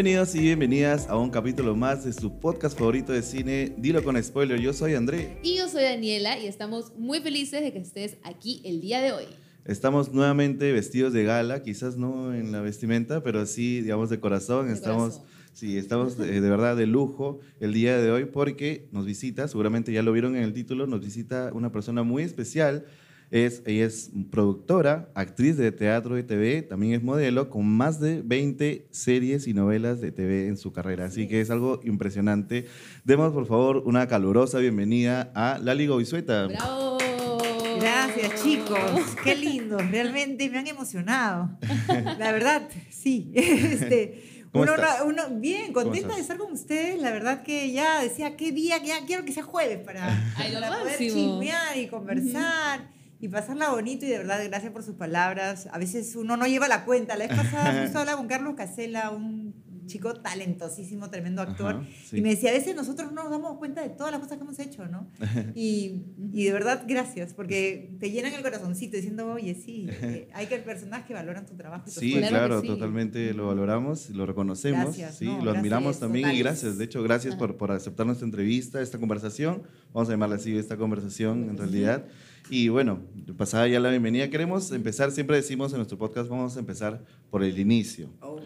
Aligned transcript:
Bienvenidos 0.00 0.34
y 0.34 0.38
bienvenidas 0.38 1.08
a 1.10 1.18
un 1.18 1.28
capítulo 1.28 1.76
más 1.76 2.06
de 2.06 2.14
su 2.14 2.40
podcast 2.40 2.78
favorito 2.78 3.12
de 3.12 3.20
cine, 3.20 3.74
Dilo 3.76 4.02
con 4.02 4.16
Spoiler. 4.22 4.58
Yo 4.58 4.72
soy 4.72 4.94
André. 4.94 5.36
Y 5.42 5.58
yo 5.58 5.68
soy 5.68 5.82
Daniela 5.82 6.38
y 6.38 6.46
estamos 6.46 6.96
muy 6.96 7.20
felices 7.20 7.60
de 7.60 7.70
que 7.70 7.80
estés 7.80 8.16
aquí 8.22 8.62
el 8.64 8.80
día 8.80 9.02
de 9.02 9.12
hoy. 9.12 9.26
Estamos 9.66 10.10
nuevamente 10.14 10.72
vestidos 10.72 11.12
de 11.12 11.24
gala, 11.24 11.62
quizás 11.62 11.98
no 11.98 12.32
en 12.32 12.50
la 12.50 12.62
vestimenta, 12.62 13.22
pero 13.22 13.44
sí, 13.44 13.82
digamos, 13.82 14.08
de 14.08 14.20
corazón. 14.20 14.68
De 14.68 14.72
estamos, 14.72 15.18
corazón. 15.18 15.26
sí, 15.52 15.76
estamos 15.76 16.16
de, 16.16 16.40
de 16.40 16.48
verdad 16.48 16.78
de 16.78 16.86
lujo 16.86 17.40
el 17.60 17.74
día 17.74 17.98
de 17.98 18.10
hoy 18.10 18.24
porque 18.24 18.88
nos 18.92 19.04
visita, 19.04 19.48
seguramente 19.48 19.92
ya 19.92 20.02
lo 20.02 20.12
vieron 20.12 20.34
en 20.34 20.44
el 20.44 20.54
título, 20.54 20.86
nos 20.86 21.02
visita 21.02 21.50
una 21.52 21.72
persona 21.72 22.04
muy 22.04 22.22
especial. 22.22 22.86
Es, 23.30 23.62
ella 23.64 23.86
es 23.86 24.10
productora, 24.30 25.08
actriz 25.14 25.56
de 25.56 25.70
teatro 25.70 26.18
y 26.18 26.24
TV, 26.24 26.62
también 26.62 26.94
es 26.94 27.02
modelo, 27.02 27.48
con 27.48 27.64
más 27.64 28.00
de 28.00 28.22
20 28.22 28.88
series 28.90 29.46
y 29.46 29.54
novelas 29.54 30.00
de 30.00 30.10
TV 30.10 30.48
en 30.48 30.56
su 30.56 30.72
carrera. 30.72 31.04
Así 31.04 31.28
que 31.28 31.40
es 31.40 31.48
algo 31.50 31.80
impresionante. 31.84 32.66
Demos, 33.04 33.32
por 33.32 33.46
favor, 33.46 33.84
una 33.86 34.08
calurosa 34.08 34.58
bienvenida 34.58 35.30
a 35.36 35.58
Lali 35.62 35.86
Goizueta. 35.86 36.48
¡Bravo! 36.48 36.98
Gracias, 37.78 38.42
chicos. 38.42 38.78
Qué 39.22 39.36
lindo. 39.36 39.78
Realmente 39.78 40.50
me 40.50 40.58
han 40.58 40.66
emocionado. 40.66 41.50
La 42.18 42.32
verdad, 42.32 42.68
sí. 42.90 43.32
Este, 43.34 44.40
¿Cómo 44.52 44.64
uno, 44.64 44.74
estás? 44.74 45.02
uno- 45.06 45.22
bien, 45.40 45.72
contenta 45.72 46.16
de 46.16 46.20
estar 46.20 46.36
con 46.36 46.50
ustedes. 46.52 47.00
La 47.00 47.12
verdad 47.12 47.44
que 47.44 47.70
ya 47.70 48.02
decía, 48.02 48.36
qué 48.36 48.50
día, 48.50 48.82
ya 48.82 49.06
quiero 49.06 49.24
que 49.24 49.30
sea 49.32 49.44
jueves 49.44 49.78
para, 49.78 50.34
Ay, 50.36 50.52
lo 50.52 50.60
para 50.60 50.80
poder 50.80 50.98
chismear 50.98 51.78
y 51.78 51.86
conversar. 51.86 52.90
Y 53.20 53.28
pasarla 53.28 53.70
bonito 53.70 54.06
y 54.06 54.08
de 54.08 54.18
verdad, 54.18 54.40
gracias 54.48 54.72
por 54.72 54.82
sus 54.82 54.94
palabras. 54.94 55.68
A 55.72 55.78
veces 55.78 56.16
uno 56.16 56.36
no 56.36 56.46
lleva 56.46 56.68
la 56.68 56.84
cuenta. 56.84 57.16
La 57.16 57.26
vez 57.26 57.36
pasada 57.36 57.82
justo 57.84 57.98
hablaba 57.98 58.16
con 58.18 58.28
Carlos 58.28 58.54
Casella, 58.56 59.10
un 59.10 59.54
chico 59.86 60.14
talentosísimo, 60.14 61.10
tremendo 61.10 61.42
actor. 61.42 61.74
Ajá, 61.76 61.86
sí. 62.06 62.18
Y 62.18 62.20
me 62.22 62.30
decía, 62.30 62.50
a 62.50 62.52
veces 62.52 62.76
nosotros 62.76 63.12
no 63.12 63.24
nos 63.24 63.30
damos 63.32 63.58
cuenta 63.58 63.82
de 63.82 63.88
todas 63.90 64.12
las 64.12 64.20
cosas 64.20 64.38
que 64.38 64.44
hemos 64.44 64.58
hecho, 64.60 64.86
¿no? 64.86 65.10
Y, 65.54 66.04
y 66.32 66.44
de 66.44 66.52
verdad, 66.52 66.84
gracias, 66.86 67.34
porque 67.34 67.96
te 67.98 68.10
llenan 68.12 68.32
el 68.32 68.40
corazoncito 68.42 68.96
diciendo, 68.96 69.26
oye, 69.32 69.54
sí, 69.54 69.88
eh, 69.90 70.28
hay 70.34 70.46
que 70.46 70.56
personas 70.58 71.04
que 71.06 71.12
valoran 71.12 71.44
tu 71.44 71.56
trabajo. 71.56 71.84
y 71.90 71.92
tu 71.92 72.00
Sí, 72.00 72.12
esfuerzo". 72.14 72.28
Claro 72.30 72.60
sí. 72.60 72.68
totalmente 72.68 73.34
lo 73.34 73.48
valoramos, 73.48 74.10
lo 74.10 74.24
reconocemos, 74.26 74.84
Gracias, 74.96 75.16
sí, 75.18 75.24
no, 75.26 75.32
lo 75.32 75.42
gracias 75.42 75.58
admiramos 75.58 75.98
también 75.98 76.30
y 76.30 76.38
gracias. 76.38 76.78
De 76.78 76.84
hecho, 76.84 77.02
gracias 77.02 77.34
por, 77.34 77.56
por 77.56 77.72
aceptar 77.72 78.06
nuestra 78.06 78.24
entrevista, 78.26 78.80
esta 78.80 78.98
conversación. 78.98 79.64
Vamos 79.92 80.08
a 80.08 80.12
llamarla 80.12 80.36
así, 80.36 80.56
esta 80.56 80.76
conversación 80.76 81.50
en 81.50 81.58
realidad. 81.58 82.06
Y 82.50 82.68
bueno, 82.68 82.98
pasada 83.36 83.68
ya 83.68 83.78
la 83.78 83.90
bienvenida, 83.90 84.28
queremos 84.28 84.72
empezar, 84.72 85.12
siempre 85.12 85.36
decimos 85.36 85.70
en 85.70 85.76
nuestro 85.76 85.96
podcast, 85.96 86.28
vamos 86.28 86.56
a 86.56 86.58
empezar 86.58 87.00
por 87.30 87.44
el 87.44 87.56
inicio. 87.56 88.08
Por 88.20 88.42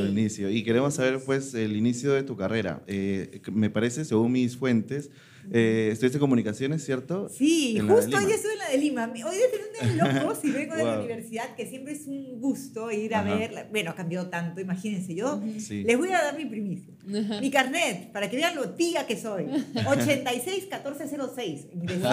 el 0.00 0.08
inicio. 0.10 0.50
Y 0.50 0.64
queremos 0.64 0.94
saber, 0.94 1.20
pues, 1.24 1.54
el 1.54 1.76
inicio 1.76 2.12
de 2.12 2.24
tu 2.24 2.36
carrera. 2.36 2.82
Eh, 2.88 3.40
me 3.52 3.70
parece, 3.70 4.04
según 4.04 4.32
mis 4.32 4.56
fuentes, 4.56 5.12
eh, 5.52 5.88
estudiaste 5.92 6.18
comunicaciones, 6.18 6.84
¿cierto? 6.84 7.28
Sí, 7.28 7.76
En 7.78 7.86
de 7.88 7.94
justo 7.94 8.16
hoy 8.16 8.24
estuve 8.32 8.52
en 8.52 8.58
la 8.58 8.68
de 8.70 8.78
Lima. 8.78 9.04
Hoy 9.12 9.36
día 9.36 9.46
tengo 9.52 9.64
un 9.66 9.96
día 9.96 10.22
loco 10.22 10.34
si 10.34 10.50
vengo 10.50 10.74
de 10.74 10.84
la 10.84 10.98
universidad, 11.00 11.54
que 11.54 11.66
siempre 11.66 11.92
es 11.92 12.06
un 12.06 12.40
gusto 12.40 12.90
ir 12.90 13.14
a 13.14 13.20
Ajá. 13.20 13.34
ver. 13.36 13.68
Bueno, 13.70 13.90
ha 13.90 13.94
cambiado 13.94 14.28
tanto, 14.30 14.60
imagínense. 14.60 15.14
Yo 15.14 15.40
Sí. 15.58 15.82
les 15.84 15.96
voy 15.98 16.08
a 16.10 16.22
dar 16.22 16.36
mi 16.36 16.46
primicia. 16.46 16.94
Mi 17.40 17.50
carnet, 17.50 18.10
para 18.12 18.30
que 18.30 18.36
vean 18.36 18.56
lo 18.56 18.70
tía 18.70 19.06
que 19.06 19.16
soy. 19.16 19.44
86-1406. 19.74 21.66
Ingresé 21.72 22.08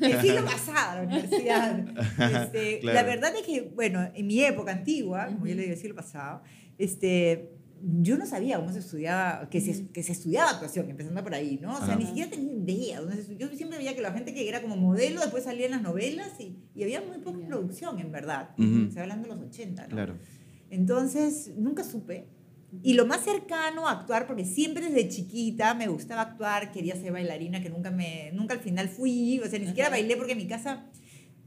el 0.00 0.20
siglo 0.20 0.44
pasado 0.44 0.90
a 0.90 0.94
la 0.96 1.02
universidad. 1.02 1.84
Este, 2.46 2.78
Claro. 2.80 2.94
La 2.94 3.02
verdad 3.02 3.32
es 3.36 3.42
que, 3.46 3.70
bueno, 3.74 4.08
en 4.14 4.26
mi 4.26 4.42
época 4.44 4.72
antigua, 4.72 5.26
como 5.26 5.46
yo 5.46 5.54
le 5.54 5.62
digo, 5.62 5.74
el 5.74 5.78
siglo 5.80 5.94
pasado, 5.94 6.42
este, 6.78 7.50
yo 7.82 8.16
no 8.16 8.26
sabía 8.26 8.56
cómo 8.58 8.72
se 8.72 8.78
estudiaba, 8.80 9.48
que 9.50 9.60
se, 9.60 9.88
que 9.88 10.02
se 10.02 10.12
estudiaba 10.12 10.50
actuación, 10.50 10.88
empezando 10.90 11.22
por 11.22 11.34
ahí, 11.34 11.58
¿no? 11.60 11.76
O 11.76 11.84
sea, 11.84 11.96
ni 11.96 12.06
siquiera 12.06 12.30
tenía 12.30 12.52
idea. 12.52 13.00
se 13.24 13.36
Yo 13.36 13.48
siempre 13.50 13.78
veía 13.78 13.94
que 13.94 14.00
la 14.02 14.12
gente 14.12 14.32
que 14.34 14.48
era 14.48 14.62
como 14.62 14.76
modelo 14.76 15.20
después 15.20 15.44
salía 15.44 15.66
en 15.66 15.72
las 15.72 15.82
novelas 15.82 16.28
y, 16.40 16.56
y 16.74 16.82
había 16.82 17.00
muy 17.02 17.18
poca 17.18 17.38
Ya. 17.40 17.46
producción, 17.46 17.98
en 17.98 18.10
verdad. 18.12 18.50
Ujú. 18.58 18.86
Estoy 18.88 19.02
hablando 19.02 19.28
de 19.28 19.34
los 19.34 19.44
80, 19.44 19.82
¿no? 19.82 19.88
Claro. 19.88 20.16
Entonces, 20.70 21.52
nunca 21.56 21.84
supe. 21.84 22.26
Y 22.82 22.94
lo 22.94 23.06
más 23.06 23.22
cercano 23.24 23.86
a 23.88 23.92
actuar, 23.92 24.26
porque 24.26 24.44
siempre 24.44 24.88
desde 24.90 25.08
chiquita 25.08 25.74
me 25.74 25.86
gustaba 25.88 26.22
actuar, 26.22 26.72
quería 26.72 26.96
ser 26.96 27.12
bailarina, 27.12 27.62
que 27.62 27.70
nunca 27.70 27.90
me, 27.90 28.30
nunca 28.32 28.54
al 28.54 28.60
final 28.60 28.88
fui, 28.88 29.40
o 29.40 29.48
sea, 29.48 29.58
ni 29.58 29.66
siquiera 29.66 29.88
bailé 29.88 30.16
porque 30.16 30.32
en 30.32 30.38
mi 30.38 30.46
casa, 30.46 30.84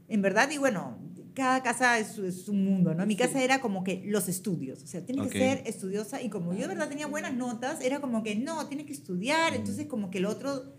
en 0.08 0.22
verdad, 0.22 0.50
y 0.50 0.58
bueno, 0.58 0.98
cada 1.34 1.62
casa 1.62 1.98
es, 1.98 2.18
es 2.18 2.48
un 2.48 2.64
mundo, 2.64 2.94
¿no? 2.94 3.06
Mi 3.06 3.16
casa 3.16 3.42
era 3.42 3.60
como 3.60 3.84
que 3.84 4.02
los 4.06 4.28
estudios, 4.28 4.82
o 4.82 4.86
sea, 4.86 5.04
tienes 5.04 5.26
Ok. 5.26 5.32
que 5.32 5.38
ser 5.38 5.62
estudiosa, 5.66 6.20
y 6.22 6.28
como 6.28 6.52
yo 6.52 6.60
de 6.62 6.68
verdad 6.68 6.88
tenía 6.88 7.06
buenas 7.06 7.34
notas, 7.34 7.80
era 7.82 8.00
como 8.00 8.22
que 8.22 8.36
no, 8.36 8.66
tienes 8.68 8.86
que 8.86 8.92
estudiar, 8.92 9.54
entonces 9.54 9.86
como 9.86 10.10
que 10.10 10.18
el 10.18 10.26
otro, 10.26 10.74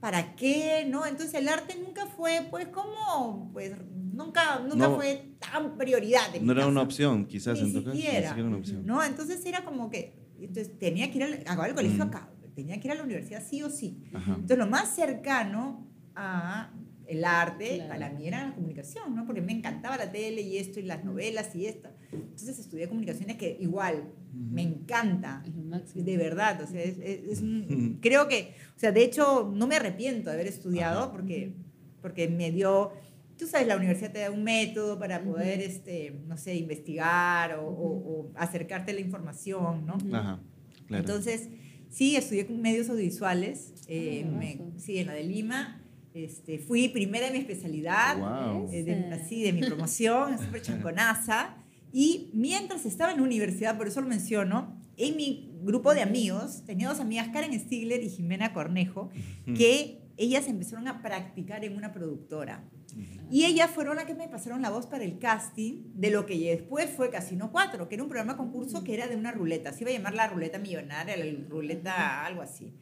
¿para 0.00 0.34
qué? 0.36 0.86
¿No? 0.88 1.06
Entonces 1.06 1.34
el 1.34 1.48
arte 1.48 1.76
nunca 1.84 2.06
fue, 2.06 2.46
pues, 2.50 2.68
como, 2.68 3.50
pues, 3.52 3.72
nunca, 4.12 4.60
nunca 4.60 4.88
No. 4.88 4.96
fue 4.96 5.32
tan 5.38 5.76
prioridad. 5.76 6.34
en 6.34 6.46
No 6.46 6.52
era 6.52 6.66
una 6.66 6.80
casa. 6.80 6.84
opción, 6.86 7.26
quizás 7.26 7.60
Ni 7.60 7.68
en 7.68 7.72
tu 7.74 7.84
caso. 7.84 7.96
Siquiera. 7.96 8.28
siquiera 8.28 8.48
una 8.48 8.58
opción. 8.58 8.86
¿no? 8.86 9.02
Entonces 9.02 9.44
era 9.44 9.64
como 9.64 9.90
que, 9.90 10.14
entonces 10.40 10.78
tenía 10.78 11.10
que 11.10 11.18
ir 11.18 11.24
al, 11.24 11.34
acababa 11.40 11.68
el 11.68 11.74
colegio 11.74 12.04
Mm. 12.04 12.08
acá, 12.08 12.30
tenía 12.54 12.78
que 12.80 12.88
ir 12.88 12.92
a 12.92 12.94
la 12.94 13.02
universidad 13.02 13.42
sí 13.46 13.62
o 13.62 13.68
sí. 13.70 14.02
Ajá. 14.14 14.32
Entonces 14.34 14.58
lo 14.58 14.66
más 14.66 14.94
cercano 14.94 15.86
a 16.14 16.72
el 17.08 17.24
arte 17.24 17.76
Claro. 17.76 17.88
para 17.88 18.10
mí 18.10 18.26
era 18.28 18.48
la 18.48 18.54
comunicación, 18.54 19.14
¿no? 19.14 19.24
Porque 19.26 19.40
me 19.40 19.52
encantaba 19.52 19.96
la 19.96 20.10
tele 20.10 20.42
y 20.42 20.58
esto 20.58 20.80
y 20.80 20.82
las 20.84 21.04
novelas 21.04 21.54
y 21.54 21.66
esto. 21.66 21.88
Entonces 22.12 22.58
estudié 22.58 22.88
comunicaciones 22.88 23.36
que 23.36 23.56
igual 23.60 24.04
me 24.32 24.62
encanta. 24.62 25.42
Es 25.46 25.54
lo 25.54 25.62
máximo. 25.62 26.04
De 26.04 26.16
verdad, 26.16 26.60
o 26.62 26.66
sea, 26.66 26.82
es, 26.82 26.98
es- 26.98 27.24
es 27.32 27.42
un- 27.42 27.98
creo 28.02 28.28
que, 28.28 28.54
o 28.76 28.78
sea, 28.78 28.92
de 28.92 29.04
hecho, 29.04 29.50
no 29.54 29.66
me 29.66 29.76
arrepiento 29.76 30.30
de 30.30 30.34
haber 30.34 30.46
estudiado 30.46 31.00
Ajá. 31.04 31.12
porque, 31.12 31.52
porque 32.02 32.28
me 32.28 32.50
dio, 32.50 32.92
tú 33.38 33.46
sabes, 33.46 33.66
la 33.66 33.76
universidad 33.76 34.12
te 34.12 34.18
da 34.20 34.30
un 34.30 34.42
método 34.44 34.98
para 34.98 35.22
poder, 35.22 35.60
este, 35.60 36.18
no 36.26 36.36
sé, 36.36 36.56
investigar 36.56 37.58
o, 37.58 37.66
o- 37.68 38.10
o 38.26 38.32
acercarte 38.36 38.90
a 38.92 38.94
la 38.94 39.00
información, 39.00 39.86
¿no? 39.86 39.94
Ujú. 39.96 40.14
Ajá. 40.14 40.40
Claro. 40.86 41.02
Entonces, 41.04 41.48
sí, 41.88 42.16
estudié 42.16 42.44
medios 42.48 42.88
audiovisuales, 42.90 43.74
eh, 43.88 44.24
Ah, 44.26 44.30
me- 44.38 44.60
sí, 44.78 44.98
en 44.98 45.06
la 45.08 45.14
de 45.14 45.24
Lima. 45.24 45.82
Este, 46.16 46.58
fui 46.58 46.88
primera 46.88 47.26
en 47.26 47.34
mi 47.34 47.40
especialidad, 47.40 48.16
Wow. 48.18 48.70
eh, 48.72 48.82
de, 48.84 49.12
así, 49.12 49.42
de 49.42 49.52
mi 49.52 49.60
promoción, 49.60 50.38
súper 50.42 50.62
chanconaza. 50.62 51.56
Y 51.92 52.30
mientras 52.32 52.86
estaba 52.86 53.10
en 53.12 53.18
la 53.18 53.22
universidad, 53.24 53.76
por 53.76 53.86
eso 53.86 54.00
lo 54.00 54.08
menciono, 54.08 54.80
en 54.96 55.14
mi 55.14 55.52
grupo 55.62 55.92
de 55.92 56.00
amigos, 56.00 56.64
tenía 56.64 56.88
dos 56.88 57.00
amigas, 57.00 57.28
Karen 57.34 57.52
Stigler 57.60 58.02
y 58.02 58.08
Jimena 58.08 58.54
Cornejo, 58.54 59.10
que 59.44 60.00
ellas 60.16 60.48
empezaron 60.48 60.88
a 60.88 61.02
practicar 61.02 61.64
en 61.66 61.76
una 61.76 61.92
productora. 61.92 62.64
Y 63.30 63.44
ellas 63.44 63.70
fueron 63.70 63.96
las 63.96 64.06
que 64.06 64.14
me 64.14 64.26
pasaron 64.28 64.62
la 64.62 64.70
voz 64.70 64.86
para 64.86 65.04
el 65.04 65.18
casting 65.18 65.82
de 65.94 66.10
lo 66.10 66.24
que 66.24 66.38
después 66.38 66.88
fue 66.88 67.10
Casino 67.10 67.52
4, 67.52 67.88
que 67.88 67.94
era 67.96 68.04
un 68.04 68.08
programa 68.08 68.38
concurso 68.38 68.82
que 68.84 68.94
era 68.94 69.06
de 69.06 69.16
una 69.16 69.32
ruleta. 69.32 69.72
Se 69.74 69.82
iba 69.82 69.90
a 69.90 69.94
llamar 69.94 70.14
la 70.14 70.28
ruleta 70.28 70.58
millonaria, 70.58 71.14
la 71.14 71.26
ruleta 71.50 72.24
algo 72.24 72.40
así. 72.40 72.72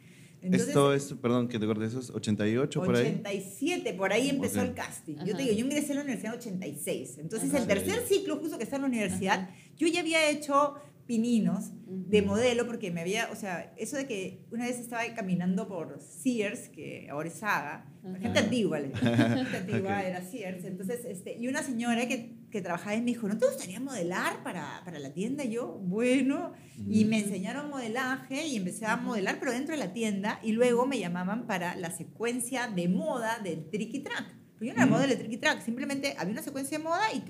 Entonces, 0.44 0.69
Esto 0.69 0.93
es, 0.93 1.15
perdón, 1.21 1.49
que 1.49 1.59
te 1.59 1.66
corté, 1.66 1.87
eso 1.87 1.99
es 2.00 2.10
88 2.10 2.82
por 2.82 2.94
ahí. 2.97 3.06
87, 3.06 3.94
por 3.94 4.12
ahí 4.12 4.28
empezó 4.28 4.60
Ok. 4.60 4.66
el 4.69 4.75
casting. 4.75 5.15
Yo 5.16 5.22
Ajá. 5.22 5.37
te 5.37 5.43
digo, 5.43 5.55
yo 5.55 5.65
ingresé 5.65 5.93
a 5.93 5.94
la 5.97 6.03
universidad 6.03 6.34
en 6.34 6.38
86. 6.41 7.19
Entonces, 7.19 7.49
Ajá. 7.50 7.59
el 7.62 7.66
tercer 7.66 8.03
ciclo, 8.06 8.37
justo 8.37 8.59
que 8.59 8.65
está 8.65 8.77
en 8.77 8.83
la 8.83 8.88
universidad, 8.88 9.41
Ajá. 9.41 9.54
yo 9.77 9.87
ya 9.88 10.00
había 10.00 10.28
hecho 10.28 10.75
pininos 11.06 11.71
de 11.87 12.22
modelo 12.22 12.66
porque 12.66 12.91
me 12.91 13.03
había, 13.03 13.28
o 13.31 13.36
sea, 13.36 13.74
eso 13.77 13.97
de 13.97 14.07
que 14.07 14.45
una 14.51 14.65
vez 14.65 14.78
estaba 14.78 15.03
caminando 15.15 15.69
por 15.69 16.01
Sears, 16.01 16.69
que 16.71 17.09
ahora 17.10 17.28
es 17.28 17.34
Saga, 17.34 17.92
Ajá. 18.03 18.19
gente 18.21 18.39
antigua, 18.39 18.78
gente 18.95 19.57
antigua 19.57 19.98
Ok. 19.98 20.04
era 20.07 20.22
Sears, 20.22 20.65
entonces, 20.65 21.04
este, 21.04 21.36
y 21.39 21.47
una 21.48 21.63
señora 21.63 22.07
que, 22.09 22.33
que 22.54 22.62
trabajaba 22.62 22.92
ahí 22.92 23.01
me 23.01 23.06
dijo, 23.06 23.27
¿no 23.27 23.36
te 23.36 23.47
gustaría 23.47 23.80
modelar 23.80 24.45
para, 24.45 24.80
para 24.84 25.01
la 25.01 25.12
tienda? 25.12 25.42
Y 25.42 25.51
yo, 25.51 25.66
bueno, 25.66 26.53
y 26.89 27.04
me 27.04 27.18
enseñaron 27.18 27.68
modelaje 27.68 28.47
y 28.47 28.54
empecé 28.56 28.86
a 28.86 28.97
modelar, 28.97 29.41
pero 29.41 29.51
dentro 29.51 29.72
de 29.74 29.78
la 29.78 29.92
tienda, 29.92 30.39
y 30.41 30.53
luego 30.53 30.86
me 30.86 31.01
llamaban 31.01 31.48
para 31.48 31.74
la 31.74 31.91
secuencia 31.91 32.68
de 32.68 32.89
moda 32.89 33.41
del 33.42 33.68
Tricky 33.71 33.98
Track. 34.04 34.36
Pero 34.56 34.66
yo 34.66 34.72
no 34.72 34.77
era 34.78 34.86
Mm. 34.86 34.91
modelo 34.91 35.09
de 35.15 35.16
Tricky 35.16 35.39
Track, 35.39 35.62
simplemente 35.65 36.15
había 36.16 36.30
una 36.33 36.42
secuencia 36.42 36.78
de 36.78 36.84
moda 36.84 37.12
y, 37.12 37.24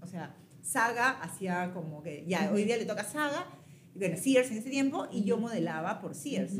o 0.00 0.06
sea, 0.06 0.34
Saga 0.62 1.10
hacía 1.20 1.72
como 1.74 2.02
que, 2.02 2.24
ya, 2.26 2.50
hoy 2.50 2.64
día 2.64 2.78
le 2.78 2.86
toca 2.86 3.04
Saga, 3.04 3.46
y 3.94 3.98
bueno, 3.98 4.16
Sears 4.16 4.50
en 4.50 4.56
ese 4.58 4.70
tiempo, 4.70 5.08
y 5.12 5.24
yo 5.24 5.36
modelaba 5.36 6.00
por 6.00 6.14
Sears. 6.14 6.52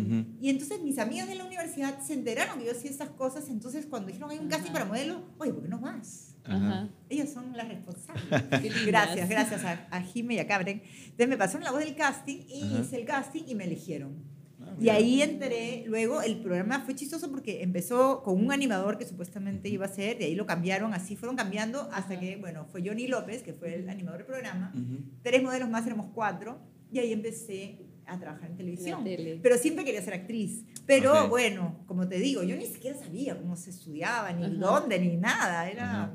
Y 0.42 0.50
entonces 0.50 0.82
mis 0.82 0.98
amigas 0.98 1.26
de 1.26 1.36
la 1.36 1.44
universidad 1.46 1.98
se 2.02 2.12
enteraron 2.12 2.58
que 2.58 2.66
yo 2.66 2.72
hacía 2.72 2.90
estas 2.90 3.08
cosas, 3.10 3.48
entonces 3.48 3.86
cuando 3.86 4.08
dijeron 4.08 4.30
hay 4.30 4.38
un 4.38 4.48
casting 4.48 4.72
para 4.72 4.84
modelo, 4.84 5.22
oye, 5.38 5.54
¿por 5.54 5.62
qué 5.62 5.68
no 5.70 5.78
vas? 5.78 6.29
Ajá. 6.44 6.88
Ellas 7.08 7.30
son 7.32 7.56
las 7.56 7.68
responsables. 7.68 8.24
Gracias, 8.86 9.28
gracias 9.28 9.64
a, 9.64 9.86
a 9.90 10.00
Jime 10.02 10.34
y 10.34 10.38
a 10.38 10.46
Cabren. 10.46 10.82
Entonces 11.04 11.28
me 11.28 11.36
pasaron 11.36 11.64
la 11.64 11.70
voz 11.70 11.80
del 11.80 11.94
casting 11.94 12.38
y 12.48 12.62
Ajá. 12.64 12.80
hice 12.80 12.96
el 12.96 13.04
casting 13.04 13.42
y 13.46 13.54
me 13.54 13.64
eligieron. 13.64 14.14
Ah, 14.62 14.74
Y 14.80 14.88
ahí 14.90 15.22
entré, 15.22 15.84
luego 15.86 16.20
el 16.22 16.38
programa 16.40 16.80
fue 16.80 16.94
chistoso 16.94 17.30
porque 17.30 17.62
empezó 17.62 18.22
con 18.22 18.38
un 18.44 18.52
animador 18.52 18.98
que 18.98 19.06
supuestamente 19.06 19.68
iba 19.68 19.86
a 19.86 19.88
ser, 19.88 20.18
de 20.18 20.26
ahí 20.26 20.34
lo 20.34 20.44
cambiaron, 20.46 20.92
así 20.94 21.16
fueron 21.16 21.36
cambiando 21.36 21.88
hasta 21.92 22.18
que, 22.20 22.36
bueno, 22.36 22.66
fue 22.70 22.82
Johnny 22.86 23.06
López, 23.06 23.42
que 23.42 23.52
fue 23.54 23.74
el 23.74 23.88
animador 23.88 24.18
del 24.18 24.26
programa, 24.26 24.72
tres 25.22 25.42
modelos 25.42 25.68
más, 25.70 25.86
éramos 25.86 26.08
cuatro, 26.14 26.58
y 26.92 26.98
ahí 26.98 27.12
empecé 27.12 27.86
a 28.06 28.18
trabajar 28.18 28.50
en 28.50 28.56
televisión. 28.56 29.04
tele. 29.04 29.38
Pero 29.42 29.56
siempre 29.56 29.84
quería 29.84 30.02
ser 30.02 30.14
actriz. 30.14 30.64
Pero 30.84 31.24
Ok. 31.24 31.28
bueno, 31.30 31.84
como 31.86 32.08
te 32.08 32.18
digo, 32.18 32.42
yo 32.42 32.56
ni 32.56 32.66
siquiera 32.66 32.98
sabía 32.98 33.38
cómo 33.38 33.54
se 33.56 33.70
estudiaba, 33.70 34.32
ni 34.32 34.44
Ajá. 34.44 34.54
dónde, 34.54 34.98
ni 34.98 35.16
nada. 35.16 35.70
Era, 35.70 35.84
Ajá. 36.04 36.14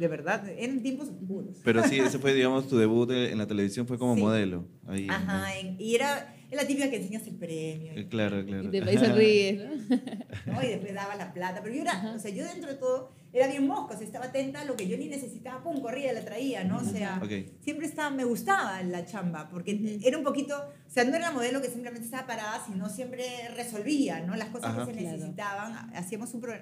De 0.00 0.08
verdad, 0.08 0.48
eran 0.56 0.80
tiempos 0.82 1.08
oscuros. 1.10 1.56
Pero 1.62 1.84
sí, 1.84 1.98
ese 2.00 2.18
fue, 2.18 2.32
digamos, 2.34 2.66
tu 2.68 2.78
debut 2.78 3.10
en 3.10 3.36
la 3.38 3.46
televisión 3.46 3.86
fue 3.86 3.98
como 3.98 4.14
Sí. 4.14 4.20
modelo. 4.22 4.64
Ahí, 4.88 5.06
Ajá, 5.08 5.56
en- 5.58 5.76
y 5.78 5.94
era, 5.94 6.34
la 6.50 6.66
típica 6.66 6.90
que 6.90 6.96
enseñas 6.96 7.24
el 7.28 7.36
premio. 7.36 7.92
Eh, 7.94 8.08
Claro, 8.08 8.44
claro. 8.44 8.64
Y 8.64 8.80
de 8.80 8.82
ahí 8.90 8.98
se 8.98 9.12
ríe, 9.12 9.52
¿no? 9.52 9.70
¿no? 10.54 10.62
Y 10.64 10.66
después 10.68 10.92
daba 10.94 11.14
la 11.14 11.32
plata. 11.32 11.60
Pero 11.62 11.74
yo 11.76 11.82
era, 11.82 12.12
o 12.16 12.18
sea, 12.18 12.30
yo 12.32 12.44
dentro 12.44 12.68
de 12.70 12.76
todo 12.76 13.10
era 13.32 13.46
bien 13.46 13.64
mosca, 13.68 13.94
o 13.94 13.96
sea, 13.96 14.04
estaba 14.04 14.24
atenta 14.24 14.62
a 14.62 14.64
lo 14.64 14.74
que 14.74 14.88
yo 14.88 14.96
ni 14.96 15.06
necesitaba, 15.06 15.62
pum, 15.62 15.80
corría, 15.80 16.12
la 16.12 16.24
traía, 16.24 16.64
¿no? 16.64 16.78
O 16.78 16.84
sea, 16.84 17.20
Ok. 17.22 17.30
siempre 17.60 17.86
estaba, 17.86 18.10
me 18.10 18.24
gustaba 18.24 18.82
la 18.82 19.04
chamba, 19.06 19.48
porque 19.48 20.00
era 20.02 20.18
un 20.18 20.24
poquito, 20.24 20.56
o 20.56 20.90
sea, 20.90 21.04
no 21.04 21.10
era 21.14 21.26
la 21.28 21.30
modelo 21.30 21.60
que 21.62 21.68
simplemente 21.68 22.06
estaba 22.06 22.26
parada, 22.26 22.60
sino 22.66 22.88
siempre 22.88 23.22
resolvía, 23.54 24.18
¿no? 24.26 24.34
Las 24.34 24.48
cosas 24.48 24.70
Ajá. 24.70 24.86
que 24.86 24.94
se 24.94 24.98
Claro. 25.00 25.16
necesitaban. 25.18 25.94
Hacíamos 25.94 26.34
un, 26.34 26.40
pro- 26.40 26.54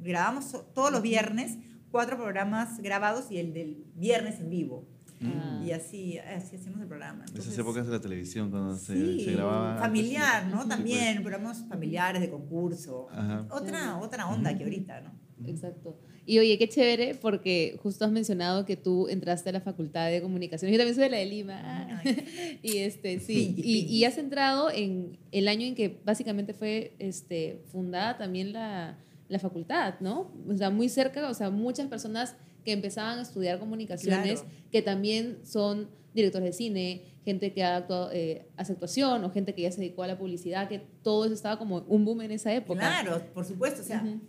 grabábamos 0.00 0.44
so- 0.44 0.62
todos 0.72 0.92
los 0.92 1.02
viernes 1.02 1.56
cuatro 1.92 2.16
programas 2.16 2.80
grabados 2.80 3.30
y 3.30 3.38
el 3.38 3.52
del 3.52 3.84
viernes 3.94 4.40
en 4.40 4.50
vivo. 4.50 4.88
Ah. 5.24 5.62
Y 5.64 5.70
así, 5.70 6.18
así 6.18 6.56
hacíamos 6.56 6.80
el 6.80 6.88
programa. 6.88 7.24
Esas 7.24 7.36
Entonces, 7.36 7.58
épocas 7.58 7.86
de 7.86 7.92
la 7.92 8.00
televisión, 8.00 8.50
cuando 8.50 8.76
se, 8.76 8.94
sí, 8.94 9.24
se 9.24 9.32
grababa. 9.32 9.78
familiar, 9.78 10.46
¿no? 10.46 10.62
Sí, 10.62 10.68
También, 10.68 11.22
programas 11.22 11.64
familiares 11.68 12.20
de 12.20 12.28
concurso. 12.28 13.06
Ajá. 13.12 13.46
Otra, 13.50 13.98
otra 13.98 14.26
onda 14.26 14.56
que 14.56 14.64
ahorita, 14.64 15.00
¿no? 15.02 15.12
Exacto. 15.46 15.96
Y 16.24 16.38
oye, 16.38 16.56
qué 16.56 16.68
chévere, 16.68 17.14
porque 17.14 17.78
justo 17.82 18.04
has 18.04 18.12
mencionado 18.12 18.64
que 18.64 18.76
tú 18.76 19.08
entraste 19.08 19.50
a 19.50 19.52
la 19.52 19.60
Facultad 19.60 20.08
de 20.08 20.22
Comunicaciones. 20.22 20.72
Yo 20.72 20.78
también 20.78 20.94
soy 20.94 21.04
de 21.04 21.10
la 21.10 21.16
de 21.18 21.26
Lima. 21.26 22.00
Ay. 22.04 22.58
Y, 22.62 22.78
este, 22.78 23.20
sí, 23.26 23.54
y 23.56 24.04
has 24.04 24.18
entrado 24.18 24.70
en 24.70 25.18
el 25.30 25.48
año 25.48 25.66
en 25.66 25.74
que 25.74 26.00
básicamente 26.04 26.54
fue 26.54 26.94
este, 26.98 27.62
fundada 27.72 28.18
también 28.18 28.52
la, 28.52 28.98
la 29.32 29.38
facultad, 29.38 29.94
¿no? 30.00 30.30
O 30.48 30.54
sea, 30.56 30.70
muy 30.70 30.88
cerca, 30.88 31.28
o 31.28 31.34
sea, 31.34 31.50
muchas 31.50 31.88
personas 31.88 32.36
que 32.64 32.72
empezaban 32.72 33.18
a 33.18 33.22
estudiar 33.22 33.58
comunicaciones, 33.58 34.40
Claro. 34.42 34.56
que 34.70 34.82
también 34.82 35.38
son 35.42 35.88
directores 36.14 36.46
de 36.50 36.52
cine, 36.52 37.02
gente 37.24 37.52
que 37.52 37.64
ha 37.64 37.76
actuado, 37.76 38.10
eh, 38.12 38.46
hace 38.56 38.72
actuación 38.74 39.24
o 39.24 39.30
gente 39.30 39.54
que 39.54 39.62
ya 39.62 39.72
se 39.72 39.80
dedicó 39.80 40.02
a 40.02 40.06
la 40.06 40.18
publicidad, 40.18 40.68
que 40.68 40.80
todo 41.02 41.24
eso 41.24 41.34
estaba 41.34 41.58
como 41.58 41.78
un 41.88 42.04
boom 42.04 42.20
en 42.22 42.30
esa 42.32 42.52
época. 42.54 42.78
Claro, 42.80 43.22
por 43.32 43.44
supuesto. 43.44 43.80
O 43.80 43.84
sea, 43.84 44.02
Ujú. 44.04 44.20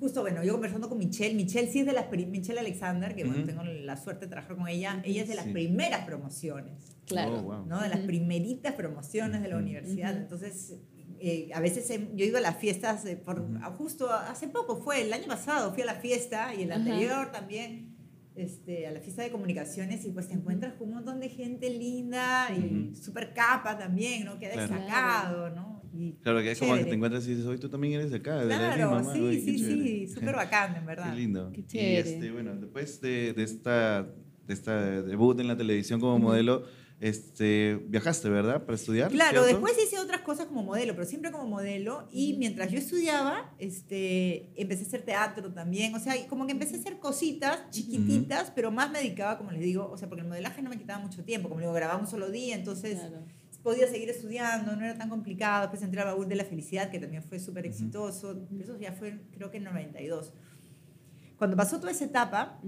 justo, 0.00 0.22
bueno, 0.22 0.42
yo 0.42 0.52
conversando 0.52 0.88
con 0.88 0.96
Michelle, 0.98 1.34
Michelle 1.34 1.68
sí 1.70 1.80
es 1.80 1.86
de 1.86 1.92
las, 1.92 2.10
Michelle 2.10 2.58
Alexander, 2.60 3.14
que 3.14 3.24
bueno, 3.24 3.38
Ujú. 3.42 3.46
tengo 3.46 3.62
la 3.64 3.96
suerte 3.98 4.24
de 4.24 4.30
trabajar 4.30 4.56
con 4.56 4.66
ella, 4.68 5.02
ella 5.04 5.22
es 5.22 5.28
de 5.28 5.34
las 5.34 5.44
Sí. 5.44 5.52
primeras 5.52 6.04
promociones, 6.06 6.96
Claro. 7.06 7.38
Oh, 7.38 7.42
wow. 7.42 7.66
¿no? 7.66 7.82
De 7.82 7.88
las 7.90 7.98
primeritas 8.00 8.72
promociones 8.74 9.42
de 9.42 9.48
la 9.48 9.58
universidad. 9.58 10.16
Entonces, 10.16 10.76
eh, 11.20 11.50
a 11.54 11.60
veces 11.60 11.88
he- 11.90 12.10
yo 12.14 12.24
he 12.24 12.28
ido 12.28 12.38
a 12.38 12.40
las 12.40 12.56
fiestas, 12.58 13.04
eh, 13.06 13.16
por, 13.16 13.44
justo 13.76 14.10
hace 14.10 14.48
poco 14.48 14.76
fue, 14.82 15.02
el 15.02 15.12
año 15.12 15.26
pasado 15.26 15.72
fui 15.72 15.82
a 15.82 15.86
la 15.86 15.94
fiesta 15.96 16.54
y 16.54 16.62
el 16.62 16.72
Ajá. 16.72 16.80
anterior 16.80 17.30
también. 17.32 17.90
Este, 18.36 18.86
a 18.86 18.92
la 18.92 19.00
fiesta 19.00 19.22
de 19.22 19.30
comunicaciones 19.30 20.04
y 20.06 20.12
pues 20.12 20.28
te 20.28 20.34
encuentras 20.34 20.74
con 20.74 20.88
un 20.88 20.94
montón 20.94 21.20
de 21.20 21.28
gente 21.28 21.68
linda 21.68 22.48
y 22.56 22.94
súper 22.94 23.34
capa 23.34 23.76
también, 23.76 24.24
¿no? 24.24 24.38
Que 24.38 24.46
ha 24.46 24.52
Claro. 24.52 24.72
destacado, 24.74 25.50
¿no? 25.50 25.82
Y 25.92 26.12
Claro, 26.22 26.40
que 26.40 26.52
es 26.52 26.58
como 26.58 26.72
que 26.72 26.78
te 26.78 26.82
chévere. 26.84 26.96
encuentras 26.96 27.26
y 27.26 27.30
dices, 27.30 27.44
hoy 27.44 27.58
tú 27.58 27.68
también 27.68 27.94
eres 27.94 28.10
de 28.12 28.18
acá, 28.18 28.36
de 28.36 28.46
la 28.46 28.56
Claro, 28.74 28.98
Lima, 29.00 29.12
sí, 29.14 29.20
uy, 29.20 29.40
sí, 29.40 29.58
sí, 29.58 29.64
chévere". 29.66 30.08
súper 30.08 30.36
bacán, 30.36 30.76
en 30.76 30.86
verdad. 30.86 31.12
Qué 31.12 31.18
lindo. 31.20 31.50
Qué 31.52 31.60
Y 31.60 31.64
chévere. 31.66 31.98
este, 31.98 32.30
bueno, 32.30 32.54
después 32.56 33.00
de, 33.00 33.32
de 33.34 33.42
esta, 33.42 34.02
de 34.04 34.54
esta 34.54 35.02
debut 35.02 35.38
en 35.40 35.48
la 35.48 35.56
televisión 35.56 36.00
como 36.00 36.18
modelo, 36.20 36.62
este, 37.00 37.76
viajaste, 37.88 38.28
¿verdad? 38.28 38.64
Para 38.64 38.76
estudiar. 38.76 39.10
Claro, 39.10 39.42
¿cierto? 39.42 39.46
después 39.46 39.72
hice 39.82 39.98
otras 39.98 40.20
cosas 40.20 40.46
como 40.46 40.62
modelo, 40.62 40.94
pero 40.94 41.06
siempre 41.06 41.32
como 41.32 41.46
modelo. 41.46 42.06
Y 42.12 42.36
mientras 42.38 42.70
yo 42.70 42.78
estudiaba, 42.78 43.54
este, 43.58 44.52
empecé 44.60 44.84
a 44.84 44.86
hacer 44.86 45.02
teatro 45.02 45.50
también. 45.52 45.94
O 45.94 45.98
sea, 45.98 46.16
y 46.18 46.26
como 46.26 46.44
que 46.46 46.52
empecé 46.52 46.76
a 46.76 46.80
hacer 46.80 46.98
cositas 46.98 47.70
chiquititas, 47.70 48.52
pero 48.54 48.70
más 48.70 48.90
me 48.90 48.98
dedicaba, 48.98 49.38
como 49.38 49.50
les 49.50 49.62
digo, 49.62 49.90
o 49.90 49.96
sea, 49.96 50.08
porque 50.08 50.22
el 50.22 50.28
modelaje 50.28 50.60
no 50.60 50.68
me 50.68 50.76
quitaba 50.76 51.02
mucho 51.02 51.24
tiempo. 51.24 51.48
Como 51.48 51.60
les 51.60 51.68
digo, 51.68 51.74
grababa 51.74 51.98
un 51.98 52.06
solo 52.06 52.30
día, 52.30 52.54
entonces 52.54 52.98
Claro. 52.98 53.24
podía 53.62 53.88
seguir 53.88 54.10
estudiando, 54.10 54.76
no 54.76 54.84
era 54.84 54.98
tan 54.98 55.08
complicado. 55.08 55.62
Después 55.62 55.82
entré 55.82 56.02
al 56.02 56.08
baúl 56.08 56.28
de 56.28 56.34
la 56.36 56.44
felicidad, 56.44 56.90
que 56.90 56.98
también 56.98 57.22
fue 57.22 57.38
súper 57.38 57.64
exitoso. 57.64 58.46
Eso 58.60 58.78
ya 58.78 58.92
fue, 58.92 59.22
creo 59.32 59.50
que 59.50 59.56
en 59.56 59.64
92. 59.64 60.34
Cuando 61.38 61.56
pasó 61.56 61.80
toda 61.80 61.92
esa 61.92 62.04
etapa. 62.04 62.60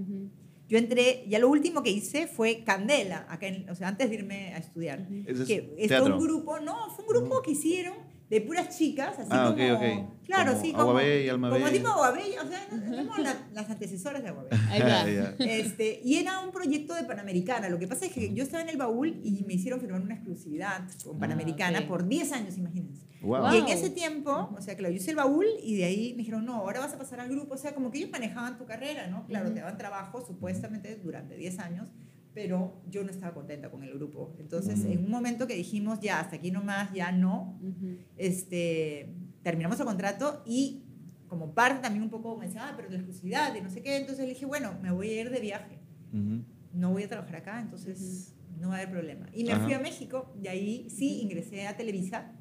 Yo 0.69 0.77
entré, 0.77 1.25
ya 1.27 1.39
lo 1.39 1.49
último 1.49 1.83
que 1.83 1.89
hice 1.91 2.27
fue 2.27 2.63
Candela, 2.63 3.25
acá 3.29 3.47
en- 3.47 3.69
o 3.69 3.75
sea, 3.75 3.87
antes 3.89 4.09
de 4.09 4.15
irme 4.15 4.53
a 4.53 4.57
estudiar. 4.57 5.07
Ese 5.27 5.41
es 5.43 5.47
que 5.47 5.73
es 5.77 5.91
un 5.91 6.19
grupo, 6.19 6.59
no, 6.59 6.89
fue 6.95 7.05
un 7.05 7.09
grupo 7.09 7.41
que 7.41 7.51
hicieron 7.51 7.95
de 8.33 8.41
puras 8.41 8.75
chicas, 8.77 9.17
así 9.19 9.29
Ah, 9.31 9.53
como, 9.55 9.73
ok. 9.75 10.09
claro, 10.25 10.51
Como 10.53 10.63
sí, 10.63 10.69
Agua 10.71 10.83
como, 10.85 10.93
Bella 10.95 11.25
y 11.25 11.29
Alma 11.29 11.49
como 11.49 11.69
tipo 11.69 11.87
Agua 11.87 12.11
Bella, 12.11 12.41
o 12.43 12.47
sea, 12.47 12.67
como 12.69 13.17
la- 13.17 13.47
las 13.53 13.69
antecesoras 13.69 14.23
de 14.23 14.29
Agua 14.29 14.45
Bella. 14.49 14.69
Ahí 14.69 14.81
va. 14.81 15.33
Este, 15.39 16.01
y 16.03 16.15
era 16.17 16.39
un 16.39 16.51
proyecto 16.51 16.93
de 16.95 17.03
Panamericana. 17.03 17.69
Lo 17.69 17.77
que 17.79 17.87
pasa 17.87 18.05
es 18.05 18.11
que 18.11 18.33
yo 18.33 18.43
estaba 18.43 18.63
en 18.63 18.69
el 18.69 18.77
baúl 18.77 19.19
y 19.23 19.43
me 19.47 19.53
hicieron 19.53 19.79
firmar 19.79 20.01
una 20.01 20.15
exclusividad 20.15 20.81
con 21.03 21.19
Panamericana 21.19 21.79
Ah, 21.79 21.81
ok. 21.83 21.87
por 21.87 22.07
10 22.07 22.31
años, 22.31 22.57
imagínense. 22.57 23.05
Wow. 23.21 23.53
Y 23.53 23.57
en 23.59 23.67
ese 23.69 23.89
tiempo, 23.89 24.49
o 24.57 24.61
sea, 24.61 24.75
claro, 24.75 24.91
yo 24.93 24.97
hice 24.99 25.11
el 25.11 25.15
baúl 25.17 25.45
y 25.63 25.77
de 25.77 25.85
ahí 25.85 26.11
me 26.13 26.19
dijeron, 26.19 26.43
no, 26.45 26.55
ahora 26.55 26.79
vas 26.81 26.93
a 26.93 26.97
pasar 26.97 27.19
al 27.21 27.29
grupo. 27.29 27.53
O 27.53 27.57
sea, 27.57 27.73
como 27.73 27.89
que 27.91 27.99
ellos 27.99 28.09
manejaban 28.11 28.57
tu 28.57 28.65
carrera, 28.65 29.07
¿no? 29.07 29.25
Claro, 29.27 29.45
Ujú. 29.45 29.53
te 29.55 29.59
daban 29.61 29.77
trabajo 29.77 30.25
supuestamente 30.25 30.95
durante 30.97 31.37
10 31.37 31.59
años, 31.59 31.87
pero 32.33 32.81
yo 32.89 33.03
no 33.03 33.11
estaba 33.11 33.33
contenta 33.33 33.69
con 33.69 33.83
el 33.83 33.93
grupo. 33.93 34.35
Entonces, 34.39 34.79
Ujú. 34.79 34.91
en 34.91 35.05
un 35.05 35.11
momento 35.11 35.45
que 35.47 35.55
dijimos, 35.55 35.99
ya, 36.01 36.19
hasta 36.19 36.35
aquí 36.37 36.51
nomás, 36.51 36.91
ya 36.93 37.11
no, 37.11 37.59
Ujú. 37.61 37.97
este, 38.17 39.13
terminamos 39.43 39.79
el 39.79 39.85
contrato 39.85 40.43
y 40.45 40.83
como 41.27 41.53
parte 41.53 41.81
también 41.81 42.03
un 42.03 42.09
poco 42.09 42.37
me 42.37 42.45
decía, 42.45 42.67
ah, 42.69 42.73
pero 42.75 42.89
la 42.89 42.95
exclusividad 42.95 43.55
y 43.55 43.61
no 43.61 43.69
sé 43.69 43.81
qué. 43.81 43.97
Entonces 43.97 44.25
le 44.25 44.33
dije, 44.33 44.45
bueno, 44.45 44.77
me 44.81 44.91
voy 44.91 45.09
a 45.09 45.21
ir 45.21 45.29
de 45.29 45.39
viaje. 45.39 45.79
Ujú. 46.13 46.43
No 46.73 46.91
voy 46.91 47.03
a 47.03 47.09
trabajar 47.09 47.35
acá, 47.37 47.59
entonces 47.61 48.33
no 48.59 48.69
va 48.69 48.75
a 48.75 48.77
haber 48.79 48.91
problema. 48.91 49.27
Y 49.33 49.43
me 49.43 49.55
fui 49.57 49.73
a 49.73 49.79
México 49.79 50.33
y 50.41 50.47
ahí 50.47 50.87
sí 50.89 51.21
ingresé 51.21 51.67
a 51.67 51.75
Televisa 51.75 52.31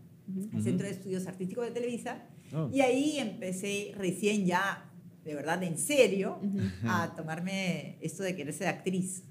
el 0.54 0.62
Centro 0.62 0.86
de 0.86 0.92
Estudios 0.92 1.26
Artísticos 1.26 1.64
de 1.66 1.72
Televisa, 1.72 2.22
Oh. 2.54 2.68
y 2.70 2.80
ahí 2.82 3.18
empecé 3.18 3.92
recién 3.96 4.44
ya, 4.44 4.90
de 5.24 5.34
verdad, 5.34 5.62
en 5.62 5.78
serio, 5.78 6.38
a 6.84 7.14
tomarme 7.16 7.96
esto 8.02 8.22
de 8.22 8.36
querer 8.36 8.52
ser 8.52 8.68
actriz. 8.68 9.24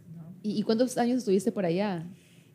¿Y, 0.43 0.59
y 0.59 0.63
cuántos 0.63 0.97
años 0.97 1.19
estuviste 1.19 1.51
por 1.51 1.65
allá? 1.65 2.05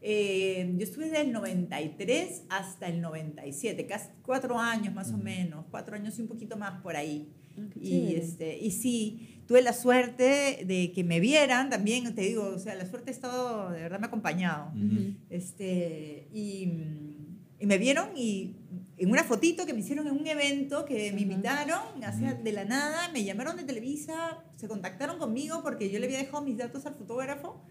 Eh, 0.02 0.72
yo 0.76 0.84
estuve 0.84 1.10
del 1.10 1.32
93 1.32 2.42
hasta 2.48 2.86
el 2.88 3.00
97, 3.00 3.86
casi 3.86 4.08
cuatro 4.22 4.58
años 4.58 4.94
más 4.94 5.12
o 5.12 5.16
menos, 5.18 5.64
cuatro 5.70 5.96
años 5.96 6.18
y 6.18 6.22
un 6.22 6.28
poquito 6.28 6.56
más 6.56 6.80
por 6.82 6.96
ahí. 6.96 7.28
Ah, 7.58 7.62
qué 7.72 7.80
Y, 7.80 7.90
chévere. 7.90 8.18
este, 8.18 8.58
y 8.58 8.70
sí, 8.70 9.40
tuve 9.48 9.62
la 9.62 9.72
suerte 9.72 10.64
de 10.66 10.92
que 10.92 11.02
me 11.02 11.18
vieran 11.18 11.70
también, 11.70 12.14
te 12.14 12.20
digo, 12.22 12.44
o 12.54 12.58
sea, 12.58 12.74
la 12.74 12.86
suerte 12.86 13.10
ha 13.10 13.14
estado, 13.14 13.70
de 13.72 13.80
verdad 13.82 13.98
me 13.98 14.04
ha 14.04 14.08
acompañado. 14.08 14.70
Ujú. 14.76 15.14
Este, 15.30 16.28
y, 16.32 16.70
y 17.58 17.66
me 17.66 17.78
vieron 17.78 18.10
y 18.16 18.56
en 18.98 19.10
una 19.10 19.24
fotito 19.24 19.66
que 19.66 19.74
me 19.74 19.80
hicieron 19.80 20.06
en 20.06 20.14
un 20.14 20.26
evento 20.26 20.84
que 20.84 21.12
me 21.12 21.22
invitaron, 21.22 21.80
o 21.98 22.00
sea, 22.18 22.32
Ujú. 22.34 22.42
de 22.42 22.52
la 22.52 22.64
nada, 22.64 23.10
me 23.12 23.24
llamaron 23.24 23.56
de 23.56 23.64
Televisa, 23.64 24.44
se 24.56 24.68
contactaron 24.68 25.18
conmigo 25.18 25.62
porque 25.62 25.90
yo 25.90 25.98
le 25.98 26.06
había 26.06 26.18
dejado 26.18 26.42
mis 26.42 26.56
datos 26.56 26.86
al 26.86 26.94
fotógrafo 26.94 27.62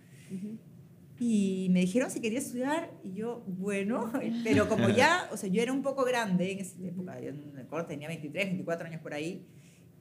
y 1.20 1.68
me 1.72 1.80
dijeron 1.80 2.12
si 2.12 2.20
quería 2.20 2.40
estudiar 2.40 2.92
y 3.04 3.14
yo, 3.14 3.44
bueno, 3.48 4.12
pero 4.44 4.68
como 4.68 4.90
ya, 4.90 5.30
o 5.32 5.38
sea, 5.38 5.50
yo 5.50 5.62
era 5.62 5.72
un 5.74 5.82
poco 5.82 6.04
grande 6.04 6.52
en 6.52 6.60
esa 6.60 6.76
época, 6.84 7.20
yo 7.20 7.32
no 7.34 7.54
me 7.54 7.62
acuerdo, 7.62 7.88
tenía 7.88 8.08
23, 8.08 8.46
24 8.48 8.88
años 8.88 9.02
por 9.02 9.14
ahí, 9.14 9.48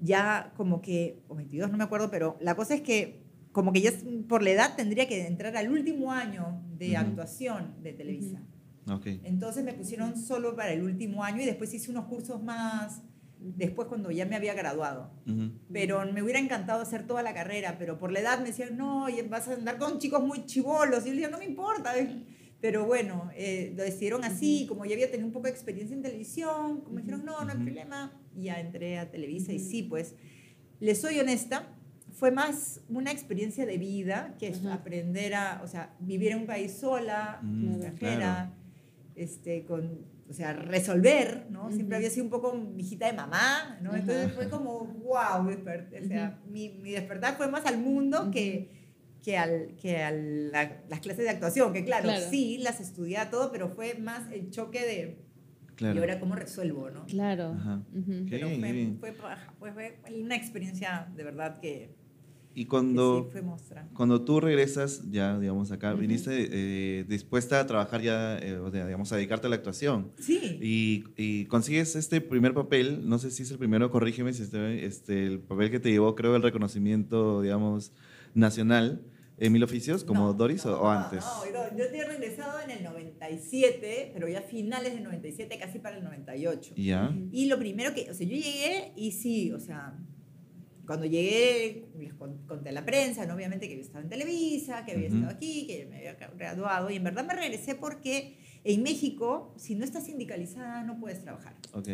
ya 0.00 0.52
como 0.56 0.82
que, 0.82 1.22
o 1.28 1.34
22, 1.34 1.70
no 1.70 1.78
me 1.78 1.84
acuerdo, 1.84 2.10
pero 2.10 2.36
la 2.40 2.54
cosa 2.54 2.74
es 2.74 2.82
que 2.82 3.22
como 3.52 3.72
que 3.72 3.80
ya 3.80 3.92
por 4.28 4.42
la 4.42 4.50
edad 4.50 4.76
tendría 4.76 5.06
que 5.06 5.26
entrar 5.26 5.56
al 5.56 5.70
último 5.70 6.10
año 6.12 6.60
de 6.76 6.96
actuación 6.96 7.76
de 7.82 7.92
Televisa. 7.92 8.42
Ok. 8.88 9.06
Entonces 9.24 9.64
me 9.64 9.72
pusieron 9.72 10.16
solo 10.16 10.54
para 10.54 10.72
el 10.72 10.82
último 10.82 11.24
año 11.24 11.42
y 11.42 11.46
después 11.46 11.72
hice 11.72 11.90
unos 11.90 12.06
cursos 12.06 12.42
más 12.42 13.02
después 13.38 13.88
cuando 13.88 14.10
ya 14.10 14.24
me 14.26 14.36
había 14.36 14.54
graduado. 14.54 15.10
Ujú. 15.26 15.52
Pero 15.72 16.10
me 16.12 16.22
hubiera 16.22 16.38
encantado 16.38 16.80
hacer 16.80 17.06
toda 17.06 17.22
la 17.22 17.34
carrera, 17.34 17.76
pero 17.78 17.98
por 17.98 18.10
la 18.10 18.20
edad 18.20 18.38
me 18.38 18.46
decían, 18.46 18.76
no, 18.76 19.06
vas 19.28 19.48
a 19.48 19.54
andar 19.54 19.78
con 19.78 19.98
chicos 19.98 20.22
muy 20.22 20.46
chivolos. 20.46 21.04
Y 21.04 21.08
yo 21.08 21.14
le 21.14 21.18
digo, 21.18 21.30
no 21.30 21.38
me 21.38 21.44
importa. 21.44 21.92
Pero 22.60 22.86
bueno, 22.86 23.30
eh, 23.34 23.74
lo 23.76 23.82
decidieron 23.82 24.24
así, 24.24 24.64
como 24.66 24.86
ya 24.86 24.94
había 24.94 25.10
tenido 25.10 25.26
un 25.26 25.32
poco 25.34 25.44
de 25.46 25.52
experiencia 25.52 25.94
en 25.94 26.02
televisión, 26.02 26.80
como 26.80 26.94
me 26.96 27.02
dijeron, 27.02 27.22
no, 27.24 27.44
no 27.44 27.52
hay 27.52 27.58
problema. 27.58 28.12
Y 28.34 28.44
ya 28.44 28.58
entré 28.58 28.98
a 28.98 29.10
Televisa 29.10 29.52
y 29.52 29.58
sí, 29.58 29.82
pues, 29.82 30.14
les 30.80 30.98
soy 30.98 31.20
honesta, 31.20 31.68
fue 32.14 32.30
más 32.30 32.80
una 32.88 33.10
experiencia 33.12 33.66
de 33.66 33.76
vida 33.76 34.34
que 34.38 34.48
es 34.48 34.60
Ajá. 34.60 34.74
aprender 34.74 35.34
a, 35.34 35.60
o 35.62 35.68
sea, 35.68 35.94
vivir 36.00 36.32
en 36.32 36.38
un 36.38 36.46
país 36.46 36.72
sola, 36.72 37.40
Mm, 37.42 37.66
extranjera, 37.74 38.16
claro. 38.18 38.52
Este, 39.16 39.64
con, 39.64 40.06
o 40.28 40.32
sea, 40.32 40.52
resolver, 40.52 41.46
¿no? 41.50 41.68
Siempre 41.70 41.96
Ujú. 41.96 41.96
había 41.96 42.10
sido 42.10 42.24
un 42.24 42.30
poco 42.30 42.54
mi 42.54 42.82
hijita 42.82 43.06
de 43.06 43.12
mamá, 43.12 43.78
¿no? 43.82 43.94
Entonces 43.94 44.26
Ajá. 44.26 44.34
fue 44.34 44.48
como, 44.48 44.84
wow, 44.86 45.46
o 45.48 46.06
sea, 46.08 46.40
mi, 46.50 46.70
mi 46.70 46.92
despertar 46.92 47.36
fue 47.36 47.48
más 47.48 47.64
al 47.66 47.78
mundo 47.78 48.30
que, 48.30 48.70
que, 49.22 49.36
al, 49.38 49.74
que 49.80 50.02
a 50.02 50.10
la- 50.10 50.82
las 50.88 51.00
clases 51.00 51.24
de 51.24 51.30
actuación, 51.30 51.72
que 51.72 51.84
claro, 51.84 52.04
Claro. 52.04 52.24
sí, 52.30 52.58
las 52.58 52.80
estudié 52.80 53.18
todo, 53.30 53.50
pero 53.52 53.68
fue 53.68 53.94
más 53.94 54.30
el 54.32 54.50
choque 54.50 54.80
de, 54.84 55.24
Claro. 55.76 55.96
y 55.96 55.98
ahora 55.98 56.20
cómo 56.20 56.36
resuelvo, 56.36 56.88
¿no? 56.90 57.04
Claro. 57.06 57.52
Ajá. 57.58 57.82
Ujú. 57.92 58.26
Qué 58.26 58.26
Pero 58.30 58.46
bien, 58.48 58.60
fue, 58.60 58.68
qué 58.68 58.72
bien. 58.72 58.96
fue, 59.00 59.12
fue- 59.58 59.72
fue 59.72 59.98
una 60.22 60.36
experiencia 60.36 61.08
de 61.16 61.24
verdad 61.24 61.58
que, 61.60 61.94
Y 62.56 62.66
cuando, 62.66 63.30
sí 63.32 63.40
cuando 63.94 64.22
tú 64.22 64.40
regresas, 64.40 65.10
ya, 65.10 65.38
digamos, 65.38 65.72
acá, 65.72 65.92
Ujú. 65.92 66.02
viniste 66.02 66.48
eh, 66.52 67.04
dispuesta 67.08 67.58
a 67.60 67.66
trabajar 67.66 68.00
ya, 68.00 68.38
eh, 68.38 68.56
o 68.58 68.70
sea, 68.70 68.86
digamos, 68.86 69.12
a 69.12 69.16
dedicarte 69.16 69.48
a 69.48 69.50
la 69.50 69.56
actuación. 69.56 70.12
Sí. 70.20 70.58
Y, 70.62 71.04
y 71.16 71.46
consigues 71.46 71.96
este 71.96 72.20
primer 72.20 72.54
papel, 72.54 73.08
no 73.08 73.18
sé 73.18 73.30
si 73.32 73.42
es 73.42 73.50
el 73.50 73.58
primero, 73.58 73.90
corrígeme 73.90 74.32
si 74.32 74.42
estoy, 74.44 74.80
este, 74.80 75.26
el 75.26 75.40
papel 75.40 75.70
que 75.70 75.80
te 75.80 75.90
llevó, 75.90 76.14
creo, 76.14 76.36
el 76.36 76.42
reconocimiento, 76.42 77.42
digamos, 77.42 77.92
nacional, 78.34 79.02
en 79.36 79.52
Mil 79.52 79.64
Oficios, 79.64 80.04
como 80.04 80.26
No, 80.26 80.32
Doris, 80.34 80.64
o, 80.64 80.70
no, 80.70 80.76
o 80.78 80.88
antes. 80.88 81.24
No, 81.24 81.44
no, 81.46 81.76
yo 81.76 81.88
te 81.90 81.98
he 81.98 82.04
regresado 82.04 82.60
en 82.60 82.70
el 82.70 82.84
97, 82.84 84.12
pero 84.14 84.28
ya 84.28 84.42
finales 84.42 84.94
del 84.94 85.02
97, 85.02 85.58
casi 85.58 85.80
para 85.80 85.96
el 85.98 86.04
98. 86.04 86.74
Ya. 86.76 87.12
Y 87.32 87.46
lo 87.46 87.58
primero 87.58 87.92
que, 87.94 88.08
o 88.10 88.14
sea, 88.14 88.26
yo 88.26 88.36
llegué 88.36 88.92
y 88.96 89.10
sí, 89.10 89.50
o 89.52 89.58
sea, 89.58 89.98
cuando 90.86 91.06
llegué, 91.06 91.86
les 91.98 92.12
con- 92.14 92.38
conté 92.46 92.68
a 92.68 92.72
la 92.72 92.84
prensa, 92.84 93.26
¿no? 93.26 93.34
obviamente 93.34 93.68
que 93.68 93.76
yo 93.76 93.82
estaba 93.82 94.02
en 94.02 94.08
Televisa, 94.10 94.84
que 94.84 94.92
había 94.92 95.08
Ujú. 95.08 95.16
estado 95.16 95.34
aquí, 95.36 95.66
que 95.66 95.86
me 95.86 95.96
había 95.98 96.14
graduado, 96.14 96.90
y 96.90 96.96
en 96.96 97.04
verdad 97.04 97.24
me 97.26 97.34
regresé 97.34 97.74
porque 97.74 98.36
en 98.64 98.82
México, 98.82 99.54
si 99.56 99.74
no 99.74 99.84
estás 99.84 100.04
sindicalizada, 100.06 100.82
no 100.84 100.98
puedes 101.00 101.20
trabajar. 101.22 101.54
Ok. 101.72 101.88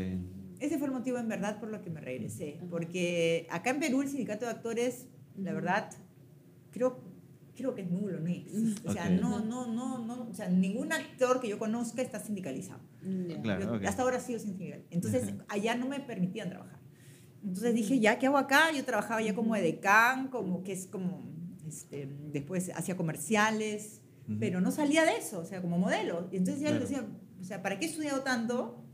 Ese 0.61 0.77
fue 0.79 0.89
el 0.89 0.93
motivo 0.93 1.19
en 1.19 1.29
verdad 1.29 1.59
por 1.59 1.71
lo 1.71 1.81
que 1.83 1.91
me 1.91 2.01
regresé, 2.01 2.57
Ajá. 2.59 2.67
porque 2.69 3.47
acá 3.51 3.71
en 3.71 3.81
Perú 3.81 4.03
el 4.03 4.09
sindicato 4.09 4.45
de 4.45 4.51
actores, 4.51 5.07
la 5.37 5.53
verdad, 5.53 5.91
creo, 6.71 7.01
creo 7.57 7.75
que 7.75 7.83
es 7.83 7.91
nulo, 7.91 8.21
no 8.21 8.29
existe. 8.29 8.89
O 8.89 8.93
sea, 8.93 9.05
Ok. 9.07 9.21
no, 9.21 9.41
no, 9.45 9.67
no, 9.67 9.99
no, 10.05 10.29
o 10.29 10.35
sea, 10.35 10.49
ningún 10.49 10.93
actor 10.93 11.41
que 11.41 11.49
yo 11.49 11.59
conozca 11.59 12.03
está 12.03 12.21
sindicalizado. 12.21 12.81
Mm, 13.03 13.27
ya. 13.29 13.41
Claro. 13.43 13.65
Yo 13.65 13.75
ok. 13.75 13.85
Hasta 13.85 14.03
ahora 14.03 14.21
sigo 14.21 14.39
sin 14.39 14.51
sindical. 14.51 14.85
Entonces, 14.91 15.33
allá 15.49 15.75
no 15.77 15.87
me 15.87 16.01
permitían 16.01 16.51
trabajar. 16.51 16.80
Entonces 17.43 17.75
dije, 17.75 17.99
¿ya 18.01 18.19
qué 18.19 18.27
hago 18.27 18.39
acá? 18.39 18.71
Yo 18.77 18.85
trabajaba 18.85 19.23
ya 19.23 19.35
como 19.35 19.57
edecán, 19.57 20.29
como 20.29 20.63
que 20.63 20.73
es 20.73 20.87
como, 20.87 21.23
este, 21.67 22.07
después 22.33 22.71
hacía 22.75 22.97
comerciales, 22.97 24.01
Ujú. 24.29 24.37
pero 24.39 24.61
no 24.61 24.71
salía 24.71 25.05
de 25.05 25.17
eso, 25.17 25.41
o 25.41 25.45
sea, 25.45 25.61
como 25.63 25.79
modelo. 25.79 26.29
Y 26.33 26.37
entonces 26.37 26.63
ya 26.63 26.69
Claro. 26.69 26.83
decía, 26.83 27.07
o 27.41 27.45
sea, 27.45 27.63
¿para 27.63 27.79
qué 27.79 27.87
he 27.87 27.89
estudiado 27.89 28.21
tanto? 28.23 28.85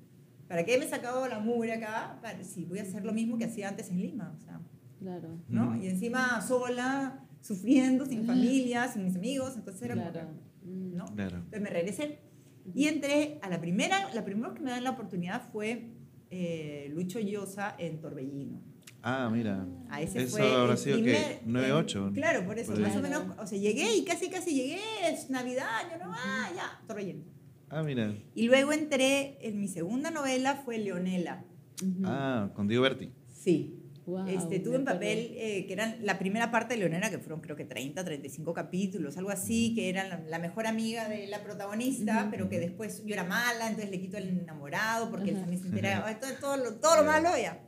¿Para 0.49 0.65
qué 0.65 0.79
me 0.79 0.85
he 0.85 0.89
sacado 0.89 1.27
la 1.27 1.41
mugre 1.41 1.73
acá? 1.73 2.19
Para, 2.23 2.45
si 2.45 2.65
voy 2.65 2.79
a 2.79 2.83
hacer 2.83 3.05
lo 3.05 3.13
mismo 3.13 3.37
que 3.37 3.47
hacía 3.47 3.69
antes 3.69 3.91
en 3.91 4.01
Lima, 4.01 4.33
o 4.37 4.41
sea, 4.45 4.61
Claro. 5.01 5.29
¿no? 5.49 5.71
Ujú. 5.71 5.83
Y 5.83 5.89
encima 5.89 6.41
sola, 6.41 7.25
sufriendo, 7.41 8.07
sin 8.07 8.25
familia, 8.27 8.89
sin 8.93 9.05
mis 9.05 9.17
amigos, 9.17 9.55
entonces 9.57 9.83
era 9.83 9.95
como 9.95 10.11
Claro. 10.11 10.29
Mm. 10.65 10.97
¿no? 10.97 11.05
Claro. 11.07 11.37
Entonces 11.39 11.61
me 11.61 11.71
regresé 11.71 12.19
y 12.75 12.87
entré 12.87 13.39
a 13.43 13.49
la 13.51 13.61
primera, 13.61 14.13
la 14.15 14.25
primera 14.25 14.55
que 14.55 14.61
me 14.61 14.71
dan 14.71 14.83
la 14.85 14.91
oportunidad 14.91 15.43
fue 15.53 15.96
eh, 16.31 16.89
Lucho 16.93 17.21
Llosa 17.21 17.75
en 17.79 18.01
Torbellino. 18.01 18.61
Ah, 19.03 19.31
mira. 19.33 19.67
A 19.89 20.03
ese 20.03 20.23
Eso 20.25 20.37
fue 20.39 20.53
habrá 20.53 20.77
sido, 20.77 20.97
¿qué? 20.97 21.39
primer- 21.43 21.43
9-8. 21.47 22.09
eh, 22.09 22.13
Claro, 22.15 22.45
por 22.45 22.59
eso, 22.59 22.73
Por 22.73 22.81
ahí. 22.83 22.89
más 22.89 22.97
o 22.97 23.03
menos, 23.03 23.23
o 23.39 23.47
sea, 23.47 23.59
llegué 23.59 23.95
y 23.97 24.05
casi 24.05 24.29
casi 24.31 24.55
llegué, 24.55 24.81
es 25.05 25.31
Navidad, 25.31 25.83
yo 25.93 26.05
no, 26.05 26.13
ah, 26.13 26.51
ya, 26.55 26.81
Torbellino. 26.89 27.23
Ah, 27.69 27.83
mira. 27.83 28.15
Y 28.35 28.47
luego 28.47 28.73
entré, 28.73 29.39
en 29.47 29.61
mi 29.61 29.69
segunda 29.69 30.11
novela 30.11 30.57
fue 30.57 30.79
Leonela. 30.79 31.45
Ah, 32.05 32.51
con 32.55 32.67
Diego 32.69 32.83
Berti. 32.83 33.11
Sí. 33.29 33.76
Guau, 34.07 34.27
este, 34.29 34.61
tuve 34.61 34.77
acuerdo. 34.77 34.85
papel 34.95 35.19
eh, 35.37 35.67
que 35.67 35.73
eran 35.73 35.97
la 36.03 36.19
primera 36.19 36.51
parte 36.53 36.75
de 36.75 36.81
Leonela, 36.81 37.11
que 37.11 37.19
fueron 37.19 37.41
creo 37.41 37.57
que 37.57 37.65
30, 37.65 38.05
35 38.05 38.55
capítulos, 38.55 39.17
algo 39.19 39.31
así, 39.31 39.75
que 39.75 39.89
era 39.91 40.07
la, 40.07 40.21
la 40.21 40.39
mejor 40.39 40.67
amiga 40.69 41.09
de 41.09 41.27
la 41.27 41.43
protagonista, 41.43 42.21
Ujú. 42.23 42.31
pero 42.31 42.49
que 42.49 42.61
después 42.61 43.03
yo 43.05 43.15
era 43.15 43.25
mala, 43.25 43.67
entonces 43.69 43.91
le 43.91 44.01
quito 44.01 44.17
el 44.17 44.29
enamorado 44.29 45.11
porque 45.11 45.31
él 45.31 45.37
Ajá. 45.37 45.41
también 45.43 45.61
se 45.63 45.69
entera, 45.69 46.05
ay, 46.07 46.17
todo, 46.21 46.31
todo, 46.41 46.57
lo, 46.57 46.75
todo 46.77 46.97
lo 46.97 47.05
malo 47.05 47.31
ya. 47.37 47.61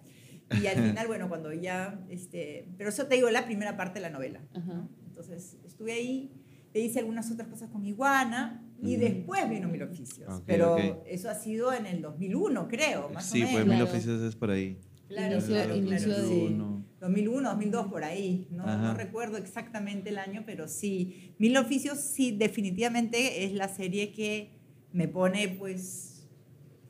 Y 0.62 0.66
al 0.68 0.76
final, 0.94 1.06
bueno, 1.08 1.28
cuando 1.28 1.52
ya, 1.52 2.00
este, 2.08 2.68
pero 2.78 2.90
eso 2.90 3.06
te 3.06 3.16
digo, 3.16 3.28
la 3.30 3.44
primera 3.44 3.76
parte 3.76 3.94
de 3.94 4.00
la 4.02 4.10
novela. 4.10 4.40
Ajá. 4.54 4.72
¿no? 4.74 4.88
Entonces 5.08 5.56
estuve 5.66 5.92
ahí, 5.92 6.30
le 6.72 6.80
hice 6.80 7.00
algunas 7.00 7.30
otras 7.32 7.48
cosas 7.48 7.68
con 7.70 7.84
Iguana 7.84 8.64
y 8.80 8.94
después 8.94 9.50
vino 9.50 9.66
Mil 9.68 9.82
Oficios. 9.82 10.32
Ok, 10.32 10.44
pero 10.46 10.74
ok. 10.76 10.80
eso 11.06 11.28
ha 11.28 11.34
sido 11.34 11.72
en 11.72 11.86
el 11.86 12.00
2001, 12.00 12.68
creo, 12.68 13.08
más 13.08 13.26
Sí, 13.28 13.42
o 13.42 13.46
pues 13.50 13.52
menos. 13.54 13.66
Mil 13.66 13.76
Claro. 13.78 13.90
Oficios 13.90 14.22
es 14.22 14.36
por 14.36 14.50
ahí. 14.50 14.78
Claro, 15.08 15.36
Inicio- 15.36 15.54
claro, 15.54 15.76
inicio 15.76 16.06
claro, 16.08 16.22
de- 16.22 16.28
sí. 16.28 16.46
Uno. 16.52 16.84
2001, 17.00 17.48
2002, 17.50 17.86
por 17.86 18.04
ahí. 18.04 18.48
No, 18.50 18.64
no 18.66 18.92
recuerdo 18.94 19.36
exactamente 19.36 20.10
el 20.10 20.18
año, 20.18 20.42
pero 20.44 20.66
sí. 20.68 21.32
Mil 21.38 21.56
Oficios, 21.56 21.98
sí, 22.00 22.32
definitivamente 22.32 23.44
es 23.44 23.52
la 23.52 23.68
serie 23.68 24.12
que 24.12 24.50
me 24.92 25.06
pone, 25.06 25.48
pues, 25.48 26.07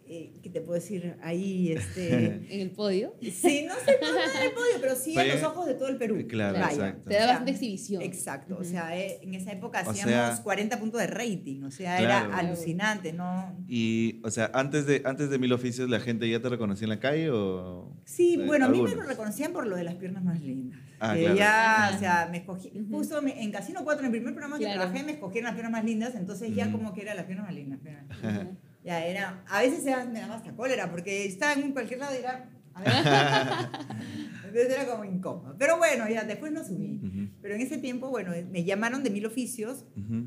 eh, 0.09 0.33
¿qué 0.43 0.50
te 0.50 0.61
puedo 0.61 0.75
decir? 0.81 1.17
Ahí, 1.23 1.73
este... 1.73 2.09
En 2.50 2.61
el 2.61 2.71
podio. 2.71 3.15
sí, 3.23 3.65
no 3.67 3.75
sé, 3.75 3.97
no, 4.00 4.12
no 4.12 4.19
en 4.21 4.43
el 4.47 4.53
podio, 4.53 4.73
pero 4.81 4.95
sí 4.97 5.15
en 5.19 5.29
los 5.29 5.43
ojos 5.43 5.67
de 5.67 5.75
todo 5.75 5.88
el 5.88 5.97
Perú. 5.97 6.25
Claro, 6.29 6.59
Vaya. 6.59 6.71
exacto. 6.73 7.09
Te 7.09 7.15
da 7.15 7.19
O 7.19 7.23
sea, 7.23 7.27
bastante 7.29 7.50
exhibición. 7.53 8.03
Exacto, 8.03 8.55
o 8.55 8.61
Ujú. 8.61 8.65
sea, 8.71 8.99
eh, 8.99 9.21
en 9.23 9.35
esa 9.35 9.53
época 9.53 9.83
O 9.87 9.91
hacíamos 9.91 10.12
sea- 10.12 10.43
40 10.43 10.79
puntos 10.79 11.00
de 11.00 11.07
rating, 11.07 11.62
o 11.65 11.71
sea, 11.71 11.99
Claro. 11.99 12.27
era 12.29 12.38
alucinante, 12.38 13.12
¿no? 13.12 13.57
Y, 13.69 14.21
o 14.25 14.31
sea, 14.31 14.50
antes 14.55 14.87
de, 14.87 15.03
antes 15.05 15.31
de 15.31 15.38
Mil 15.38 15.53
Oficios, 15.53 15.88
¿la 15.91 16.00
gente 16.00 16.29
ya 16.29 16.41
te 16.41 16.49
reconocía 16.49 16.85
en 16.87 16.91
la 16.91 17.00
calle 17.00 17.31
o...? 17.31 17.97
Sí, 18.05 18.35
Eh, 18.41 18.47
bueno, 18.47 18.67
a 18.67 18.69
mí 18.69 18.79
me 18.79 18.85
algunos. 18.85 19.05
lo 19.05 19.11
reconocían 19.11 19.53
por 19.53 19.67
lo 19.67 19.77
de 19.77 19.85
las 19.85 19.95
piernas 19.97 20.25
más 20.25 20.41
lindas. 20.41 20.79
Ah, 21.00 21.15
que 21.15 21.21
claro. 21.21 21.37
ya, 21.37 21.87
Ajá. 21.87 21.97
o 21.97 21.99
sea, 22.00 22.29
me 22.31 22.38
escogí, 22.38 22.73
Ujú. 22.75 22.97
justo 22.97 23.23
me- 23.23 23.43
en 23.43 23.53
Casino 23.53 23.81
4, 23.85 24.00
en 24.00 24.07
el 24.07 24.11
primer 24.12 24.35
programa 24.35 24.59
que 24.59 24.65
Claro. 24.65 24.81
trabajé, 24.81 25.05
me 25.05 25.12
escogieron 25.12 25.45
las 25.45 25.55
piernas 25.55 25.71
más 25.73 25.85
lindas, 25.85 26.15
entonces 26.17 26.55
ya 26.55 26.67
Ujú. 26.67 26.79
como 26.79 26.93
que 26.95 27.03
era 27.03 27.15
las 27.15 27.27
piernas 27.27 27.47
más 27.47 27.55
lindas. 27.55 27.79
pero-. 27.83 27.99
Ya 28.88 29.04
era, 29.04 29.45
a 29.49 29.61
veces 29.61 29.85
ya 29.85 30.02
me 30.07 30.18
daba 30.18 30.37
hasta 30.37 30.57
cólera, 30.57 30.90
porque 30.90 31.26
estaba 31.26 31.52
en 31.52 31.73
cualquier 31.73 32.00
lado 32.00 32.14
y 32.14 32.18
era, 32.21 32.49
a 32.73 32.80
ver, 32.83 32.90
entonces 34.47 34.71
era 34.73 34.87
como 34.87 35.04
incómodo. 35.04 35.54
Pero 35.59 35.76
bueno, 35.76 36.09
ya 36.09 36.25
después 36.25 36.52
lo 36.52 36.64
subí. 36.64 36.99
Ujú, 37.04 37.28
Pero 37.42 37.54
en 37.54 37.61
ese 37.61 37.76
tiempo, 37.76 38.09
bueno, 38.09 38.33
me 38.50 38.64
llamaron 38.64 39.02
de 39.04 39.11
Mil 39.11 39.26
Oficios 39.26 39.85
ujú. 39.95 40.26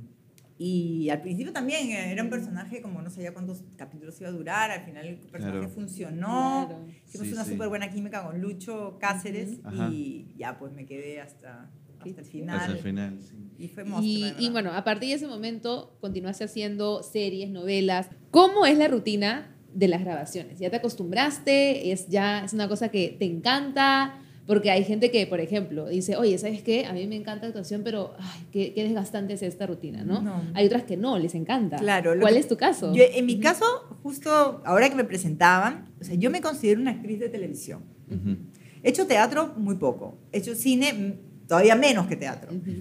y 0.59 1.09
al 1.09 1.23
principio 1.23 1.51
también 1.53 1.89
era 1.89 2.21
un 2.21 2.29
personaje 2.29 2.83
como 2.83 3.01
no 3.01 3.09
sabía 3.09 3.33
cuántos 3.33 3.63
capítulos 3.77 4.21
iba 4.21 4.29
a 4.29 4.33
durar, 4.33 4.69
al 4.69 4.85
final 4.85 5.07
el 5.07 5.15
personaje 5.17 5.57
Claro. 5.61 5.73
funcionó. 5.73 6.65
Claro. 6.67 6.85
Hicimos 7.07 7.27
Sí, 7.29 7.33
una 7.33 7.43
sí. 7.45 7.51
súper 7.53 7.67
buena 7.67 7.89
química 7.89 8.23
con 8.23 8.39
Lucho 8.39 8.97
Cáceres 8.99 9.57
Ujú. 9.57 9.67
Ajá. 9.69 9.89
y 9.91 10.35
ya 10.37 10.59
pues 10.59 10.71
me 10.71 10.85
quedé 10.85 11.19
hasta, 11.19 11.71
hasta 11.99 12.21
el 12.21 12.27
final. 12.27 12.59
Hasta 12.59 12.73
el 12.73 12.77
final, 12.77 13.19
sí. 13.23 13.37
Y 13.57 13.67
fue 13.69 13.83
monstruo, 13.85 14.05
Y, 14.39 14.45
y 14.45 14.49
bueno, 14.51 14.71
a 14.71 14.83
partir 14.83 15.09
de 15.09 15.15
ese 15.15 15.25
momento 15.27 15.97
continuaste 15.99 16.43
haciendo 16.43 17.01
series, 17.01 17.49
novelas. 17.49 18.09
¿Cómo 18.31 18.65
es 18.65 18.77
la 18.77 18.87
rutina 18.87 19.55
de 19.73 19.87
las 19.87 20.01
grabaciones? 20.03 20.59
¿Ya 20.59 20.69
te 20.69 20.77
acostumbraste? 20.77 21.91
¿Es 21.91 22.07
ya 22.07 22.43
es 22.45 22.53
una 22.53 22.67
cosa 22.67 22.89
que 22.89 23.15
te 23.19 23.25
encanta? 23.25 24.17
Porque 24.47 24.71
hay 24.71 24.83
gente 24.83 25.11
que, 25.11 25.27
por 25.27 25.39
ejemplo, 25.39 25.87
dice, 25.87 26.15
oye, 26.17 26.37
¿sabes 26.37 26.61
qué? 26.63 26.85
A 26.85 26.93
mí 26.93 27.05
me 27.07 27.15
encanta 27.15 27.43
la 27.43 27.49
actuación, 27.49 27.81
pero 27.83 28.13
ay, 28.19 28.41
qué, 28.51 28.73
qué 28.73 28.83
desgastante 28.83 29.33
es 29.33 29.43
esta 29.43 29.67
rutina, 29.67 30.03
¿no? 30.03 30.21
No. 30.21 30.41
Hay 30.55 30.65
otras 30.65 30.83
que 30.83 30.97
no, 30.97 31.17
les 31.19 31.35
encanta. 31.35 31.77
Claro, 31.77 32.13
¿Cuál 32.19 32.33
que- 32.33 32.39
es 32.39 32.47
tu 32.47 32.57
caso? 32.57 32.93
Yo, 32.93 33.03
en 33.13 33.25
mi 33.27 33.39
caso, 33.39 33.63
justo 34.01 34.61
ahora 34.65 34.89
que 34.89 34.95
me 34.95 35.03
presentaban, 35.03 35.89
o 36.01 36.03
sea, 36.03 36.15
yo 36.15 36.31
me 36.31 36.41
considero 36.41 36.81
una 36.81 36.91
actriz 36.91 37.19
de 37.19 37.29
televisión. 37.29 37.83
Ujú. 38.09 38.37
He 38.83 38.89
hecho 38.89 39.05
teatro 39.05 39.53
muy 39.57 39.75
poco, 39.75 40.17
he 40.31 40.39
hecho 40.39 40.55
cine 40.55 40.91
mm, 40.91 41.47
todavía 41.47 41.75
menos 41.75 42.07
que 42.07 42.15
teatro. 42.15 42.51
Ujú. 42.51 42.71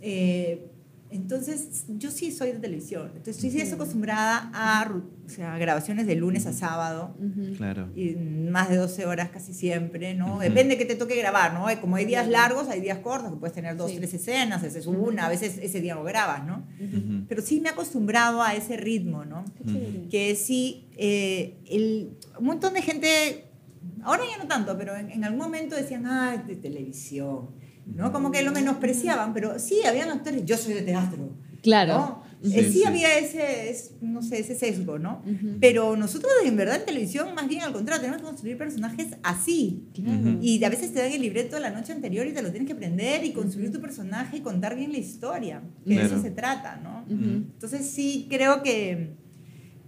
Eh, 0.00 0.70
entonces, 1.10 1.84
yo 1.88 2.10
sí 2.10 2.30
soy 2.32 2.52
de 2.52 2.58
televisión. 2.58 3.06
Entonces, 3.16 3.42
estoy 3.42 3.50
sí 3.66 3.72
acostumbrada 3.72 4.50
a 4.52 4.84
ru- 4.86 5.04
o 5.26 5.28
sea, 5.28 5.56
grabaciones 5.58 6.06
de 6.06 6.14
lunes 6.16 6.46
a 6.46 6.52
sábado. 6.52 7.16
Claro. 7.56 7.88
y 7.94 8.14
más 8.16 8.68
de 8.68 8.76
12 8.76 9.04
horas 9.06 9.28
casi 9.30 9.52
siempre, 9.52 10.14
¿no? 10.14 10.38
Depende 10.38 10.76
que 10.78 10.84
te 10.84 10.94
toque 10.94 11.16
grabar, 11.16 11.52
¿no? 11.54 11.66
Como 11.80 11.96
hay 11.96 12.04
días 12.04 12.28
largos, 12.28 12.68
hay 12.68 12.80
días 12.80 12.98
cortos, 12.98 13.30
que 13.32 13.36
puedes 13.38 13.54
tener 13.54 13.76
dos, 13.76 13.90
Sí. 13.90 13.96
tres 13.98 14.14
escenas, 14.14 14.62
esa 14.62 14.78
es 14.78 14.86
una, 14.86 15.26
a 15.26 15.28
veces 15.28 15.58
ese 15.62 15.80
día 15.80 15.94
lo 15.94 16.04
grabas, 16.04 16.46
¿no? 16.46 16.66
Pero 17.28 17.42
sí 17.42 17.60
me 17.60 17.68
he 17.68 17.72
acostumbrado 17.72 18.42
a 18.42 18.54
ese 18.54 18.76
ritmo, 18.76 19.24
¿no? 19.24 19.44
Que 20.10 20.34
sí, 20.36 20.88
eh, 20.96 21.58
el, 21.68 22.10
un 22.38 22.44
montón 22.46 22.74
de 22.74 22.82
gente, 22.82 23.44
ahora 24.02 24.22
ya 24.30 24.42
no 24.42 24.48
tanto, 24.48 24.76
pero 24.78 24.96
en, 24.96 25.10
en 25.10 25.24
algún 25.24 25.38
momento 25.40 25.74
decían, 25.76 26.06
ah, 26.06 26.34
es 26.34 26.46
de 26.46 26.56
televisión, 26.56 27.50
¿no? 27.94 28.12
Como 28.12 28.30
que 28.30 28.42
lo 28.42 28.52
menospreciaban, 28.52 29.32
pero 29.34 29.58
sí, 29.58 29.80
habían 29.86 30.10
actores, 30.10 30.44
yo 30.44 30.56
soy 30.56 30.74
de 30.74 30.82
teatro, 30.82 31.30
Claro. 31.62 31.92
¿no? 31.94 32.28
Eh, 32.40 32.50
Sí, 32.50 32.62
sí, 32.64 32.72
sí. 32.72 32.84
había 32.84 33.18
ese, 33.18 33.68
es- 33.68 33.94
no 34.00 34.22
sé, 34.22 34.38
ese 34.38 34.54
sesgo, 34.54 34.96
¿no? 35.00 35.22
Ujú. 35.26 35.56
Pero 35.60 35.96
nosotros 35.96 36.30
en 36.44 36.56
verdad 36.56 36.76
en 36.76 36.84
televisión, 36.86 37.34
más 37.34 37.48
bien 37.48 37.62
al 37.62 37.72
contrario, 37.72 38.00
tenemos 38.02 38.20
que 38.22 38.28
construir 38.28 38.56
personajes 38.56 39.08
así. 39.24 39.88
Claro. 39.92 40.20
Ujú. 40.20 40.38
Y 40.40 40.62
a 40.62 40.68
veces 40.68 40.92
te 40.92 41.00
dan 41.00 41.10
el 41.10 41.20
libreto 41.20 41.58
la 41.58 41.70
noche 41.70 41.92
anterior 41.92 42.28
y 42.28 42.32
te 42.32 42.40
lo 42.42 42.50
tienes 42.52 42.68
que 42.68 42.74
aprender 42.74 43.24
y 43.24 43.32
construir 43.32 43.72
tu 43.72 43.80
personaje 43.80 44.36
y 44.36 44.40
contar 44.40 44.76
bien 44.76 44.92
la 44.92 44.98
historia. 44.98 45.62
Que 45.84 45.90
de 45.94 46.00
Claro. 46.00 46.14
eso 46.14 46.22
se 46.22 46.30
trata, 46.30 46.76
¿no? 46.76 47.04
Ujú. 47.12 47.24
Entonces 47.54 47.86
sí 47.90 48.28
creo 48.30 48.62
que, 48.62 49.14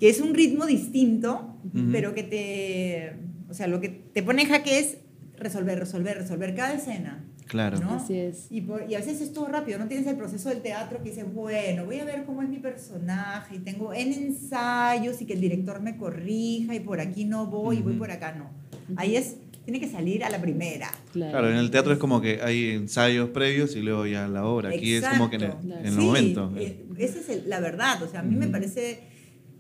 que 0.01 0.09
es 0.09 0.21
un 0.21 0.35
ritmo 0.35 0.67
distinto, 0.67 1.57
pero 1.93 2.15
que 2.15 2.25
te... 2.25 3.13
O 3.49 3.55
sea, 3.55 3.69
lo 3.69 3.81
que 3.81 3.91
te 3.91 4.25
pone 4.25 4.43
en 4.43 4.49
jaque 4.49 4.79
es 4.81 4.97
resolver, 5.37 5.79
resolver, 5.79 6.17
resolver 6.19 6.55
cada 6.57 6.75
escena. 6.75 7.25
Claro. 7.51 7.81
¿no? 7.81 7.91
Así 7.95 8.17
es. 8.17 8.47
Y, 8.51 8.61
por- 8.61 8.85
y 8.89 8.95
a 8.95 8.99
veces 8.99 9.21
es 9.21 9.33
todo 9.33 9.47
rápido, 9.49 9.79
no 9.79 9.89
tienes 9.89 10.07
el 10.07 10.17
proceso 10.17 10.49
del 10.51 10.63
teatro 10.63 11.03
que 11.03 11.11
dices, 11.11 11.25
bueno, 11.35 11.85
voy 11.85 11.99
a 11.99 12.05
ver 12.05 12.25
cómo 12.25 12.43
es 12.43 12.49
mi 12.49 12.59
personaje, 12.59 13.57
y 13.57 13.59
tengo 13.59 13.93
en 13.93 14.13
ensayos 14.13 15.21
y 15.21 15.25
que 15.27 15.33
el 15.35 15.41
director 15.41 15.81
me 15.83 15.97
corrija, 15.97 16.75
y 16.75 16.81
por 16.81 17.01
aquí 17.01 17.25
no 17.25 17.47
voy, 17.47 17.79
y 17.79 17.83
voy 17.83 17.95
por 17.95 18.11
acá 18.13 18.33
no. 18.37 18.51
Ahí 18.97 19.17
es, 19.17 19.35
tiene 19.65 19.81
que 19.81 19.89
salir 19.89 20.23
a 20.25 20.31
la 20.31 20.41
primera. 20.41 20.91
Claro. 21.13 21.33
Claro, 21.33 21.51
en 21.51 21.57
el 21.57 21.71
teatro 21.73 21.93
es 21.93 21.99
como 21.99 22.21
que 22.21 22.41
hay 22.43 22.71
ensayos 22.71 23.31
previos 23.31 23.75
y 23.77 23.81
luego 23.83 24.07
ya 24.07 24.29
la 24.29 24.45
obra. 24.47 24.69
Aquí 24.71 24.95
es 24.95 25.05
como 25.07 25.29
que 25.29 25.37
en 25.37 25.43
el, 25.43 25.49
Exacto. 25.51 25.75
en 25.79 25.87
el 25.87 25.93
Sí, 25.95 25.99
momento. 26.01 26.53
eh, 26.57 26.85
esa 26.99 27.19
es 27.19 27.29
el- 27.29 27.49
la 27.49 27.59
verdad, 27.61 28.03
o 28.03 28.09
sea, 28.09 28.21
a 28.21 28.23
mí 28.23 28.37
me 28.37 28.47
parece 28.47 29.01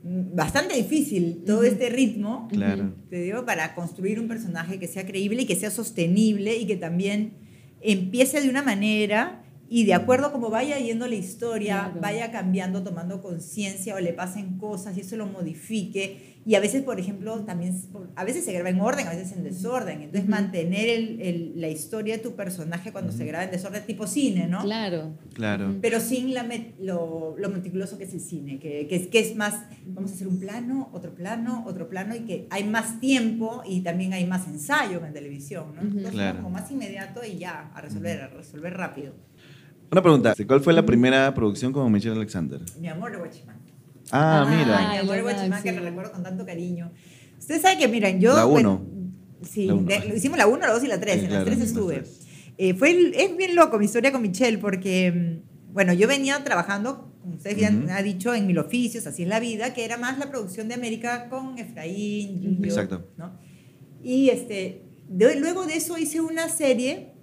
bastante 0.02 0.75
difícil 0.75 1.42
todo 1.44 1.62
este 1.64 1.90
ritmo, 1.90 2.49
Claro. 2.50 2.94
te 3.11 3.20
digo, 3.20 3.44
para 3.44 3.75
construir 3.75 4.18
un 4.18 4.28
personaje 4.28 4.78
que 4.78 4.87
sea 4.88 5.04
creíble 5.06 5.42
y 5.42 5.47
que 5.47 5.56
sea 5.56 5.70
sostenible 5.70 6.56
y 6.56 6.66
que 6.66 6.76
también 6.76 7.32
empiece 7.81 8.41
de 8.41 8.49
una 8.49 8.63
manera 8.63 9.39
y 9.73 9.85
de 9.85 9.95
acuerdo 9.95 10.27
a 10.27 10.33
cómo 10.33 10.50
vaya 10.50 10.77
yendo 10.79 11.07
la 11.07 11.15
historia, 11.15 11.85
Claro. 11.85 12.00
vaya 12.03 12.31
cambiando, 12.33 12.83
tomando 12.83 13.23
conciencia 13.23 13.95
o 13.95 14.00
le 14.00 14.12
pasen 14.12 14.59
cosas 14.59 14.97
y 14.99 15.00
eso 15.00 15.17
lo 15.17 15.27
modifique. 15.27 16.29
Y 16.47 16.55
a 16.55 16.61
veces, 16.61 16.83
por 16.83 16.99
ejemplo, 16.99 17.39
también, 17.45 17.79
a 18.17 18.25
veces 18.25 18.45
se 18.47 18.53
graba 18.55 18.71
en 18.71 18.81
orden, 18.81 19.07
a 19.07 19.11
veces 19.11 19.33
en 19.37 19.45
desorden. 19.45 19.99
Entonces, 20.00 20.23
Ujú. 20.23 20.31
mantener 20.31 20.89
el- 20.89 21.21
el- 21.21 21.53
la 21.61 21.69
historia 21.69 22.17
de 22.17 22.23
tu 22.23 22.35
personaje 22.35 22.93
cuando 22.93 23.12
se 23.12 23.27
graba 23.27 23.45
en 23.45 23.50
desorden, 23.50 23.85
tipo 23.87 24.07
cine, 24.07 24.49
¿no? 24.49 24.62
Claro. 24.62 25.12
Claro. 25.35 25.77
Pero 25.83 26.00
sin 26.00 26.33
la 26.35 26.45
met- 26.45 26.73
lo, 26.81 27.37
lo 27.39 27.49
meticuloso 27.50 27.99
que 27.99 28.05
es 28.05 28.15
el 28.15 28.21
cine, 28.21 28.59
que, 28.59 28.87
que 28.89 28.97
es, 28.97 29.07
que 29.09 29.19
es 29.21 29.37
más, 29.37 29.55
vamos 29.87 30.11
a 30.12 30.15
hacer 30.15 30.27
un 30.29 30.41
plano, 30.41 30.89
otro 30.95 31.15
plano, 31.15 31.62
otro 31.67 31.89
plano, 31.91 32.17
y 32.17 32.21
que 32.21 32.47
hay 32.50 32.65
más 32.65 32.99
tiempo 33.00 33.62
y 33.69 33.83
también 33.83 34.15
hay 34.15 34.27
más 34.27 34.47
ensayo 34.49 35.05
en 35.05 35.12
televisión, 35.12 35.75
¿no? 35.77 35.83
Entonces, 35.83 36.11
Claro. 36.12 36.39
como 36.39 36.50
más 36.50 36.71
inmediato 36.71 37.21
y 37.23 37.37
ya, 37.39 37.71
a 37.75 37.81
resolver, 37.83 38.23
a 38.23 38.29
resolver 38.29 38.73
rápido. 38.75 39.12
Una 39.90 40.02
pregunta. 40.02 40.35
¿Cuál 40.47 40.61
fue 40.61 40.73
la 40.73 40.85
primera 40.87 41.35
producción 41.35 41.73
con 41.73 41.90
Michelle 41.90 42.14
Alexander? 42.16 42.61
Mi 42.78 42.88
amor 42.88 43.11
de 43.12 43.18
Guachimán. 43.18 43.56
Ah, 44.12 44.42
Ah, 44.42 44.50
mira. 44.50 44.90
mi 44.92 44.99
amor 44.99 45.12
de 45.16 45.23
lo 45.23 45.25
Guachimán, 45.25 45.62
que 45.62 45.73
me 45.73 45.80
recuerdo 45.80 46.12
con 46.12 46.23
tanto 46.23 46.47
cariño. 46.47 46.92
Ustedes 47.38 47.62
saben 47.62 47.78
que, 47.78 47.88
miren, 47.88 48.20
yo... 48.20 48.35
La 48.37 48.44
bueno, 48.44 48.82
uno. 48.85 49.12
sí, 49.49 49.66
La 49.66 49.75
uno. 49.75 49.88
de- 49.88 50.09
lo 50.09 50.14
hicimos 50.14 50.38
la 50.38 50.47
1, 50.47 50.59
la 50.66 50.73
2 50.73 50.85
y 50.85 50.87
la 50.87 51.00
3. 51.00 51.14
Sí, 51.14 51.20
en 51.20 51.26
claro, 51.26 51.38
las 51.40 51.44
3 51.47 51.59
las 51.59 51.68
estuve. 51.68 51.94
tres. 51.97 52.20
Eh, 52.59 52.75
fue 52.75 52.90
es 53.14 53.37
bien 53.37 53.56
loco 53.56 53.78
mi 53.78 53.87
historia 53.87 54.12
con 54.12 54.23
Michelle 54.23 54.59
porque, 54.59 55.11
mm, 55.12 55.73
bueno, 55.73 55.92
yo 55.94 56.06
venía 56.06 56.42
trabajando, 56.44 57.12
como 57.23 57.35
ustedes 57.37 57.56
ya 57.59 57.70
Ujú. 57.70 57.90
han 57.90 58.04
dicho, 58.04 58.35
en 58.35 58.47
mil 58.47 58.59
oficios, 58.59 59.06
así 59.06 59.23
en 59.23 59.28
la 59.30 59.40
vida, 59.40 59.73
que 59.73 59.85
era 59.85 59.97
más 59.97 60.18
la 60.18 60.30
producción 60.30 60.68
de 60.68 60.75
América 60.75 61.28
con 61.30 61.59
Efraín, 61.59 62.40
Gillo, 62.40 62.64
Exacto. 62.64 63.09
¿no? 63.16 63.32
Y 64.04 64.28
este, 64.28 64.82
de- 65.09 65.37
luego 65.40 65.66
de 65.66 65.76
eso 65.76 65.97
hice 65.99 66.20
una 66.20 66.49
serie, 66.49 67.14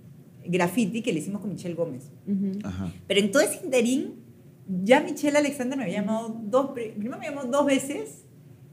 Graffiti, 0.50 1.02
que 1.02 1.14
le 1.14 1.20
hicimos 1.20 1.42
con 1.42 1.52
Michelle 1.52 1.76
Gómez. 1.76 2.12
Ujú. 2.28 2.60
Ajá. 2.64 2.92
Pero 3.08 3.20
en 3.20 3.32
todo 3.32 3.42
ese 3.42 3.64
interín, 3.64 4.16
ya 4.84 5.00
Michelle 5.02 5.38
Alexander 5.38 5.78
me 5.78 5.84
había 5.86 6.02
llamado 6.02 6.40
dos, 6.44 6.72
pri- 6.72 6.92
primero 6.92 7.18
me 7.20 7.26
llamó 7.30 7.44
dos 7.46 7.66
veces, 7.66 8.26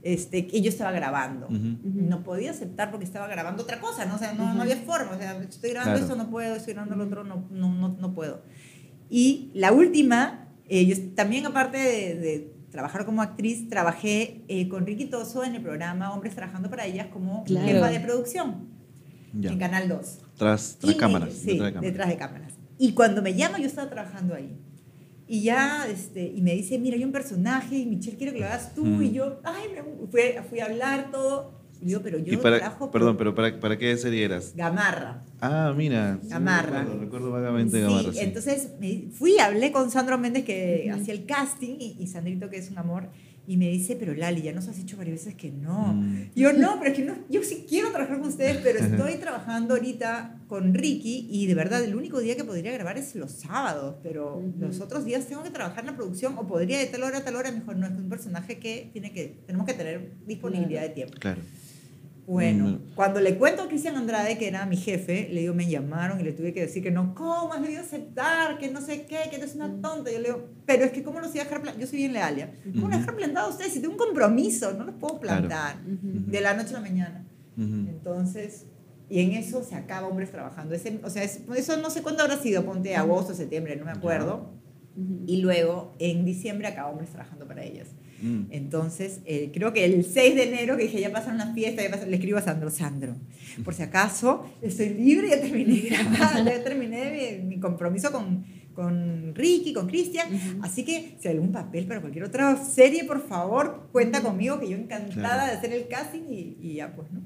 este, 0.02 0.47
que 0.47 0.61
yo 0.61 0.69
estaba 0.69 0.93
grabando. 0.93 1.49
No 1.50 2.23
podía 2.25 2.50
aceptar 2.50 2.90
porque 2.90 3.07
estaba 3.07 3.26
grabando 3.26 3.62
otra 3.62 3.81
cosa, 3.81 4.04
¿no? 4.04 4.16
O 4.16 4.19
sea, 4.19 4.35
no, 4.35 4.52
no 4.52 4.62
había 4.62 4.76
forma. 4.76 5.12
O 5.12 5.19
sea, 5.19 5.37
estoy 5.43 5.71
grabando 5.71 5.99
Claro. 5.99 6.12
esto, 6.12 6.16
no 6.25 6.31
puedo, 6.31 6.57
estoy 6.57 6.75
grabando 6.75 6.97
lo 6.97 7.04
otro, 7.04 7.25
no, 7.25 7.47
no, 7.50 7.73
no, 7.75 7.88
no 7.99 8.12
puedo. 8.14 8.43
Y 9.09 9.50
la 9.54 9.73
última, 9.73 10.49
eh, 10.69 10.85
yo 10.87 10.97
también 11.14 11.47
aparte 11.47 11.78
de, 11.78 12.14
de 12.16 12.54
trabajar 12.71 13.07
como 13.07 13.23
actriz, 13.23 13.69
trabajé 13.69 14.43
eh, 14.49 14.69
con 14.69 14.85
Ricky 14.85 15.07
Toso 15.07 15.45
en 15.45 15.54
el 15.54 15.62
programa 15.62 16.12
Hombres 16.12 16.35
Trabajando 16.35 16.69
para 16.69 16.85
Ellas 16.87 17.07
como 17.12 17.45
Claro. 17.45 17.66
jefa 17.66 17.88
de 17.90 18.00
producción 18.00 18.74
Ya. 19.38 19.51
en 19.51 19.59
Canal 19.59 19.88
2. 19.88 20.18
Tras, 20.37 20.77
tras 20.79 20.92
me- 20.94 20.97
cámaras. 20.97 21.33
Sí, 21.35 21.47
detrás 21.59 21.66
de 21.66 21.73
cámaras. 21.73 21.83
detrás 21.83 22.09
de 22.09 22.16
cámaras. 22.16 22.53
Y 22.79 22.92
cuando 22.92 23.23
me 23.23 23.35
llama, 23.35 23.59
yo 23.59 23.66
estaba 23.66 23.88
trabajando 23.90 24.35
ahí. 24.35 24.57
Y 25.27 25.42
ya, 25.42 25.87
este, 25.88 26.25
y 26.35 26.42
me 26.42 26.53
dice, 26.55 26.79
mira, 26.79 26.97
hay 26.97 27.05
un 27.05 27.12
personaje 27.12 27.77
y 27.77 27.87
Michelle 27.87 28.16
quiere 28.16 28.33
que 28.35 28.40
lo 28.40 28.47
hagas 28.47 28.75
tú. 28.75 28.85
Mm. 28.85 29.03
Y 29.03 29.12
yo, 29.12 29.40
ay, 29.44 29.68
me 29.75 30.07
fui, 30.09 30.20
fui 30.51 30.61
a 30.61 30.66
hablar 30.66 31.11
todo. 31.11 31.62
Y 31.81 31.90
yo, 31.90 32.03
pero 32.03 32.18
yo 32.18 32.33
Y 32.33 32.37
para, 32.37 32.59
trabajo 32.59 32.90
perdón, 32.90 33.16
pero 33.16 33.35
para, 33.35 33.59
¿para 33.61 33.77
qué 33.79 33.97
serie 33.97 34.25
eras? 34.25 34.53
Gamarra. 34.55 35.23
Ah, 35.40 35.73
mira. 35.77 36.18
sí, 36.23 36.29
Gamarra. 36.29 36.81
recuerdo, 36.81 37.01
recuerdo 37.01 37.31
vagamente 37.31 37.77
Sí, 37.79 37.83
Gamarra. 37.83 38.12
sí. 38.12 38.18
entonces 38.20 38.68
me 38.81 39.09
fui, 39.12 39.38
hablé 39.38 39.70
con 39.73 39.90
Sandro 39.90 40.16
Méndez 40.18 40.44
que 40.44 40.87
Ujú. 40.90 41.01
hacía 41.01 41.14
el 41.14 41.27
casting 41.27 41.77
y, 41.81 41.97
y 42.01 42.07
Sandrito 42.07 42.49
que 42.49 42.57
es 42.59 42.70
un 42.70 42.79
amor 42.79 43.09
y 43.46 43.57
me 43.57 43.68
dice, 43.68 43.96
pero 43.96 44.14
Lali, 44.14 44.42
ya 44.42 44.52
nos 44.52 44.68
has 44.68 44.76
dicho 44.76 44.96
varias 44.96 45.18
veces 45.18 45.35
que 45.35 45.50
no. 45.50 45.92
Mm. 45.94 46.30
Yo 46.35 46.52
no, 46.52 46.78
pero 46.78 46.90
es 46.90 46.96
que 46.96 47.04
no, 47.04 47.14
yo 47.28 47.42
sí 47.42 47.66
quiero 47.68 47.90
trabajar 47.90 48.18
con 48.18 48.28
ustedes, 48.28 48.59
pero 48.62 48.78
estoy 48.78 49.16
trabajando 49.16 49.74
ahorita 49.74 50.40
con 50.48 50.72
Ricky 50.72 51.26
y 51.30 51.46
de 51.46 51.54
verdad 51.54 51.83
el 51.85 51.94
único 51.94 52.20
día 52.20 52.37
que 52.37 52.44
podría 52.44 52.72
grabar 52.72 52.96
es 52.96 53.14
los 53.14 53.33
sábados, 53.33 53.96
pero 54.02 54.42
los 54.59 54.80
otros 54.80 55.04
días 55.04 55.26
tengo 55.26 55.42
que 55.42 55.50
trabajar 55.50 55.80
en 55.80 55.87
la 55.87 55.96
producción 55.96 56.38
o 56.38 56.46
podría 56.46 56.78
de 56.78 56.87
tal 56.87 57.02
hora 57.02 57.18
a 57.18 57.24
tal 57.24 57.37
hora, 57.37 57.50
mejor 57.50 57.76
no, 57.76 57.87
es 57.87 57.92
un 57.92 58.09
personaje 58.09 58.59
que 58.59 58.90
tiene 58.92 59.12
que, 59.12 59.42
tenemos 59.46 59.66
que 59.66 59.74
tener 59.74 60.12
disponibilidad 60.26 60.83
de 60.83 60.90
tiempo. 60.90 61.14
Claro. 61.18 61.40
Bueno, 62.26 62.68
Mm. 62.68 62.94
cuando 62.94 63.20
le 63.20 63.37
cuento 63.37 63.62
a 63.62 63.68
Cristian 63.68 63.96
Andrade, 63.96 64.38
que 64.38 64.48
era 64.48 64.64
mi 64.64 64.76
jefe, 64.78 65.28
le 65.30 65.40
digo, 65.42 65.52
me 65.54 65.68
llamaron 65.68 66.18
y 66.20 66.22
le 66.22 66.32
tuve 66.32 66.54
que 66.54 66.62
decir 66.62 66.82
que 66.82 66.90
no, 66.90 67.14
¿cómo 67.14 67.52
has 67.52 67.60
debido 67.60 67.82
aceptar? 67.82 68.56
Que 68.58 68.70
no 68.70 68.80
sé 68.80 69.02
qué, 69.06 69.18
que 69.28 69.37
eres 69.37 69.54
una 69.54 69.68
tonta. 69.82 70.10
Yo 70.10 70.18
le 70.20 70.28
digo, 70.28 70.48
pero 70.64 70.84
es 70.84 70.92
que 70.92 71.02
¿cómo 71.02 71.20
los 71.20 71.34
iba 71.34 71.42
a 71.42 71.44
dejar 71.44 71.60
plantados? 71.60 71.80
Yo 71.82 71.87
soy 71.90 71.98
bien 71.98 72.14
leal, 72.14 72.37
¿ya? 72.37 72.46
¿Cómo 72.64 72.87
los 72.88 72.96
Ujú. 72.96 72.98
dejar 73.00 73.16
plantados 73.16 73.48
a 73.48 73.52
ustedes? 73.52 73.72
Si 73.74 73.80
tengo 73.80 73.92
un 73.92 73.98
compromiso, 73.98 74.72
no 74.72 74.84
los 74.84 74.94
puedo 74.94 75.20
Claro. 75.20 75.46
plantar 75.48 75.76
Ujú. 75.87 76.30
de 76.30 76.40
la 76.40 76.54
noche 76.54 76.70
a 76.70 76.72
la 76.74 76.80
mañana. 76.80 77.26
Ujú. 77.58 77.66
Entonces, 77.90 78.66
y 79.10 79.20
en 79.20 79.32
eso 79.32 79.62
se 79.62 79.74
acaba 79.74 80.08
Hombres 80.08 80.30
Trabajando. 80.30 80.74
Ese, 80.74 80.98
o 81.04 81.10
sea, 81.10 81.22
es- 81.24 81.40
eso 81.56 81.76
no 81.76 81.90
sé 81.90 82.00
cuándo 82.02 82.22
habrá 82.22 82.38
sido, 82.38 82.64
ponte 82.64 82.96
agosto, 82.96 83.34
septiembre, 83.34 83.76
no 83.76 83.84
me 83.84 83.90
acuerdo. 83.92 84.50
Y 85.26 85.38
luego, 85.38 85.92
en 85.98 86.24
diciembre, 86.24 86.68
acaba 86.68 86.88
Hombres 86.88 87.10
Trabajando 87.10 87.46
para 87.46 87.64
ellas. 87.64 87.88
Mm. 88.22 88.42
Entonces, 88.50 89.20
eh, 89.27 89.50
creo 89.53 89.72
que 89.72 89.85
el 89.85 90.05
6 90.05 90.35
de 90.35 90.44
enero, 90.44 90.77
que 90.77 90.85
dije, 90.85 91.00
ya 91.00 91.12
pasaron 91.12 91.38
las 91.38 91.53
fiestas, 91.55 91.85
ya 91.85 91.90
pasaron- 91.90 92.11
le 92.11 92.16
escribo 92.16 92.38
a 92.38 92.42
Sandro, 92.42 92.70
Sandro, 92.70 93.16
por 93.64 93.74
si 93.74 93.83
acaso, 93.83 94.46
estoy 94.62 94.90
libre, 94.90 95.29
ya 95.31 95.40
terminé 95.40 95.74
de 95.74 95.88
grabar, 95.90 96.44
ya 96.44 96.62
terminé 96.64 97.38
mi, 97.42 97.48
mi 97.57 97.61
compromiso 97.61 98.11
con, 98.12 98.44
con 98.74 99.35
Ricky, 99.35 99.72
con 99.72 99.87
Cristian, 99.87 100.27
así 100.62 100.85
que 100.85 101.16
si 101.20 101.29
hay 101.29 101.35
algún 101.35 101.53
papel 101.53 101.87
para 101.87 102.00
cualquier 102.00 102.24
otra 102.24 102.57
serie, 102.64 103.05
por 103.05 103.20
favor, 103.27 103.88
cuenta 103.92 104.20
conmigo, 104.22 104.59
que 104.59 104.68
yo 104.68 104.77
encantada 104.77 105.12
Claro. 105.12 105.46
de 105.46 105.53
hacer 105.59 105.72
el 105.72 105.87
casting 105.88 106.22
y, 106.31 106.57
y 106.61 106.74
ya 106.74 106.94
pues, 106.94 107.09
¿no? 107.12 107.20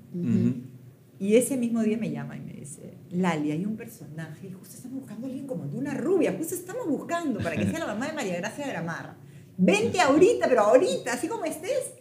Y 1.21 1.35
ese 1.35 1.57
mismo 1.57 1.83
día 1.83 1.99
me 1.99 2.11
llama 2.13 2.37
y 2.37 2.41
me 2.41 2.53
dice, 2.53 2.95
Lali, 3.11 3.51
hay 3.51 3.65
un 3.67 3.77
personaje 3.77 4.47
y 4.49 4.53
justo 4.53 4.77
estamos 4.77 5.01
buscando 5.01 5.27
a 5.27 5.31
alguien 5.31 5.47
como 5.49 5.65
tú, 5.65 5.79
una 5.79 5.93
rubia, 5.95 6.33
justo 6.39 6.55
estamos 6.55 6.87
buscando 6.87 7.41
para 7.41 7.57
que 7.57 7.67
sea 7.71 7.81
la 7.81 7.87
mamá 7.87 8.07
de 8.07 8.13
María 8.13 8.37
Gracia 8.37 8.65
de 8.67 8.71
Gramarra. 8.73 9.17
Vente 9.59 10.01
ahorita, 10.01 10.49
pero 10.49 10.63
ahorita, 10.63 11.13
así 11.13 11.27
como 11.29 11.45
estés, 11.45 11.93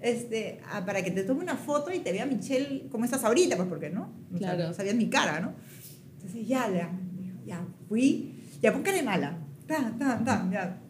este, 0.00 0.60
ah, 0.70 0.84
para 0.84 1.02
que 1.02 1.12
te 1.12 1.22
tome 1.22 1.42
una 1.42 1.56
foto 1.56 1.92
y 1.92 2.00
te 2.00 2.12
vea 2.12 2.26
Michelle 2.26 2.88
como 2.90 3.04
estás 3.04 3.24
ahorita, 3.24 3.56
pues 3.56 3.68
porque 3.68 3.88
no, 3.88 4.12
O 4.34 4.36
sea, 4.36 4.54
no 4.54 4.74
sabías 4.74 4.96
mi 4.96 5.08
cara, 5.08 5.40
¿no? 5.40 5.54
Entonces 6.16 6.46
ya, 6.46 6.68
ya, 6.70 6.90
ya 7.46 7.64
fui, 7.88 8.42
ya 8.60 8.72
pon 8.72 8.82
cara 8.82 8.96
de 8.96 9.02
mala, 9.04 9.38
ta, 9.66 9.94
ta, 9.98 10.22
ta, 10.24 10.48
ya, 10.52 10.82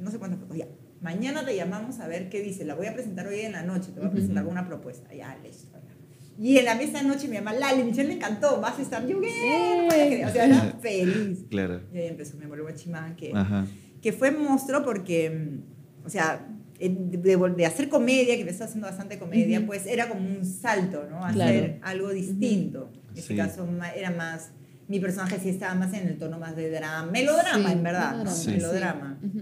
no 0.00 0.10
sé 0.10 0.18
cuántas 0.18 0.40
fotos, 0.40 0.56
ya. 0.56 0.66
Mañana 1.00 1.44
te 1.46 1.56
llamamos 1.56 1.98
a 2.00 2.08
ver 2.08 2.28
qué 2.28 2.42
dice. 2.42 2.64
La 2.64 2.74
voy 2.74 2.86
a 2.86 2.92
presentar 2.92 3.26
hoy 3.26 3.40
en 3.40 3.52
la 3.52 3.62
noche. 3.62 3.90
Te 3.92 4.00
voy 4.00 4.08
a 4.10 4.12
presentar 4.12 4.44
con 4.44 4.52
una 4.52 4.66
propuesta. 4.66 5.14
Ya, 5.14 5.34
listo. 5.42 5.78
ya. 5.78 5.94
Y 6.38 6.58
en 6.58 6.66
la 6.66 6.74
mesa 6.74 7.00
de 7.00 7.08
noche 7.08 7.26
mi 7.26 7.36
mamá, 7.38 7.54
Lali, 7.54 7.84
Michelle 7.84 8.08
le 8.08 8.14
encantó. 8.16 8.60
Vas 8.60 8.78
a 8.78 8.82
estar. 8.82 9.06
Yo, 9.06 9.18
no. 9.18 9.26
O 9.26 9.90
sea, 9.90 10.44
era 10.44 10.76
feliz. 10.78 11.46
Claro. 11.48 11.80
Y 11.92 11.98
ahí 11.98 12.08
empezó 12.08 12.36
mi 12.36 12.44
abuelo 12.44 12.64
Guachimán, 12.64 13.16
que, 13.16 13.32
Ajá. 13.34 13.66
Que 14.02 14.12
fue 14.12 14.30
monstruo 14.30 14.82
porque, 14.84 15.30
mm, 15.30 16.06
o 16.06 16.10
sea, 16.10 16.46
de, 16.78 17.66
hacer 17.66 17.88
comedia, 17.90 18.34
que 18.34 18.40
empezó 18.40 18.64
haciendo 18.64 18.86
bastante 18.86 19.18
comedia, 19.18 19.64
pues 19.66 19.86
era 19.86 20.08
como 20.08 20.20
un 20.26 20.44
salto, 20.44 21.06
¿no? 21.10 21.24
Hacer 21.24 21.34
Claro. 21.34 21.74
algo 21.82 22.08
distinto. 22.10 22.90
En 23.12 23.18
este 23.18 23.34
Sí. 23.34 23.36
caso 23.36 23.68
era 23.96 24.10
más, 24.10 24.52
mi 24.88 24.98
personaje 24.98 25.38
sí 25.42 25.50
estaba 25.50 25.74
más 25.74 25.92
en 25.92 26.08
el 26.08 26.16
tono 26.18 26.38
más 26.38 26.56
de 26.56 26.70
drama, 26.70 27.10
melodrama 27.10 27.66
Sí, 27.68 27.72
en 27.72 27.82
verdad, 27.82 28.10
¿no? 28.12 28.24
melodrama, 28.24 28.34
Sí. 28.34 28.50
Melodrama. 28.50 29.18
Ujú. 29.22 29.38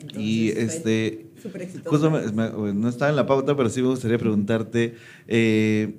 Entonces, 0.00 0.22
Y 0.22 0.48
este, 0.50 1.26
súper 1.42 1.62
exitoso. 1.62 1.88
justo 1.90 2.10
me- 2.10 2.30
me- 2.32 2.74
no 2.74 2.88
estaba 2.90 3.08
en 3.10 3.16
la 3.16 3.24
pauta, 3.26 3.56
pero 3.56 3.70
sí 3.70 3.80
me 3.80 3.88
gustaría 3.88 4.18
preguntarte, 4.18 4.94
eh, 5.26 5.94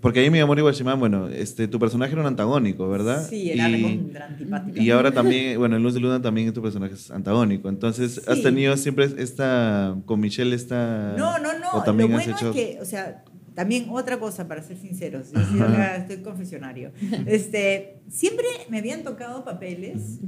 porque 0.00 0.20
ahí 0.20 0.30
mi 0.30 0.38
amor 0.40 0.58
Iwashima, 0.58 0.94
bueno, 0.94 1.28
este, 1.28 1.68
tu 1.68 1.78
personaje 1.78 2.12
era 2.12 2.20
un 2.22 2.26
antagónico, 2.26 2.88
¿verdad? 2.88 3.26
Sí, 3.28 3.50
era 3.50 3.68
y, 3.68 3.82
recontra 3.82 4.26
antipática. 4.26 4.82
y 4.82 4.90
ahora 4.90 5.12
también, 5.12 5.58
bueno, 5.58 5.76
en 5.76 5.82
Luz 5.82 5.94
de 5.94 6.00
Luna 6.00 6.20
también 6.22 6.52
tu 6.52 6.62
personaje 6.62 6.94
es 6.94 7.10
antagónico. 7.10 7.68
Entonces, 7.68 8.26
¿has 8.28 8.38
Sí. 8.38 8.42
tenido 8.42 8.76
siempre 8.76 9.08
esta, 9.18 9.96
con 10.06 10.20
Michelle 10.20 10.54
esta... 10.56 11.14
No, 11.18 11.38
no, 11.38 11.58
no. 11.58 11.70
¿O 11.74 11.82
también 11.82 12.10
Lo 12.10 12.16
has 12.18 12.24
bueno 12.24 12.38
hecho...? 12.38 12.50
es 12.50 12.54
que, 12.56 12.78
o 12.80 12.84
sea, 12.84 13.24
también 13.54 13.86
otra 13.90 14.18
cosa, 14.18 14.48
para 14.48 14.62
ser 14.62 14.76
sinceros, 14.78 15.32
yo 15.32 15.40
sí 15.44 15.60
acá 15.60 15.96
estoy 15.96 16.18
confesionario. 16.22 16.92
Este, 17.26 18.00
siempre 18.08 18.46
me 18.70 18.78
habían 18.78 19.02
tocado 19.02 19.44
papeles 19.44 20.20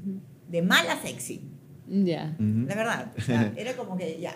de 0.50 0.60
mala 0.62 1.00
sexy, 1.00 1.40
Ya. 1.88 2.36
Ujú. 2.38 2.66
la 2.68 2.74
verdad. 2.74 3.12
O 3.16 3.20
sea, 3.22 3.52
era 3.56 3.74
como 3.74 3.96
que 3.96 4.18
ya, 4.20 4.34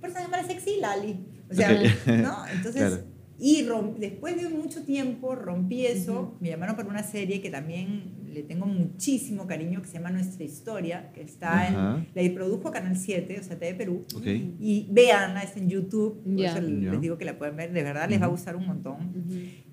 personaje 0.00 0.28
mala 0.30 0.44
sexy, 0.46 0.78
Lali. 0.80 1.16
O 1.50 1.54
sea, 1.54 1.72
Ok. 1.72 2.06
¿no? 2.22 2.46
Entonces, 2.52 2.74
Claro. 2.82 3.15
Y 3.38 3.66
después 3.98 4.40
de 4.40 4.48
mucho 4.48 4.82
tiempo 4.84 5.34
rompí 5.34 5.84
eso, 5.86 6.20
Ujú. 6.20 6.36
me 6.40 6.48
llamaron 6.48 6.76
para 6.76 6.88
una 6.88 7.02
serie 7.02 7.40
que 7.40 7.50
también 7.50 8.14
le 8.32 8.42
tengo 8.42 8.66
muchísimo 8.66 9.46
cariño, 9.46 9.80
que 9.80 9.88
se 9.88 9.94
llama 9.94 10.10
Nuestra 10.10 10.44
Historia, 10.44 11.10
que 11.14 11.22
está 11.22 11.62
Ajá. 11.62 12.04
en, 12.14 12.28
la 12.28 12.34
produjo 12.34 12.70
Canal 12.70 12.94
7, 12.96 13.38
o 13.40 13.42
sea, 13.42 13.58
TV 13.58 13.74
Perú. 13.74 14.04
Ok. 14.14 14.26
Y 14.26 14.88
veanla, 14.90 15.42
está 15.42 15.58
en 15.58 15.70
YouTube, 15.70 16.22
por 16.22 16.36
Ya. 16.36 16.50
eso 16.50 16.60
Ya. 16.60 16.92
les 16.92 17.00
digo 17.00 17.16
que 17.16 17.24
la 17.24 17.38
pueden 17.38 17.56
ver, 17.56 17.72
de 17.72 17.82
verdad 17.82 18.08
les 18.10 18.20
va 18.20 18.26
a 18.26 18.28
gustar 18.28 18.54
un 18.56 18.66
montón. 18.66 19.24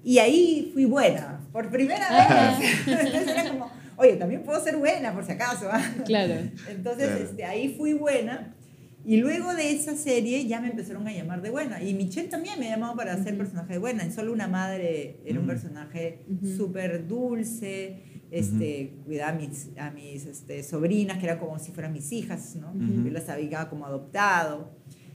Y 0.03 0.17
ahí 0.19 0.69
fui 0.73 0.85
buena, 0.85 1.41
por 1.51 1.69
primera 1.69 2.05
Ajá. 2.07 2.57
vez. 2.59 2.69
Entonces 2.87 3.27
era 3.27 3.49
como, 3.49 3.69
oye, 3.97 4.15
también 4.15 4.43
puedo 4.43 4.63
ser 4.63 4.77
buena, 4.77 5.13
por 5.13 5.25
si 5.25 5.33
acaso. 5.33 5.67
¿ah? 5.69 5.83
Claro. 6.05 6.33
Entonces, 6.69 7.07
Claro. 7.09 7.23
este, 7.23 7.43
ahí 7.43 7.75
fui 7.77 7.93
buena. 7.93 8.55
Y 9.05 9.17
luego 9.17 9.53
de 9.53 9.71
esa 9.71 9.95
serie 9.97 10.45
ya 10.47 10.61
me 10.61 10.69
empezaron 10.69 11.05
a 11.07 11.11
llamar 11.11 11.41
de 11.41 11.49
buena. 11.49 11.83
Y 11.83 11.93
Michelle 11.93 12.29
también 12.29 12.57
me 12.59 12.67
ha 12.67 12.75
llamado 12.75 12.95
para 12.95 13.13
hacer 13.13 13.37
personaje 13.37 13.73
de 13.73 13.79
buena. 13.79 14.03
En 14.03 14.13
Solo 14.13 14.31
una 14.31 14.47
madre 14.47 15.19
era 15.25 15.39
un 15.39 15.45
Mm. 15.45 15.49
personaje 15.49 16.25
Ujú. 16.29 16.55
súper 16.57 17.05
dulce. 17.07 18.01
Este, 18.31 18.93
Cuidaba 19.05 19.31
a 19.31 19.35
mis, 19.35 19.69
a 19.77 19.91
mis 19.91 20.25
este, 20.25 20.63
sobrinas, 20.63 21.17
que 21.19 21.25
eran 21.25 21.37
como 21.37 21.59
si 21.59 21.71
fueran 21.71 21.93
mis 21.93 22.11
hijas, 22.11 22.55
¿no? 22.55 22.73
Yo 23.03 23.11
las 23.11 23.29
había 23.29 23.69
como 23.69 23.85
adoptado. 23.85 24.71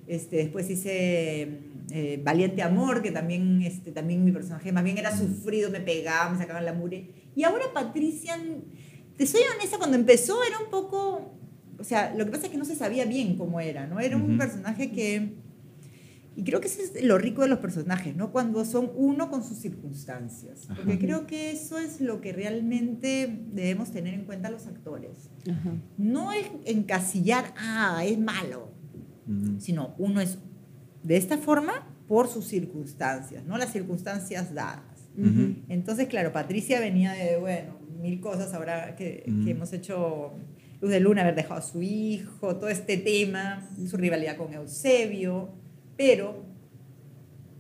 Este, 0.07 0.37
después 0.37 0.71
hice 0.71 1.59
eh, 1.91 2.21
Valiente 2.23 2.63
Amor, 2.63 3.03
que 3.03 3.11
también, 3.11 3.61
este, 3.63 3.91
también 3.93 4.25
mi 4.25 4.31
personaje 4.33 4.71
más 4.71 4.85
bien 4.85 4.99
era 4.99 5.17
sufrido, 5.17 5.71
me 5.71 5.81
pegaba, 5.81 6.31
me 6.31 6.39
sacaban 6.39 6.65
la 6.65 6.75
mure. 6.75 7.09
Y 7.35 7.43
ahora 7.43 7.65
Patricia, 7.75 8.37
te 9.17 9.27
soy 9.27 9.41
honesta, 9.57 9.79
cuando 9.79 9.97
empezó 9.97 10.39
era 10.45 10.59
un 10.61 10.71
poco, 10.71 11.35
o 11.79 11.85
sea, 11.85 12.15
lo 12.15 12.25
que 12.25 12.31
pasa 12.33 12.47
es 12.47 12.53
que 12.53 12.59
no 12.59 12.65
se 12.65 12.75
sabía 12.77 13.05
bien 13.05 13.37
cómo 13.37 13.61
era, 13.61 13.87
¿no? 13.87 14.01
Era 14.01 14.17
un 14.17 14.23
Ujú. 14.31 14.39
personaje 14.39 14.91
que, 14.91 15.35
y 16.35 16.45
creo 16.45 16.61
que 16.61 16.69
eso 16.69 16.81
es 16.83 17.03
lo 17.05 17.19
rico 17.19 17.43
de 17.43 17.49
los 17.49 17.59
personajes, 17.59 18.15
¿no? 18.17 18.31
Cuando 18.33 18.65
son 18.65 18.91
uno 18.97 19.31
con 19.31 19.43
sus 19.45 19.59
circunstancias. 19.59 20.67
Porque 20.69 20.93
Ajá. 20.93 21.01
creo 21.01 21.27
que 21.27 21.51
eso 21.51 21.79
es 21.79 22.01
lo 22.01 22.21
que 22.21 22.33
realmente 22.33 23.43
debemos 23.53 23.91
tener 23.91 24.15
en 24.15 24.25
cuenta 24.25 24.51
los 24.51 24.67
actores. 24.67 25.31
Ajá. 25.51 25.73
No 25.97 26.33
es 26.33 26.49
encasillar, 26.65 27.55
ah, 27.57 28.03
es 28.05 28.19
malo, 28.19 28.71
Ujú. 29.27 29.61
sino 29.61 29.95
uno 29.99 30.21
es 30.21 30.39
de 31.03 31.17
esta 31.17 31.39
forma 31.39 31.87
por 32.07 32.29
sus 32.29 32.47
circunstancias, 32.47 33.45
no 33.45 33.59
las 33.59 33.73
circunstancias 33.73 34.55
dadas. 34.55 35.09
Ujú. 35.17 35.57
Entonces, 35.69 36.07
claro, 36.09 36.33
Patricia 36.33 36.81
venía 36.81 37.13
de, 37.13 37.37
bueno, 37.39 37.77
mil 38.01 38.21
cosas 38.21 38.55
ahora 38.55 38.95
que, 38.97 39.25
Ujú. 39.29 39.45
que 39.45 39.51
hemos 39.51 39.73
hecho 39.73 40.33
Luz 40.81 40.91
de 40.91 41.01
Luna, 41.01 41.23
haber 41.23 41.35
dejado 41.35 41.61
a 41.61 41.63
su 41.63 41.83
hijo, 41.83 42.57
todo 42.57 42.69
este 42.69 42.97
tema, 42.97 43.69
su 43.89 43.97
rivalidad 43.97 44.37
con 44.37 44.53
Eusebio, 44.55 45.51
pero, 45.97 46.45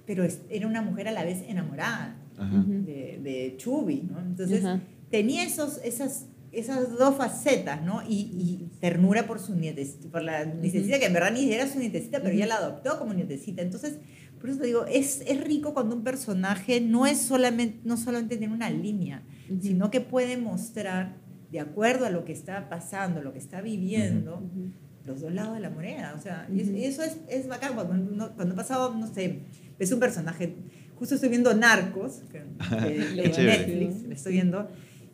pero 0.07 0.24
era 0.48 0.66
una 0.66 0.83
mujer 0.83 1.09
a 1.09 1.12
la 1.12 1.24
vez 1.24 1.42
enamorada 1.48 2.16
Ajá. 2.37 2.64
De, 2.66 3.18
de 3.22 3.54
Chubby, 3.57 4.02
¿no? 4.09 4.20
Entonces, 4.20 4.64
Ajá. 4.64 4.81
tenía 5.11 5.42
esos, 5.42 5.81
esas, 5.85 6.26
esas 6.52 6.96
dos 6.96 7.16
facetas, 7.16 7.83
¿no? 7.83 8.02
Y, 8.09 8.14
y 8.14 8.70
ternura 8.81 9.26
por 9.26 9.40
su 9.40 9.57
nietecita, 9.57 10.09
por 10.09 10.22
la 10.22 10.44
nietecita, 10.44 11.00
que 11.00 11.07
en 11.07 11.12
verdad 11.12 11.33
ni 11.33 11.52
era 11.52 11.66
su 11.66 11.81
nietecita, 11.81 12.20
pero 12.22 12.33
ella 12.35 12.46
la 12.46 12.57
adoptó 12.59 13.00
como 13.00 13.12
nietecita. 13.14 13.62
Entonces, 13.62 13.98
por 14.40 14.50
eso 14.50 14.61
te 14.61 14.66
digo, 14.66 14.87
es, 14.87 15.22
es 15.26 15.42
rico 15.42 15.74
cuando 15.74 15.96
un 15.96 16.04
personaje 16.04 16.81
no 16.81 17.07
es 17.07 17.18
solamente, 17.18 17.81
no 17.83 17.96
solamente 17.96 18.37
tiene 18.37 18.54
una 18.54 18.70
línea, 18.70 19.24
sino 19.61 19.90
que 19.90 20.00
puede 20.00 20.37
mostrar, 20.37 21.16
de 21.50 21.61
acuerdo 21.61 22.04
a 22.06 22.11
lo 22.11 22.24
que 22.24 22.32
está 22.32 22.68
pasando, 22.68 23.22
lo 23.22 23.32
que 23.32 23.38
está 23.38 23.61
viviendo, 23.61 24.37
Ujú. 24.37 24.70
los 25.06 25.20
dos 25.20 25.32
lados 25.32 25.54
de 25.54 25.61
la 25.61 25.70
moneda. 25.70 26.14
O 26.16 26.20
sea, 26.20 26.46
es- 26.54 26.68
Ujú. 26.68 26.76
y 26.76 26.84
eso 26.84 27.02
es, 27.02 27.16
es 27.28 27.48
bacán. 27.48 27.74
Cuando, 27.74 28.34
cuando 28.34 28.54
pasado, 28.54 28.94
no 28.94 29.06
sé, 29.12 29.40
ves 29.78 29.92
un 29.92 30.00
personaje, 30.00 30.56
justo 30.96 31.14
estoy 31.14 31.30
viendo 31.30 31.54
Narcos, 31.54 32.22
que, 32.30 32.42
que-. 32.58 33.42
Netflix, 33.42 34.02
le 34.02 34.14
estoy 34.14 34.32
viendo, 34.34 34.68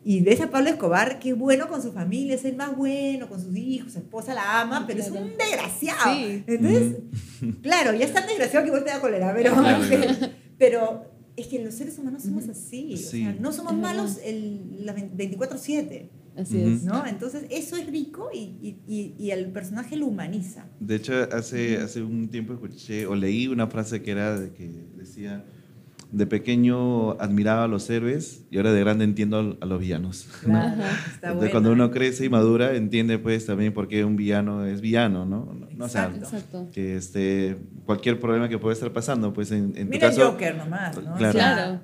y 0.06 0.20
ves 0.20 0.40
a 0.42 0.50
Pablo 0.50 0.68
Escobar, 0.70 1.18
qué 1.18 1.32
bueno 1.32 1.68
con 1.68 1.80
su 1.82 1.92
familia, 1.92 2.34
es 2.34 2.44
el 2.44 2.56
más 2.56 2.76
bueno, 2.76 3.26
con 3.28 3.40
sus 3.40 3.56
hijos, 3.56 3.92
su 3.92 3.98
esposa 4.00 4.34
la 4.34 4.60
ama, 4.60 4.86
pero 4.86 5.00
es 5.00 5.08
Claro. 5.08 5.24
un 5.26 5.32
desgraciado. 5.38 6.14
Sí. 6.16 6.44
Entonces, 6.46 6.96
claro, 7.62 7.94
ya 7.94 8.04
es 8.04 8.12
tan 8.12 8.26
desgraciado 8.26 8.64
que 8.64 8.68
igual 8.68 8.84
te 8.84 8.90
da 8.90 9.00
cólera, 9.00 9.32
pero, 9.34 9.54
pero 10.58 11.04
es 11.36 11.46
que 11.46 11.62
los 11.64 11.74
seres 11.74 11.98
humanos 11.98 12.22
somos 12.22 12.48
así, 12.48 12.92
o 12.94 12.96
Sí. 12.96 13.22
sea, 13.22 13.34
no 13.40 13.50
somos 13.52 13.72
Es 13.72 13.78
malos 13.78 14.18
el, 14.24 14.84
las 14.84 14.94
24/7. 14.96 16.08
Así 16.36 16.60
es. 16.60 16.82
¿no? 16.82 17.06
Entonces, 17.06 17.46
eso 17.50 17.76
es 17.76 17.86
rico 17.86 18.28
y, 18.32 18.76
y, 18.86 19.14
y, 19.18 19.30
el 19.30 19.46
personaje 19.52 19.96
lo 19.96 20.06
humaniza. 20.06 20.66
De 20.80 20.96
hecho, 20.96 21.12
hace, 21.32 21.78
hace 21.78 22.02
un 22.02 22.28
tiempo 22.28 22.54
escuché 22.54 23.06
o 23.06 23.14
leí 23.14 23.46
una 23.46 23.68
frase 23.68 24.02
que 24.02 24.10
era 24.10 24.38
de 24.38 24.52
que 24.52 24.68
decía, 24.96 25.44
de 26.10 26.26
pequeño 26.26 27.12
admiraba 27.20 27.64
a 27.64 27.68
los 27.68 27.88
héroes 27.90 28.44
y 28.50 28.56
ahora 28.56 28.72
de 28.72 28.80
grande 28.80 29.04
entiendo 29.04 29.58
a 29.60 29.66
los 29.66 29.80
villanos. 29.80 30.28
¿no? 30.42 30.48
Claro, 30.50 30.82
Ajá. 30.82 30.90
está 30.90 31.28
Entonces, 31.28 31.34
bueno. 31.36 31.50
cuando 31.50 31.72
uno 31.72 31.90
crece 31.90 32.24
y 32.24 32.28
madura, 32.28 32.74
entiende 32.74 33.18
pues 33.18 33.46
también 33.46 33.72
por 33.72 33.88
qué 33.88 34.04
un 34.04 34.16
villano 34.16 34.64
es 34.64 34.80
villano, 34.80 35.24
¿no? 35.24 35.54
No, 35.54 35.68
no, 35.70 35.84
o 35.84 35.88
sea, 35.88 36.06
Exacto. 36.06 36.36
Exacto. 36.36 36.68
que 36.72 36.96
este, 36.96 37.56
cualquier 37.84 38.18
problema 38.18 38.48
que 38.48 38.58
pueda 38.58 38.72
estar 38.72 38.92
pasando, 38.92 39.32
pues 39.32 39.50
en, 39.50 39.72
en 39.76 39.86
tu 39.86 39.90
Mira 39.90 40.08
el 40.08 40.14
caso... 40.14 40.32
Joker 40.32 40.56
nomás, 40.56 41.02
¿no? 41.02 41.14
Claro. 41.14 41.80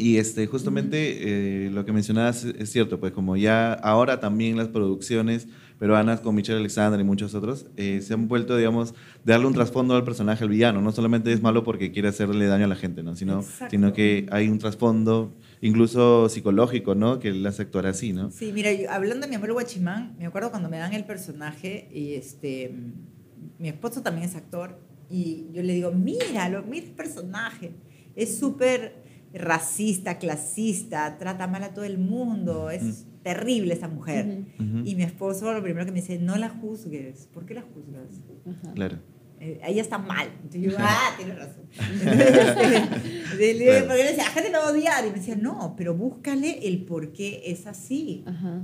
Y 0.00 0.18
este, 0.18 0.46
justamente 0.46 1.66
eh, 1.66 1.70
lo 1.70 1.84
que 1.84 1.92
mencionabas 1.92 2.44
es- 2.44 2.70
cierto, 2.70 3.00
pues 3.00 3.12
como 3.12 3.36
ya 3.36 3.72
ahora 3.72 4.20
también 4.20 4.56
las 4.56 4.68
producciones 4.68 5.48
peruanas 5.80 6.20
con 6.20 6.36
Michelle 6.36 6.60
Alexander 6.60 6.98
y 7.00 7.02
muchos 7.04 7.34
otros 7.34 7.66
eh, 7.76 8.00
se 8.00 8.14
han 8.14 8.28
vuelto, 8.28 8.56
digamos, 8.56 8.92
de 9.24 9.32
darle 9.32 9.46
un 9.48 9.54
trasfondo 9.54 9.96
al 9.96 10.04
personaje, 10.04 10.44
al 10.44 10.50
villano. 10.50 10.80
No 10.80 10.92
solamente 10.92 11.32
es 11.32 11.42
malo 11.42 11.64
porque 11.64 11.90
quiere 11.90 12.06
hacerle 12.08 12.46
daño 12.46 12.64
a 12.66 12.68
la 12.68 12.76
gente, 12.76 13.02
¿no? 13.02 13.16
Sino, 13.16 13.40
Exacto. 13.40 13.70
sino 13.72 13.92
que 13.92 14.26
hay 14.30 14.48
un 14.48 14.58
trasfondo 14.60 15.34
incluso 15.60 16.28
psicológico, 16.28 16.94
¿no? 16.94 17.18
Que 17.18 17.32
le 17.32 17.48
hace 17.48 17.62
actuar 17.62 17.86
así, 17.86 18.12
¿no? 18.12 18.30
Sí, 18.30 18.52
mira, 18.52 18.72
yo- 18.72 18.88
hablando 18.92 19.26
de 19.26 19.30
mi 19.30 19.34
abuelo 19.34 19.54
Guachimán, 19.54 20.14
me 20.16 20.26
acuerdo 20.26 20.50
cuando 20.50 20.68
me 20.68 20.78
dan 20.78 20.92
el 20.94 21.04
personaje 21.06 21.88
y 21.92 22.14
este, 22.14 22.72
mi 23.58 23.68
esposo 23.68 24.02
también 24.02 24.28
es 24.28 24.36
actor 24.36 24.78
y 25.10 25.46
yo 25.52 25.62
le 25.64 25.72
digo, 25.74 25.90
míralo, 25.90 26.62
mira 26.62 26.86
el 26.86 26.92
personaje. 26.92 27.72
Es 28.14 28.38
súper 28.38 29.07
racista, 29.32 30.18
clasista, 30.18 31.18
trata 31.18 31.46
mal 31.46 31.62
a 31.64 31.74
todo 31.74 31.84
el 31.84 31.98
mundo, 31.98 32.70
es 32.70 33.06
terrible 33.22 33.74
esa 33.74 33.88
mujer. 33.88 34.46
Y 34.84 34.94
mi 34.94 35.02
esposo 35.02 35.52
lo 35.52 35.62
primero 35.62 35.84
que 35.84 35.92
me 35.92 36.00
dice, 36.00 36.18
no 36.18 36.36
la 36.36 36.48
juzgues. 36.48 37.28
¿Por 37.32 37.44
qué 37.46 37.54
la 37.54 37.62
juzgas? 37.62 38.22
Ajá. 38.46 38.72
Claro. 38.74 38.98
Eh, 39.40 39.60
ella 39.64 39.82
está 39.82 39.98
mal. 39.98 40.28
Entonces 40.42 40.62
yo, 40.62 40.72
ah, 40.78 41.14
tienes 41.16 41.36
razón. 41.38 41.62
Entonces, 41.92 43.82
porque 43.82 44.02
le 44.02 44.08
decía, 44.10 44.24
la 44.24 44.30
gente 44.30 44.50
me 44.50 44.58
va 44.58 44.64
a 44.68 44.72
odiar. 44.72 45.04
Y 45.06 45.10
me 45.10 45.16
decía, 45.16 45.36
no, 45.36 45.74
pero 45.76 45.94
búscale 45.94 46.66
el 46.66 46.84
por 46.84 47.12
qué 47.12 47.42
es 47.46 47.66
así. 47.66 48.24
Ajá. 48.26 48.62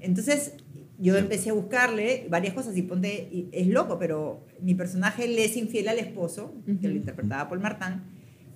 Entonces 0.00 0.54
yo 0.98 1.12
Sí. 1.14 1.20
empecé 1.20 1.50
a 1.50 1.52
buscarle 1.52 2.26
varias 2.30 2.54
cosas 2.54 2.74
y 2.76 2.82
ponte, 2.82 3.28
y 3.30 3.48
es 3.52 3.66
loco, 3.66 3.98
pero 3.98 4.46
mi 4.62 4.74
personaje 4.74 5.28
le 5.28 5.44
es 5.44 5.56
infiel 5.56 5.88
al 5.88 5.98
esposo, 5.98 6.54
que 6.80 6.88
lo 6.88 6.94
interpretaba 6.94 7.48
Paul 7.50 7.60
Martán, 7.60 8.04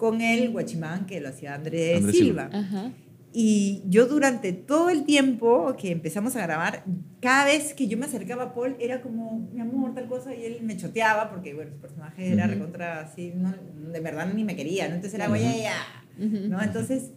con 0.01 0.23
el 0.23 0.49
guachimán 0.51 1.05
que 1.05 1.21
lo 1.21 1.29
hacía 1.29 1.55
Andrés, 1.55 1.99
Andrés 1.99 2.17
Silva. 2.17 2.49
Ajá. 2.51 2.91
Y 3.35 3.83
yo 3.87 4.07
durante 4.07 4.55
todo 4.55 4.89
el 4.89 5.05
tiempo 5.05 5.77
que 5.79 5.91
empezamos 5.93 6.35
a 6.37 6.43
grabar, 6.43 6.85
cada 7.21 7.45
vez 7.45 7.75
que 7.75 7.87
yo 7.87 7.99
me 7.99 8.07
acercaba 8.07 8.45
a 8.45 8.55
Paul 8.55 8.77
era 8.81 9.03
como, 9.03 9.51
mi 9.53 9.61
amor, 9.61 9.95
tal 9.95 10.09
cosa, 10.09 10.35
y 10.35 10.43
él 10.43 10.63
me 10.63 10.79
choteaba, 10.79 11.29
porque 11.29 11.53
bueno, 11.53 11.73
su 11.73 11.79
personaje 11.81 12.33
era 12.33 12.47
Ujú. 12.47 12.55
recontra 12.55 13.01
así, 13.01 13.31
no, 13.37 13.53
de 13.93 14.01
verdad 14.01 14.33
ni 14.35 14.43
me 14.43 14.57
quería, 14.57 14.89
¿no? 14.89 14.95
Entonces 14.95 15.15
era, 15.15 15.29
güey, 15.29 15.43
ya, 15.43 15.55
ya", 15.59 16.05
Ujú. 16.19 16.49
¿no? 16.49 16.63
Entonces, 16.63 17.11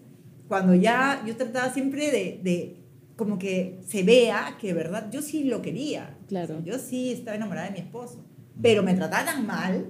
cuando 0.49 0.75
ya 0.75 1.23
yo 1.25 1.37
trataba 1.37 1.73
siempre 1.73 2.11
de, 2.11 2.41
de 2.43 2.75
como 3.15 3.39
que 3.39 3.79
se 3.87 4.03
vea 4.03 4.57
que 4.59 4.67
de 4.67 4.73
verdad 4.73 5.09
yo 5.09 5.21
sí 5.21 5.45
lo 5.45 5.61
quería. 5.61 6.17
Claro. 6.27 6.55
O 6.55 6.61
sea, 6.61 6.65
yo 6.65 6.79
sí 6.79 7.13
estaba 7.13 7.37
enamorada 7.37 7.67
de 7.67 7.73
mi 7.73 7.79
esposo, 7.79 8.25
pero 8.61 8.83
me 8.83 8.93
trataba 8.93 9.23
tan 9.23 9.47
mal 9.47 9.87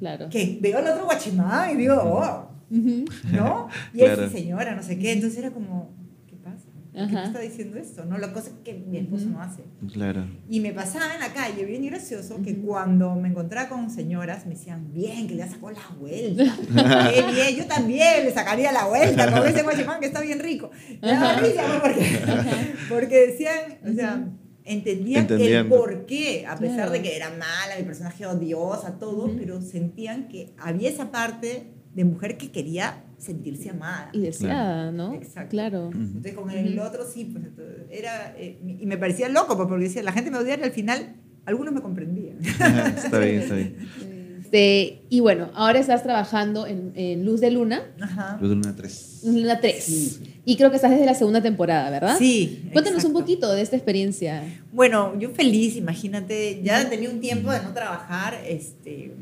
Claro. 0.00 0.28
que 0.30 0.58
veo 0.60 0.78
al 0.78 0.86
otro 0.88 1.04
guachimán 1.04 1.70
y 1.70 1.76
digo, 1.76 1.94
oh. 2.02 2.50
¿no? 2.70 3.68
Y 3.94 3.98
Claro. 3.98 4.22
él, 4.24 4.30
sí, 4.30 4.38
señora, 4.38 4.74
no 4.74 4.82
sé 4.82 4.98
qué. 4.98 5.12
Entonces 5.12 5.38
era 5.38 5.50
como, 5.52 5.90
¿qué 6.26 6.36
pasa? 6.36 6.66
¿Por 6.72 6.92
qué 6.92 7.00
Ajá. 7.00 7.20
me 7.20 7.24
está 7.26 7.38
diciendo 7.40 7.76
esto? 7.78 8.04
No, 8.06 8.16
la 8.18 8.32
cosa 8.32 8.50
que 8.64 8.74
mi 8.74 8.96
esposo 8.98 9.26
no 9.26 9.40
hace. 9.42 9.62
Claro. 9.92 10.24
Y 10.48 10.60
me 10.60 10.72
pasaba 10.72 11.12
en 11.14 11.20
la 11.20 11.32
calle, 11.32 11.64
bien 11.64 11.84
gracioso, 11.86 12.40
que 12.42 12.56
cuando 12.56 13.14
me 13.14 13.28
encontraba 13.28 13.68
con 13.68 13.90
señoras 13.90 14.46
me 14.46 14.54
decían, 14.54 14.92
bien, 14.92 15.28
que 15.28 15.34
le 15.34 15.46
sacó 15.48 15.70
la 15.70 15.80
vuelta. 15.98 16.44
Qué 17.14 17.22
bien, 17.32 17.56
yo 17.56 17.66
también 17.66 18.24
le 18.24 18.32
sacaría 18.32 18.72
la 18.72 18.86
vuelta 18.86 19.30
con 19.30 19.46
ese 19.46 19.62
guachimán 19.62 20.00
que 20.00 20.06
está 20.06 20.20
bien 20.22 20.40
rico. 20.40 20.70
Me 21.02 21.08
daba 21.12 21.34
risa, 21.40 21.68
¿no? 21.68 21.80
porque, 21.82 22.20
porque 22.88 23.26
decían, 23.28 23.78
o 23.88 23.92
sea, 23.92 24.28
entendían, 24.72 25.22
Entendían. 25.22 25.66
el 25.66 25.68
por 25.68 26.06
qué, 26.06 26.46
a 26.46 26.56
pesar 26.56 26.76
Claro. 26.76 26.92
de 26.92 27.02
que 27.02 27.16
era 27.16 27.30
mala, 27.30 27.76
mi 27.78 27.84
personaje 27.84 28.24
odiosa, 28.26 28.98
todo, 28.98 29.26
Ujú. 29.26 29.36
pero 29.38 29.60
sentían 29.60 30.28
que 30.28 30.52
había 30.58 30.88
esa 30.88 31.10
parte 31.10 31.72
de 31.94 32.04
mujer 32.04 32.36
que 32.38 32.50
quería 32.50 33.04
sentirse 33.18 33.70
amada. 33.70 34.10
Y 34.12 34.20
deseada, 34.20 34.92
¿no? 34.92 35.12
Exacto. 35.14 35.50
Claro. 35.50 35.90
Entonces 35.92 36.34
con 36.34 36.50
el 36.50 36.78
otro 36.78 37.04
sí, 37.04 37.24
pues 37.26 37.44
entonces, 37.44 37.84
era, 37.90 38.34
eh, 38.38 38.58
y 38.78 38.86
me 38.86 38.96
parecía 38.96 39.28
loco 39.28 39.56
pues, 39.56 39.68
porque 39.68 39.84
decía, 39.84 40.02
la 40.02 40.12
gente 40.12 40.30
me 40.30 40.38
odiaba 40.38 40.62
y 40.62 40.64
al 40.66 40.72
final 40.72 41.16
algunos 41.44 41.74
me 41.74 41.82
comprendían. 41.82 42.38
está 42.40 43.18
bien, 43.18 43.40
está 43.40 43.54
bien. 43.56 43.76
Este, 44.52 45.02
y 45.10 45.20
bueno, 45.20 45.48
ahora 45.54 45.78
estás 45.78 46.02
trabajando 46.02 46.66
en, 46.66 46.90
en 46.96 47.24
Luz 47.24 47.40
de 47.40 47.52
Luna, 47.52 47.82
Ajá. 48.00 48.36
Luz 48.40 48.50
de 48.50 48.56
Luna 48.56 48.74
3. 48.76 49.20
Luz 49.24 49.34
de 49.34 49.40
Luna 49.42 49.60
3. 49.60 49.84
Sí. 49.84 50.20
Y 50.44 50.56
creo 50.56 50.70
que 50.70 50.76
estás 50.76 50.90
desde 50.90 51.06
la 51.06 51.14
segunda 51.14 51.40
temporada, 51.40 51.88
¿verdad? 51.90 52.16
Sí. 52.18 52.64
Cuéntanos 52.72 53.04
un 53.04 53.12
poquito 53.12 53.52
de 53.52 53.62
esta 53.62 53.76
experiencia. 53.76 54.42
Bueno, 54.72 55.16
yo 55.20 55.30
feliz, 55.30 55.76
imagínate, 55.76 56.60
ya 56.64 56.88
tenía 56.90 57.10
un 57.10 57.20
tiempo 57.20 57.52
de 57.52 57.62
no 57.62 57.72
trabajar, 57.72 58.40
este, 58.44 59.12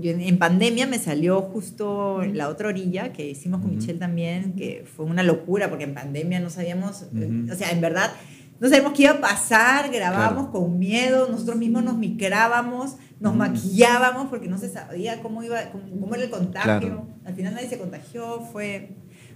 yo 0.00 0.12
en, 0.12 0.20
en 0.20 0.38
pandemia 0.38 0.86
me 0.86 1.00
salió 1.00 1.42
justo 1.42 2.22
la 2.32 2.48
otra 2.48 2.68
orilla 2.68 3.12
que 3.12 3.28
hicimos 3.28 3.62
con. 3.62 3.70
Michelle 3.74 3.98
también, 3.98 4.52
que 4.52 4.84
fue 4.86 5.04
una 5.04 5.24
locura 5.24 5.68
porque 5.68 5.82
en 5.84 5.94
pandemia 5.94 6.38
no 6.38 6.48
sabíamos, 6.48 7.06
eh, 7.16 7.46
o 7.52 7.56
sea, 7.56 7.72
en 7.72 7.80
verdad 7.80 8.12
no 8.60 8.68
sabíamos 8.68 8.92
qué 8.92 9.04
iba 9.04 9.12
a 9.12 9.20
pasar, 9.20 9.90
grabábamos 9.90 10.50
Claro. 10.50 10.52
con 10.52 10.78
miedo, 10.78 11.28
nosotros 11.28 11.56
mismos 11.56 11.82
nos 11.82 11.96
micrábamos, 11.96 12.96
nos 13.20 13.30
Ujú. 13.32 13.38
maquillábamos 13.38 14.28
porque 14.28 14.48
no 14.48 14.58
se 14.58 14.68
sabía 14.70 15.22
cómo 15.22 15.42
iba, 15.42 15.70
cómo, 15.70 15.84
cómo 16.00 16.14
era 16.14 16.24
el 16.24 16.30
contagio. 16.30 16.80
Claro. 16.80 17.06
Al 17.24 17.34
final 17.34 17.54
nadie 17.54 17.68
se 17.68 17.78
contagió, 17.78 18.40
fue 18.52 18.90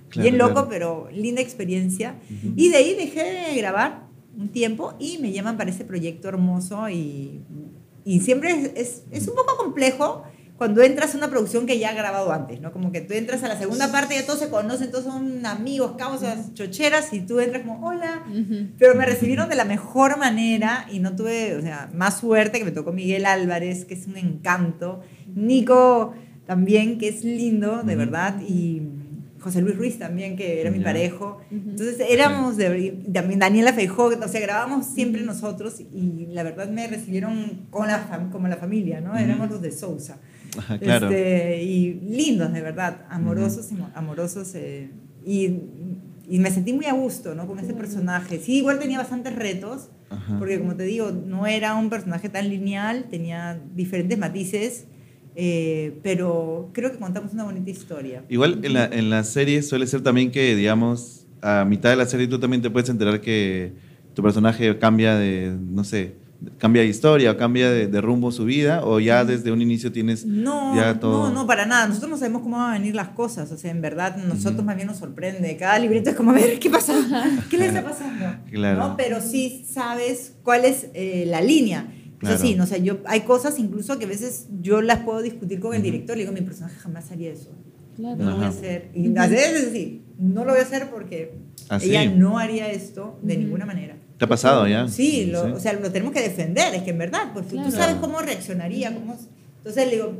Claro, 0.08 0.22
bien 0.22 0.38
loco, 0.38 0.52
claro. 0.52 0.68
pero 0.68 1.08
linda 1.12 1.40
experiencia. 1.40 2.16
Y 2.56 2.68
de 2.70 2.76
ahí 2.76 2.94
dejé 2.94 3.22
de 3.50 3.56
grabar 3.56 4.06
un 4.36 4.48
tiempo 4.48 4.94
y 4.98 5.18
me 5.18 5.32
llaman 5.32 5.56
para 5.56 5.70
ese 5.70 5.84
proyecto 5.84 6.28
hermoso 6.28 6.88
y, 6.88 7.40
y 8.04 8.20
siempre 8.20 8.50
es, 8.50 8.70
es, 8.74 9.02
es 9.10 9.28
un 9.28 9.34
poco 9.34 9.56
complejo 9.56 10.24
cuando 10.56 10.82
entras 10.82 11.14
a 11.14 11.18
una 11.18 11.28
producción 11.30 11.66
que 11.66 11.78
ya 11.80 11.90
ha 11.90 11.94
grabado 11.94 12.32
antes, 12.32 12.60
¿no? 12.60 12.72
Como 12.72 12.92
que 12.92 13.00
tú 13.00 13.12
entras 13.12 13.42
a 13.42 13.48
la 13.48 13.58
segunda 13.58 13.90
parte, 13.90 14.14
ya 14.14 14.24
todos 14.24 14.38
se 14.38 14.48
conocen, 14.50 14.90
todos 14.92 15.04
son 15.04 15.44
amigos, 15.44 15.94
causas, 15.98 16.54
chocheras 16.54 17.12
y 17.12 17.20
tú 17.22 17.40
entras 17.40 17.62
como, 17.62 17.84
hola. 17.86 18.22
Ujú. 18.30 18.68
Pero 18.78 18.94
me 18.94 19.04
recibieron 19.04 19.48
de 19.48 19.56
la 19.56 19.64
mejor 19.64 20.16
manera 20.16 20.86
y 20.92 21.00
no 21.00 21.16
tuve, 21.16 21.56
o 21.56 21.60
sea, 21.60 21.90
más 21.92 22.20
suerte 22.20 22.58
que 22.60 22.64
me 22.64 22.70
tocó 22.70 22.92
Miguel 22.92 23.26
Álvarez, 23.26 23.84
que 23.84 23.94
es 23.94 24.06
un 24.06 24.16
encanto. 24.16 25.00
Nico 25.34 26.14
también, 26.46 26.98
que 26.98 27.08
es 27.08 27.24
lindo, 27.24 27.82
de 27.82 27.96
verdad. 27.96 28.40
Y 28.46 28.82
José 29.40 29.60
Luis 29.60 29.76
Ruiz 29.76 29.98
también, 29.98 30.36
que 30.36 30.60
era 30.60 30.70
mi 30.70 30.78
Ya. 30.78 30.84
parejo. 30.84 31.38
Ujú. 31.50 31.70
Entonces 31.70 31.96
éramos, 32.08 32.56
de, 32.56 32.78
y 32.78 33.12
también 33.12 33.40
Daniela 33.40 33.72
Feijó, 33.72 34.04
o 34.04 34.28
sea, 34.28 34.40
grabábamos 34.40 34.86
siempre 34.86 35.22
nosotros 35.22 35.80
y 35.80 36.26
la 36.30 36.44
verdad 36.44 36.68
me 36.68 36.86
recibieron 36.86 37.66
con 37.70 37.88
la 37.88 38.28
como 38.30 38.46
la 38.46 38.56
familia, 38.56 39.00
¿no? 39.00 39.10
Ujú. 39.10 39.18
Éramos 39.18 39.50
los 39.50 39.60
de 39.60 39.72
Sousa. 39.72 40.18
Ajá, 40.58 40.78
claro. 40.78 41.08
Este, 41.08 41.62
y 41.62 41.94
lindos, 41.94 42.52
de 42.52 42.60
verdad, 42.60 43.04
amorosos, 43.10 43.70
y 43.72 43.74
mo- 43.74 43.90
amorosos. 43.94 44.54
eh, 44.54 44.90
y, 45.26 45.50
y 46.28 46.38
me 46.38 46.50
sentí 46.50 46.72
muy 46.72 46.86
a 46.86 46.92
gusto, 46.94 47.34
¿no? 47.34 47.46
Con 47.46 47.58
ese 47.58 47.74
personaje. 47.74 48.38
Sí, 48.38 48.58
igual 48.58 48.78
tenía 48.78 48.98
bastantes 48.98 49.34
retos, 49.34 49.88
Ajá. 50.10 50.38
porque 50.38 50.58
como 50.58 50.74
te 50.74 50.84
digo, 50.84 51.10
no 51.12 51.46
era 51.46 51.74
un 51.74 51.90
personaje 51.90 52.28
tan 52.28 52.48
lineal, 52.48 53.04
tenía 53.10 53.60
diferentes 53.74 54.18
matices, 54.18 54.86
eh, 55.36 55.98
pero 56.02 56.70
creo 56.72 56.92
que 56.92 56.98
contamos 56.98 57.32
una 57.32 57.44
bonita 57.44 57.70
historia. 57.70 58.22
Igual 58.28 58.60
en 58.64 58.72
la, 58.72 58.84
en 58.86 59.10
la 59.10 59.24
serie 59.24 59.62
suele 59.62 59.86
ser 59.86 60.02
también 60.02 60.30
que, 60.30 60.54
digamos, 60.54 61.26
a 61.42 61.64
mitad 61.64 61.90
de 61.90 61.96
la 61.96 62.06
serie 62.06 62.26
tú 62.28 62.38
también 62.38 62.62
te 62.62 62.70
puedes 62.70 62.88
enterar 62.88 63.20
que 63.20 63.72
tu 64.14 64.22
personaje 64.22 64.78
cambia 64.78 65.16
de, 65.16 65.56
no 65.60 65.84
sé, 65.84 66.14
cambia 66.58 66.82
de 66.82 66.88
historia 66.88 67.32
o 67.32 67.36
cambia 67.36 67.70
de, 67.70 67.86
de 67.86 68.00
rumbo 68.00 68.32
su 68.32 68.44
vida 68.44 68.84
o 68.84 69.00
ya 69.00 69.24
desde 69.24 69.52
un 69.52 69.60
inicio 69.62 69.92
tienes 69.92 70.24
No, 70.26 70.74
ya 70.76 70.98
todo. 71.00 71.28
no, 71.28 71.34
no, 71.34 71.46
para 71.46 71.66
nada. 71.66 71.86
Nosotros 71.88 72.10
no 72.10 72.16
sabemos 72.18 72.42
cómo 72.42 72.56
van 72.58 72.70
a 72.70 72.78
venir 72.78 72.94
las 72.94 73.08
cosas. 73.08 73.50
O 73.52 73.56
sea, 73.56 73.70
en 73.70 73.80
verdad, 73.80 74.16
nosotros 74.16 74.56
Ujú. 74.56 74.64
más 74.64 74.76
bien 74.76 74.88
nos 74.88 74.98
sorprende. 74.98 75.56
Cada 75.56 75.78
libreto 75.78 76.10
es 76.10 76.16
como, 76.16 76.30
a 76.30 76.34
ver, 76.34 76.58
¿qué 76.58 76.70
pasa? 76.70 76.94
¿Qué 77.50 77.58
le 77.58 77.66
está 77.66 77.82
pasando? 77.84 78.26
Claro. 78.50 78.78
¿No? 78.78 78.96
Pero 78.96 79.20
sí 79.20 79.64
sabes 79.68 80.34
cuál 80.42 80.64
es 80.64 80.86
eh, 80.94 81.24
la 81.26 81.40
línea. 81.40 81.92
Claro. 82.18 82.38
Sí, 82.38 82.54
no 82.54 82.66
sé, 82.66 82.82
yo, 82.82 82.98
hay 83.06 83.20
cosas 83.22 83.58
incluso 83.58 83.98
que 83.98 84.06
a 84.06 84.08
veces 84.08 84.46
yo 84.62 84.80
las 84.80 85.00
puedo 85.00 85.20
discutir 85.20 85.60
con 85.60 85.74
el 85.74 85.82
director. 85.82 86.16
Le 86.16 86.22
digo, 86.22 86.32
mi 86.32 86.40
personaje 86.40 86.76
jamás 86.76 87.10
haría 87.10 87.30
eso. 87.32 87.50
Claro. 87.96 88.16
No 88.16 88.30
lo 88.30 88.36
voy 88.36 88.44
a 88.44 88.48
Ajá. 88.48 88.58
hacer. 88.58 88.90
Y 88.94 89.16
a 89.16 89.26
veces 89.26 89.70
sí, 89.72 90.02
no 90.18 90.44
lo 90.44 90.52
voy 90.52 90.60
a 90.60 90.64
hacer 90.64 90.88
porque 90.90 91.34
¿Ah, 91.68 91.78
sí? 91.78 91.90
ella 91.90 92.10
no 92.10 92.38
haría 92.38 92.70
esto 92.70 93.18
de 93.22 93.34
Ujú. 93.34 93.42
ninguna 93.42 93.66
manera. 93.66 93.96
¿Te 94.18 94.24
ha 94.24 94.28
pasado 94.28 94.66
ya? 94.68 94.86
Sí, 94.88 95.26
lo- 95.26 95.54
o 95.56 95.60
sea, 95.60 95.72
lo 95.74 95.90
tenemos 95.90 96.12
que 96.14 96.20
defender, 96.22 96.74
es 96.74 96.82
que 96.82 96.90
en 96.90 96.98
verdad, 96.98 97.30
pues 97.32 97.46
tú- 97.48 97.54
Claro. 97.56 97.70
tú 97.70 97.76
sabes 97.76 97.96
cómo 97.96 98.20
reaccionaría, 98.20 98.94
cómo... 98.94 99.16
Entonces 99.58 99.86
le 99.86 99.92
digo, 99.96 100.12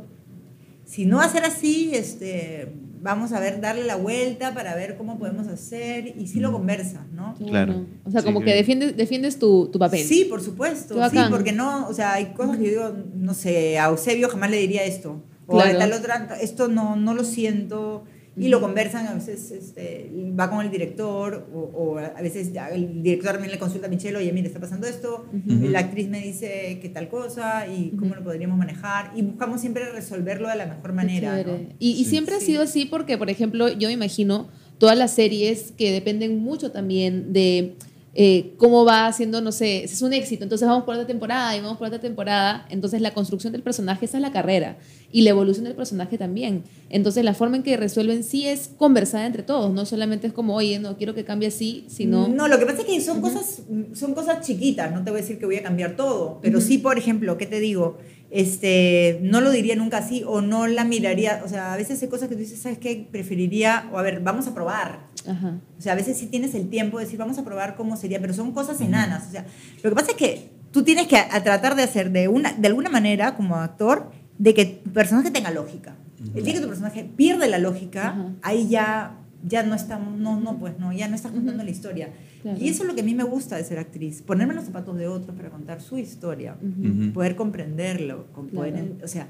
si 0.85 1.05
no 1.05 1.17
va 1.17 1.25
a 1.25 1.29
ser 1.29 1.43
así, 1.45 1.91
este, 1.93 2.67
vamos 3.01 3.31
a 3.31 3.39
ver, 3.39 3.61
darle 3.61 3.85
la 3.85 3.95
vuelta 3.95 4.53
para 4.53 4.75
ver 4.75 4.97
cómo 4.97 5.17
podemos 5.17 5.47
hacer 5.47 6.07
y 6.19 6.27
sí 6.27 6.39
lo 6.39 6.51
conversas, 6.51 7.07
¿no? 7.13 7.35
Claro. 7.35 7.85
O 8.03 8.11
sea, 8.11 8.21
Sí, 8.21 8.25
como 8.25 8.39
que- 8.39 8.47
que 8.47 8.53
defiendes, 8.55 8.97
defiendes 8.97 9.39
tu, 9.39 9.67
tu 9.71 9.79
papel. 9.79 10.03
Sí, 10.03 10.25
por 10.25 10.41
supuesto, 10.41 10.95
sí, 11.09 11.17
porque 11.29 11.51
no, 11.53 11.87
o 11.87 11.93
sea, 11.93 12.13
hay 12.13 12.33
cosas 12.33 12.57
que 12.57 12.63
yo 12.65 12.69
digo, 12.91 13.03
no 13.15 13.33
sé, 13.33 13.77
a 13.79 13.85
Eusebio 13.89 14.27
jamás 14.29 14.49
le 14.51 14.57
diría 14.57 14.83
esto, 14.83 15.21
o 15.47 15.53
Claro. 15.55 15.75
a 15.77 15.79
tal 15.79 15.93
otra, 15.93 16.37
esto 16.41 16.67
no, 16.67 16.95
no 16.95 17.13
lo 17.13 17.23
siento, 17.23 18.03
y 18.37 18.49
lo 18.49 18.59
conversan, 18.59 19.07
a 19.07 19.13
veces 19.13 19.51
este, 19.51 20.11
va 20.37 20.49
con 20.49 20.65
el 20.65 20.69
director, 20.71 21.47
o, 21.53 21.59
o 21.59 21.97
a 21.99 22.21
veces 22.21 22.51
ya 22.51 22.67
el 22.69 23.01
director 23.01 23.31
también 23.33 23.51
le 23.51 23.59
consulta 23.59 23.87
a 23.87 23.89
Michelle, 23.89 24.17
oye, 24.17 24.31
mira, 24.33 24.47
está 24.47 24.59
pasando 24.59 24.87
esto, 24.87 25.25
la 25.45 25.79
actriz 25.79 26.09
me 26.09 26.19
dice 26.21 26.79
qué 26.81 26.89
tal 26.89 27.07
cosa 27.07 27.65
y 27.67 27.91
cómo 27.97 28.13
lo 28.15 28.23
podríamos 28.23 28.57
manejar, 28.57 29.11
y 29.15 29.21
buscamos 29.21 29.61
siempre 29.61 29.89
resolverlo 29.91 30.49
de 30.49 30.55
la 30.57 30.65
mejor 30.65 30.93
manera. 30.93 31.43
¿no? 31.43 31.59
Y, 31.79 31.91
y 31.91 32.03
Sí. 32.03 32.09
siempre 32.11 32.35
ha 32.35 32.39
sido 32.39 32.61
así 32.61 32.85
porque, 32.85 33.17
por 33.17 33.29
ejemplo, 33.29 33.69
yo 33.69 33.87
me 33.87 33.93
imagino 33.93 34.47
todas 34.77 34.97
las 34.97 35.11
series 35.11 35.71
que 35.71 35.91
dependen 35.91 36.39
mucho 36.39 36.71
también 36.71 37.31
de 37.31 37.75
eh, 38.17 38.53
cómo 38.57 38.85
va 38.85 39.07
haciendo, 39.07 39.41
no 39.41 39.51
sé, 39.51 39.83
es 39.83 40.01
un 40.01 40.13
éxito, 40.13 40.43
entonces 40.43 40.65
vamos 40.65 40.85
por 40.85 40.95
otra 40.95 41.05
temporada 41.05 41.55
y 41.55 41.59
vamos 41.59 41.77
por 41.77 41.87
otra 41.87 41.99
temporada, 41.99 42.65
entonces 42.69 43.01
la 43.01 43.13
construcción 43.13 43.51
del 43.51 43.61
personaje 43.61 44.05
esa 44.05 44.17
es 44.17 44.21
la 44.21 44.31
carrera 44.31 44.77
y 45.11 45.21
la 45.23 45.31
evolución 45.31 45.65
del 45.65 45.75
personaje 45.75 46.17
también. 46.17 46.63
Entonces 46.89 47.25
la 47.25 47.33
forma 47.33 47.57
en 47.57 47.63
que 47.63 47.75
resuelven 47.75 48.23
sí 48.23 48.47
es 48.47 48.69
conversada 48.77 49.25
entre 49.25 49.43
todos, 49.43 49.73
no 49.73 49.85
solamente 49.85 50.27
es 50.27 50.33
como, 50.33 50.55
oye, 50.55 50.79
no 50.79 50.95
quiero 50.95 51.13
que 51.13 51.25
cambie 51.25 51.49
así, 51.49 51.85
sino... 51.89 52.29
No, 52.29 52.47
lo 52.47 52.57
que 52.57 52.65
pasa 52.65 52.79
es 52.79 52.85
que 52.85 53.01
son, 53.01 53.17
Ujú. 53.17 53.27
cosas, 53.27 53.61
son 53.93 54.13
cosas 54.13 54.45
chiquitas, 54.45 54.93
no 54.93 55.03
te 55.03 55.11
voy 55.11 55.19
a 55.19 55.21
decir 55.21 55.37
que 55.37 55.45
voy 55.45 55.57
a 55.57 55.63
cambiar 55.63 55.97
todo, 55.97 56.39
pero 56.41 56.59
Ujú. 56.59 56.67
sí, 56.67 56.77
por 56.77 56.97
ejemplo, 56.97 57.37
¿qué 57.37 57.45
te 57.45 57.59
digo? 57.59 57.97
Este, 58.31 59.19
no 59.21 59.41
lo 59.41 59.51
diría 59.51 59.75
nunca 59.75 59.97
así 59.97 60.23
o 60.25 60.41
no 60.41 60.67
la 60.67 60.85
miraría, 60.85 61.41
o 61.45 61.49
sea, 61.49 61.73
a 61.73 61.77
veces 61.77 62.01
hay 62.01 62.07
cosas 62.07 62.29
que 62.29 62.35
tú 62.35 62.41
dices, 62.41 62.61
¿sabes 62.61 62.77
qué? 62.77 63.07
Preferiría, 63.11 63.89
o 63.93 63.97
a 63.97 64.01
ver, 64.01 64.21
vamos 64.21 64.47
a 64.47 64.53
probar. 64.53 65.07
Ajá. 65.27 65.59
O 65.77 65.81
sea, 65.81 65.93
a 65.93 65.95
veces 65.95 66.17
sí 66.17 66.27
tienes 66.27 66.53
el 66.55 66.69
tiempo 66.69 66.97
de 66.99 67.05
decir, 67.05 67.19
vamos 67.19 67.37
a 67.37 67.43
probar 67.45 67.75
cómo 67.75 67.97
sería, 67.97 68.19
pero 68.21 68.33
son 68.33 68.51
cosas 68.51 68.79
enanas. 68.81 69.27
O 69.27 69.31
sea, 69.31 69.45
lo 69.83 69.89
que 69.89 69.95
pasa 69.95 70.11
es 70.11 70.17
que 70.17 70.49
tú 70.71 70.83
tienes 70.83 71.07
que 71.07 71.17
a, 71.17 71.35
a 71.35 71.43
tratar 71.43 71.75
de 71.75 71.83
hacer 71.83 72.11
de, 72.11 72.27
una, 72.27 72.53
de 72.53 72.67
alguna 72.67 72.89
manera, 72.89 73.35
como 73.35 73.55
actor, 73.55 74.11
de 74.37 74.53
que 74.53 74.65
tu 74.65 74.91
personaje 74.91 75.31
tenga 75.31 75.51
lógica. 75.51 75.95
El 76.33 76.43
día 76.43 76.53
que 76.55 76.61
tu 76.61 76.67
personaje 76.67 77.03
pierde 77.15 77.47
la 77.47 77.57
lógica, 77.59 78.09
Ajá. 78.09 78.25
ahí 78.41 78.67
ya, 78.67 79.17
ya 79.47 79.63
no 79.63 79.75
está, 79.75 79.99
no, 79.99 80.39
no, 80.39 80.57
pues 80.57 80.79
no, 80.79 80.91
ya 80.91 81.07
no 81.07 81.15
estás 81.15 81.31
contando 81.31 81.57
Ujú. 81.61 81.65
la 81.65 81.71
historia. 81.71 82.09
Claro. 82.41 82.57
Y 82.59 82.69
eso 82.69 82.83
es 82.83 82.89
lo 82.89 82.95
que 82.95 83.01
a 83.01 83.03
mí 83.03 83.13
me 83.15 83.23
gusta 83.23 83.55
de 83.57 83.63
ser 83.63 83.79
actriz, 83.79 84.21
ponerme 84.21 84.53
en 84.53 84.57
los 84.57 84.65
zapatos 84.65 84.97
de 84.97 85.07
otros 85.07 85.35
para 85.35 85.49
contar 85.49 85.81
su 85.81 85.97
historia. 85.97 86.57
Ujú. 86.61 87.13
poder 87.13 87.35
comprenderlo, 87.35 88.27
con 88.33 88.47
poder, 88.47 88.73
Claro. 88.73 88.95
o 89.03 89.07
sea, 89.07 89.27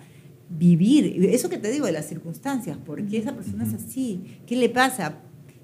vivir, 0.49 1.25
eso 1.31 1.49
que 1.49 1.57
te 1.57 1.71
digo 1.71 1.85
de 1.85 1.91
las 1.91 2.05
circunstancias, 2.07 2.77
¿por 2.77 3.03
qué 3.07 3.17
esa 3.17 3.33
persona 3.33 3.63
es 3.63 3.73
así? 3.73 4.37
¿Qué 4.45 4.55
le 4.55 4.69
pasa? 4.69 5.15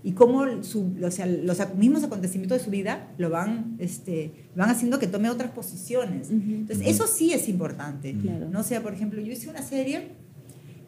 Y 0.04 0.14
cómo 0.14 0.64
su, 0.64 0.94
o 1.04 1.12
sea, 1.12 1.26
los 1.28 1.60
mismos 1.76 2.04
acontecimientos 2.04 2.58
de 2.58 2.64
su 2.64 2.72
vida 2.72 3.12
lo 3.20 3.30
van, 3.30 3.76
este, 3.78 4.32
van 4.56 4.70
haciendo 4.70 4.98
que 4.98 5.06
tome 5.08 5.30
otras 5.30 5.52
posiciones. 5.52 6.28
Ujú. 6.32 6.42
Entonces, 6.52 6.88
eso 6.88 7.06
sí 7.08 7.34
es 7.34 7.48
importante. 7.48 8.16
Claro. 8.20 8.50
No 8.50 8.62
o 8.62 8.64
sea, 8.64 8.82
por 8.82 8.94
ejemplo, 8.94 9.22
yo 9.22 9.32
hice 9.32 9.50
una 9.50 9.62
serie 9.62 10.10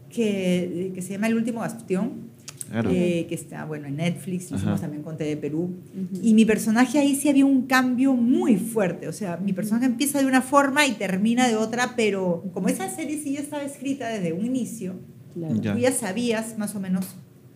que, 0.10 0.92
que 0.94 1.02
se 1.02 1.14
llama 1.14 1.28
El 1.28 1.36
último 1.36 1.60
bastión, 1.60 2.34
Claro. 2.70 2.90
eh, 2.92 3.28
que 3.30 3.36
está, 3.36 3.66
bueno, 3.66 3.88
en 3.88 3.98
Netflix, 3.98 4.48
Ajá. 4.48 4.56
hicimos 4.56 4.82
también 4.82 5.04
con 5.04 5.16
TV 5.16 5.38
Perú. 5.38 5.76
Ujú. 5.94 6.20
Y 6.24 6.34
mi 6.34 6.44
personaje 6.44 6.98
ahí 6.98 7.16
sí 7.16 7.30
había 7.30 7.46
un 7.46 7.68
cambio 7.68 8.14
muy 8.14 8.56
fuerte. 8.56 9.08
O 9.08 9.14
sea, 9.14 9.38
mi 9.38 9.54
personaje 9.54 9.86
empieza 9.86 10.20
de 10.20 10.26
una 10.26 10.42
forma 10.42 10.88
y 10.88 10.94
termina 10.94 11.48
de 11.48 11.56
otra, 11.56 11.94
pero 11.96 12.46
como 12.52 12.70
esa 12.70 12.90
serie 12.90 13.20
sí 13.22 13.34
ya 13.34 13.42
estaba 13.42 13.62
escrita 13.64 14.08
desde 14.08 14.34
un 14.34 14.44
inicio, 14.46 14.96
Claro. 15.36 15.56
Ya. 15.62 15.74
tú 15.74 15.80
ya 15.80 15.92
sabías 15.92 16.58
más 16.58 16.74
o 16.76 16.80
menos 16.80 17.06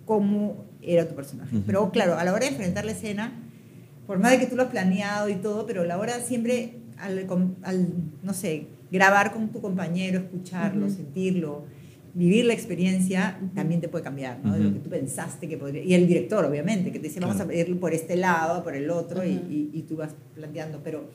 cómo 0.06 0.67
era 0.88 1.08
tu 1.08 1.16
personaje. 1.16 1.56
Ujú. 1.56 1.66
Pero 1.66 1.92
claro, 1.92 2.16
a 2.18 2.24
la 2.24 2.32
hora 2.34 2.46
de 2.46 2.52
enfrentar 2.52 2.86
la 2.86 2.92
escena, 2.94 3.32
por 4.06 4.20
más 4.20 4.32
de 4.32 4.40
que 4.40 4.46
tú 4.48 4.56
lo 4.56 4.64
has 4.64 4.70
planeado 4.70 5.30
y 5.30 5.36
todo, 5.36 5.66
pero 5.66 5.82
a 5.82 5.86
la 5.86 5.98
hora 5.98 6.20
siempre, 6.22 6.74
al, 6.98 7.28
al, 7.64 7.88
no 8.24 8.34
sé, 8.34 8.68
grabar 8.92 9.34
con 9.34 9.50
tu 9.50 9.60
compañero, 9.62 10.20
escucharlo, 10.20 10.86
Ujú. 10.86 10.96
sentirlo, 10.96 11.66
vivir 12.14 12.46
la 12.46 12.54
experiencia, 12.54 13.38
también 13.54 13.80
te 13.82 13.90
puede 13.90 14.04
cambiar, 14.04 14.40
¿no? 14.44 14.54
De 14.54 14.64
lo 14.64 14.74
que 14.74 14.80
tú 14.80 14.90
pensaste 14.90 15.48
que 15.48 15.58
podría. 15.58 15.84
Y 15.84 15.94
el 15.94 16.08
director, 16.08 16.44
obviamente, 16.46 16.92
que 16.92 16.98
te 17.00 17.10
dice, 17.10 17.20
vamos 17.20 17.36
Claro. 17.36 17.52
a 17.52 17.54
ir 17.54 17.80
por 17.80 17.94
este 17.94 18.16
lado, 18.16 18.64
por 18.64 18.74
el 18.76 18.90
otro, 18.90 19.24
y, 19.24 19.30
y- 19.34 19.70
y 19.74 19.82
tú 19.84 19.98
vas 19.98 20.16
planteando. 20.34 20.80
Pero 20.84 21.10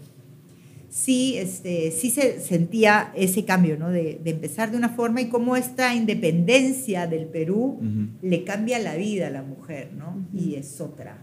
sí, 0.93 1.39
este, 1.39 1.91
sí 1.91 2.11
se 2.11 2.39
sentía 2.41 3.13
ese 3.17 3.47
cambio, 3.47 3.79
¿no? 3.79 3.89
De, 3.89 4.21
de 4.23 4.31
empezar 4.31 4.71
de 4.71 4.77
una 4.77 4.91
forma 4.91 5.23
y 5.23 5.31
cómo 5.31 5.57
esta 5.57 5.95
independencia 5.95 7.07
del 7.07 7.27
Perú 7.27 7.81
le 8.21 8.45
cambia 8.45 8.79
la 8.79 8.95
vida 8.97 9.29
a 9.29 9.31
la 9.31 9.43
mujer, 9.43 9.91
¿no? 9.97 10.27
Y 10.39 10.57
es 10.57 10.81
otra. 10.83 11.17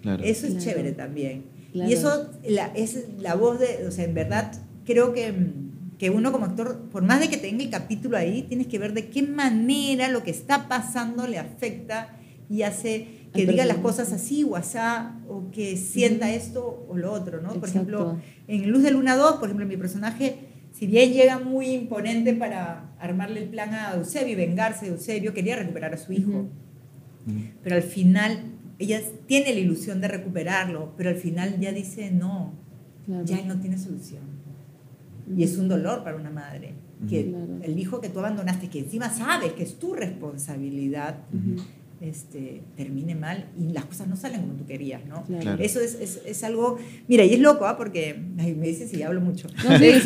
Claro. 0.00 0.22
Eso 0.22 0.46
es 0.46 0.52
Claro. 0.54 0.64
chévere 0.64 0.92
también. 0.92 1.42
Claro. 1.72 1.90
Y 1.90 1.92
eso 1.92 2.30
la, 2.48 2.66
es 2.66 3.06
la 3.18 3.34
voz 3.34 3.58
de, 3.58 3.84
o 3.84 3.90
sea, 3.90 4.04
en 4.04 4.14
verdad, 4.14 4.52
creo 4.84 5.12
que, 5.12 5.22
que 5.24 5.64
que 5.98 6.10
uno 6.10 6.30
como 6.30 6.44
actor, 6.44 6.88
por 6.92 7.02
más 7.02 7.18
de 7.18 7.28
que 7.28 7.36
tenga 7.36 7.64
el 7.64 7.70
capítulo 7.70 8.16
ahí, 8.16 8.42
tienes 8.42 8.68
que 8.68 8.78
ver 8.78 8.92
de 8.92 9.08
qué 9.08 9.22
manera 9.24 10.08
lo 10.08 10.22
que 10.22 10.30
está 10.30 10.68
pasando 10.68 11.26
le 11.26 11.38
afecta 11.38 12.16
y 12.48 12.62
hace 12.62 13.23
que 13.34 13.42
Al 13.42 13.48
diga 13.48 13.64
las 13.64 13.78
cosas 13.78 14.12
así 14.12 14.44
o 14.44 14.54
asá, 14.56 15.18
o 15.28 15.50
que 15.50 15.76
sienta 15.76 16.30
esto 16.32 16.86
o 16.88 16.96
lo 16.96 17.12
otro, 17.12 17.42
¿no? 17.42 17.52
Por 17.54 17.68
ejemplo, 17.68 18.16
en 18.46 18.70
Luz 18.70 18.82
de 18.84 18.92
Luna 18.92 19.16
2, 19.16 19.34
por 19.36 19.44
ejemplo, 19.48 19.66
mi 19.66 19.76
personaje, 19.76 20.36
si 20.72 20.86
bien 20.86 21.12
llega 21.12 21.38
muy 21.40 21.66
imponente 21.66 22.32
para 22.34 22.92
armarle 23.00 23.42
el 23.42 23.48
plan 23.48 23.74
a 23.74 23.94
Eusebio 23.94 24.32
y 24.32 24.36
vengarse 24.36 24.86
de 24.86 24.92
Eusebio, 24.92 25.34
quería 25.34 25.56
recuperar 25.56 25.92
a 25.94 25.96
su 25.98 26.12
hijo. 26.12 26.30
Ujú. 27.26 27.34
Pero 27.62 27.74
al 27.76 27.82
final, 27.82 28.38
ella 28.78 29.00
tiene 29.26 29.52
la 29.52 29.60
ilusión 29.60 30.00
de 30.00 30.08
recuperarlo, 30.08 30.92
pero 30.96 31.10
al 31.10 31.16
final 31.16 31.58
ya 31.58 31.72
dice, 31.72 32.10
no, 32.12 32.52
Claro. 33.04 33.24
ya 33.24 33.38
él 33.38 33.48
no 33.48 33.58
tiene 33.60 33.78
solución. 33.78 34.22
Y 35.36 35.42
es 35.42 35.58
un 35.58 35.68
dolor 35.68 36.04
para 36.04 36.16
una 36.16 36.30
madre. 36.30 36.74
Que 37.08 37.26
Claro. 37.30 37.58
el 37.62 37.78
hijo 37.78 38.00
que 38.00 38.08
tú 38.08 38.20
abandonaste, 38.20 38.68
que 38.68 38.78
encima 38.78 39.10
sabes 39.10 39.52
que 39.54 39.62
es 39.64 39.78
tu 39.78 39.94
responsabilidad. 39.94 41.18
Este, 42.04 42.62
termine 42.76 43.14
mal 43.14 43.46
y 43.58 43.72
las 43.72 43.86
cosas 43.86 44.06
no 44.08 44.16
salen 44.16 44.42
como 44.42 44.54
tú 44.54 44.66
querías, 44.66 45.04
¿no? 45.06 45.24
Claro. 45.24 45.42
Claro. 45.42 45.62
Eso 45.62 45.80
es, 45.80 45.94
es, 45.94 46.20
es 46.26 46.44
algo... 46.44 46.78
Mira, 47.08 47.24
y 47.24 47.34
es 47.34 47.40
loco, 47.40 47.66
¿ah? 47.66 47.76
Porque 47.76 48.20
ay, 48.38 48.54
me 48.54 48.66
dicen 48.66 48.88
si 48.88 49.02
hablo 49.02 49.20
mucho. 49.20 49.48
No, 49.64 49.78
sí, 49.78 49.84
bien, 49.84 50.00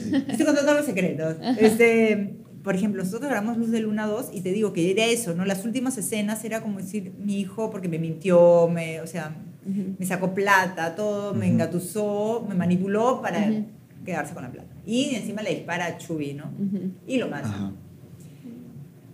sí. 0.00 0.12
Estoy 0.28 0.46
contando 0.46 0.74
los 0.74 0.84
secretos. 0.84 1.36
Este, 1.58 2.34
por 2.62 2.74
ejemplo, 2.74 3.02
nosotros 3.02 3.30
grabamos 3.30 3.56
Luz 3.56 3.70
de 3.70 3.80
Luna 3.80 4.06
2 4.06 4.30
y 4.34 4.42
te 4.42 4.52
digo 4.52 4.72
que 4.72 4.90
era 4.90 5.06
eso, 5.06 5.34
¿no? 5.34 5.44
Las 5.44 5.64
últimas 5.64 5.96
escenas 5.96 6.44
era 6.44 6.60
como 6.60 6.78
decir, 6.78 7.12
mi 7.18 7.40
hijo 7.40 7.70
porque 7.70 7.88
me 7.88 7.98
mintió, 7.98 8.68
me, 8.68 9.00
o 9.00 9.06
sea, 9.06 9.36
me 9.64 10.04
sacó 10.06 10.34
plata, 10.34 10.94
todo, 10.94 11.34
me 11.34 11.46
engatusó, 11.46 12.44
me 12.48 12.54
manipuló 12.54 13.22
para 13.22 13.50
quedarse 14.04 14.34
con 14.34 14.42
la 14.42 14.50
plata. 14.50 14.68
Y 14.86 15.14
encima 15.14 15.42
le 15.42 15.50
dispara 15.50 15.86
a 15.86 15.98
Chubi, 15.98 16.34
¿no? 16.34 16.52
Y 17.06 17.16
lo 17.18 17.28
mata. 17.28 17.72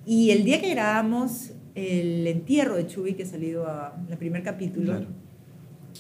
Y 0.07 0.31
el 0.31 0.45
día 0.45 0.61
que 0.61 0.71
grabamos 0.71 1.53
el 1.75 2.27
entierro 2.27 2.77
de 2.77 2.87
Chubi, 2.87 3.15
que 3.15 3.25
ha 3.25 3.27
salido 3.27 3.67
a, 3.67 3.97
el 4.09 4.17
primer 4.17 4.43
capítulo, 4.43 4.93
Claro. 4.93 5.07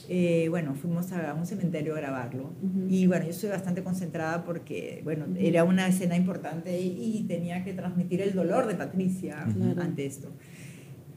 eh, 0.08 0.46
bueno, 0.50 0.74
fuimos 0.74 1.10
a 1.12 1.34
un 1.34 1.46
cementerio 1.46 1.94
a 1.94 1.96
grabarlo. 1.98 2.52
Ujú. 2.62 2.86
Y 2.88 3.06
bueno, 3.06 3.24
yo 3.24 3.30
estoy 3.30 3.50
bastante 3.50 3.82
concentrada 3.82 4.44
porque, 4.44 5.00
bueno, 5.04 5.26
era 5.38 5.64
una 5.64 5.86
escena 5.88 6.16
importante 6.16 6.80
y, 6.80 7.18
y 7.18 7.24
tenía 7.24 7.64
que 7.64 7.72
transmitir 7.72 8.20
el 8.22 8.34
dolor 8.34 8.66
de 8.66 8.74
Patricia 8.74 9.46
Claro. 9.56 9.82
ante 9.82 10.06
esto. 10.06 10.30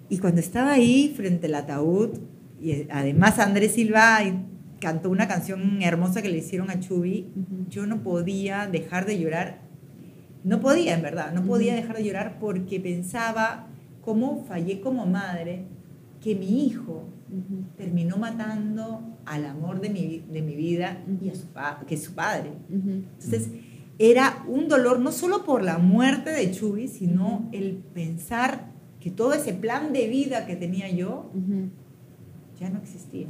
Y 0.10 0.20
cuando 0.20 0.39
estaba 0.39 0.72
ahí 0.74 1.13
frente 1.15 1.48
al 1.48 1.56
ataúd, 1.56 2.17
y 2.62 2.72
eh, 2.72 2.88
además 2.89 3.39
Andrés 3.39 3.74
Silva 3.74 4.20
cantó 4.80 5.10
una 5.10 5.28
canción 5.28 5.82
hermosa 5.82 6.22
que 6.22 6.30
le 6.30 6.38
hicieron 6.38 6.70
a 6.70 6.80
Chubi, 6.80 7.28
yo 7.70 7.86
no 7.88 8.02
podía 8.04 8.67
dejar 8.67 9.06
de 9.06 9.20
llorar. 9.20 9.60
No 10.43 10.62
podía, 10.62 10.93
en 10.96 11.02
verdad, 11.02 11.34
no 11.34 11.43
podía 11.43 11.76
dejar 11.76 11.98
de 11.98 12.04
llorar 12.06 12.38
porque 12.39 12.80
pensaba 12.80 13.67
cómo 14.08 14.46
fallé 14.48 14.80
como 14.80 15.06
madre, 15.06 15.65
que 16.22 16.34
mi 16.34 16.65
hijo 16.65 17.10
Ujú. 17.30 17.65
terminó 17.76 18.15
matando 18.15 19.17
al 19.26 19.46
amor 19.46 19.82
de 19.82 19.89
mi, 19.89 20.24
de 20.32 20.41
mi 20.41 20.56
vida 20.56 21.04
y 21.22 21.28
a 21.28 21.36
su 21.36 21.48
que 21.86 21.96
es 21.96 22.06
su 22.06 22.13
padre. 22.13 22.54
Ujú. 22.70 22.89
Entonces, 22.89 23.50
era 24.00 24.46
un 24.48 24.70
dolor 24.70 25.02
no 25.02 25.12
solo 25.12 25.43
por 25.43 25.62
la 25.62 25.78
muerte 25.78 26.30
de 26.30 26.50
Chubi, 26.52 26.88
sino 26.88 27.50
el 27.52 27.74
pensar 27.93 28.72
que 29.02 29.12
todo 29.12 29.34
ese 29.34 29.52
plan 29.52 29.91
de 29.91 30.08
vida 30.08 30.46
que 30.46 30.56
tenía 30.56 30.89
yo 30.89 31.30
ya 32.58 32.70
no 32.70 32.80
existía. 32.80 33.28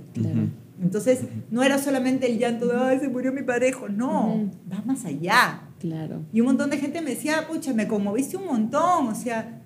Entonces, 0.80 1.22
no 1.50 1.63
era 1.63 1.80
solamente 1.80 2.32
el 2.32 2.38
llanto 2.38 2.68
de, 2.68 2.78
ay, 2.78 3.00
se 3.00 3.10
murió 3.10 3.34
mi 3.34 3.42
parejo, 3.42 3.90
no, 3.90 4.48
va 4.72 4.84
más 4.86 5.06
allá. 5.06 5.63
Claro. 5.80 6.22
Y 6.32 6.42
un 6.42 6.48
montón 6.48 6.70
de 6.70 6.78
gente 6.78 7.02
me 7.02 7.10
decía, 7.12 7.48
pucha, 7.48 7.74
me 7.74 7.88
conmoviste 7.88 8.38
un 8.38 8.46
montón, 8.46 9.08
o 9.08 9.16
sea, 9.16 9.57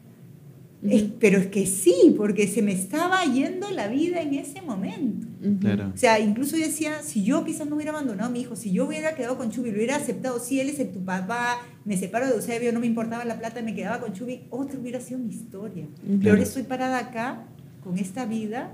es- 0.89 1.03
pero 1.19 1.37
es 1.37 1.47
que 1.47 1.65
sí, 1.67 2.13
porque 2.17 2.47
se 2.47 2.61
me 2.61 2.71
estaba 2.71 3.23
yendo 3.25 3.69
la 3.69 3.87
vida 3.87 4.21
en 4.21 4.33
ese 4.33 4.61
momento. 4.61 5.27
Ujú. 5.43 5.59
Claro. 5.59 5.91
O 5.93 5.97
sea, 5.97 6.19
incluso 6.19 6.57
yo 6.57 6.65
decía, 6.65 7.01
si 7.03 7.23
yo 7.23 7.43
quizás 7.45 7.67
no 7.67 7.75
hubiera 7.75 7.91
abandonado 7.91 8.29
a 8.29 8.31
mi 8.31 8.41
hijo, 8.41 8.55
si 8.55 8.71
yo 8.71 8.85
hubiera 8.87 9.13
quedado 9.15 9.37
con 9.37 9.51
Chubi, 9.51 9.69
lo 9.71 9.77
hubiera 9.77 9.95
aceptado, 9.97 10.39
si 10.39 10.59
él 10.59 10.69
es 10.69 10.91
tu 10.91 11.03
papá, 11.05 11.59
me 11.85 11.97
separo 11.97 12.27
de 12.27 12.33
Eusebio, 12.33 12.71
no 12.73 12.79
me 12.79 12.87
importaba 12.87 13.25
la 13.25 13.37
plata, 13.37 13.61
me 13.61 13.75
quedaba 13.75 13.99
con 13.99 14.13
Chubi, 14.13 14.41
otra 14.49 14.79
hubiera 14.79 14.99
sido 15.01 15.19
mi 15.19 15.29
historia. 15.29 15.83
Ujú. 15.83 15.91
Pero 16.05 16.19
Claro. 16.19 16.31
ahora 16.31 16.43
estoy 16.43 16.63
parada 16.63 16.97
acá 16.99 17.43
con 17.83 17.97
esta 17.97 18.25
vida 18.25 18.71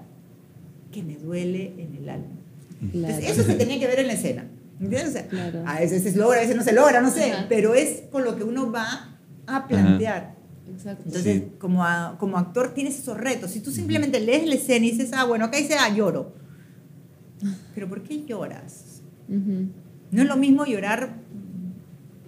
que 0.91 1.03
me 1.03 1.15
duele 1.15 1.73
en 1.77 1.95
el 2.01 2.09
alma. 2.09 2.25
Claro. 2.91 3.07
Entonces, 3.15 3.31
eso 3.31 3.43
se 3.43 3.55
tenía 3.55 3.79
que 3.79 3.87
ver 3.87 3.99
en 3.99 4.07
la 4.07 4.13
escena. 4.13 4.45
¿Entiendes? 4.79 5.09
O 5.09 5.11
sea, 5.11 5.27
Claro. 5.27 5.63
a 5.65 5.79
veces 5.79 6.03
se 6.03 6.15
logra, 6.15 6.37
a 6.37 6.41
veces 6.41 6.55
no 6.55 6.63
se 6.63 6.71
logra, 6.71 7.01
no 7.01 7.09
sé, 7.09 7.33
pero 7.49 7.73
es 7.73 8.03
con 8.11 8.23
lo 8.23 8.35
que 8.37 8.43
uno 8.43 8.71
va 8.71 9.17
a 9.47 9.67
plantear. 9.67 10.36
Exacto. 10.73 11.03
Entonces, 11.05 11.35
Sí. 11.43 11.47
como, 11.59 11.83
a- 11.83 12.15
como 12.19 12.37
actor 12.37 12.73
tienes 12.73 12.97
esos 12.99 13.17
retos. 13.17 13.51
Si 13.51 13.59
tú 13.61 13.71
simplemente 13.71 14.19
lees 14.19 14.47
la 14.47 14.55
escena 14.55 14.85
y 14.85 14.91
dices, 14.91 15.11
ah, 15.13 15.23
bueno, 15.25 15.45
acá 15.45 15.57
dice, 15.57 15.75
ah, 15.79 15.93
lloro. 15.93 16.33
Pero 17.75 17.87
¿por 17.87 18.01
qué 18.03 18.25
lloras? 18.25 19.01
Ujú. 19.29 19.67
No 20.11 20.21
es 20.21 20.27
lo 20.27 20.37
mismo 20.37 20.65
llorar 20.65 21.17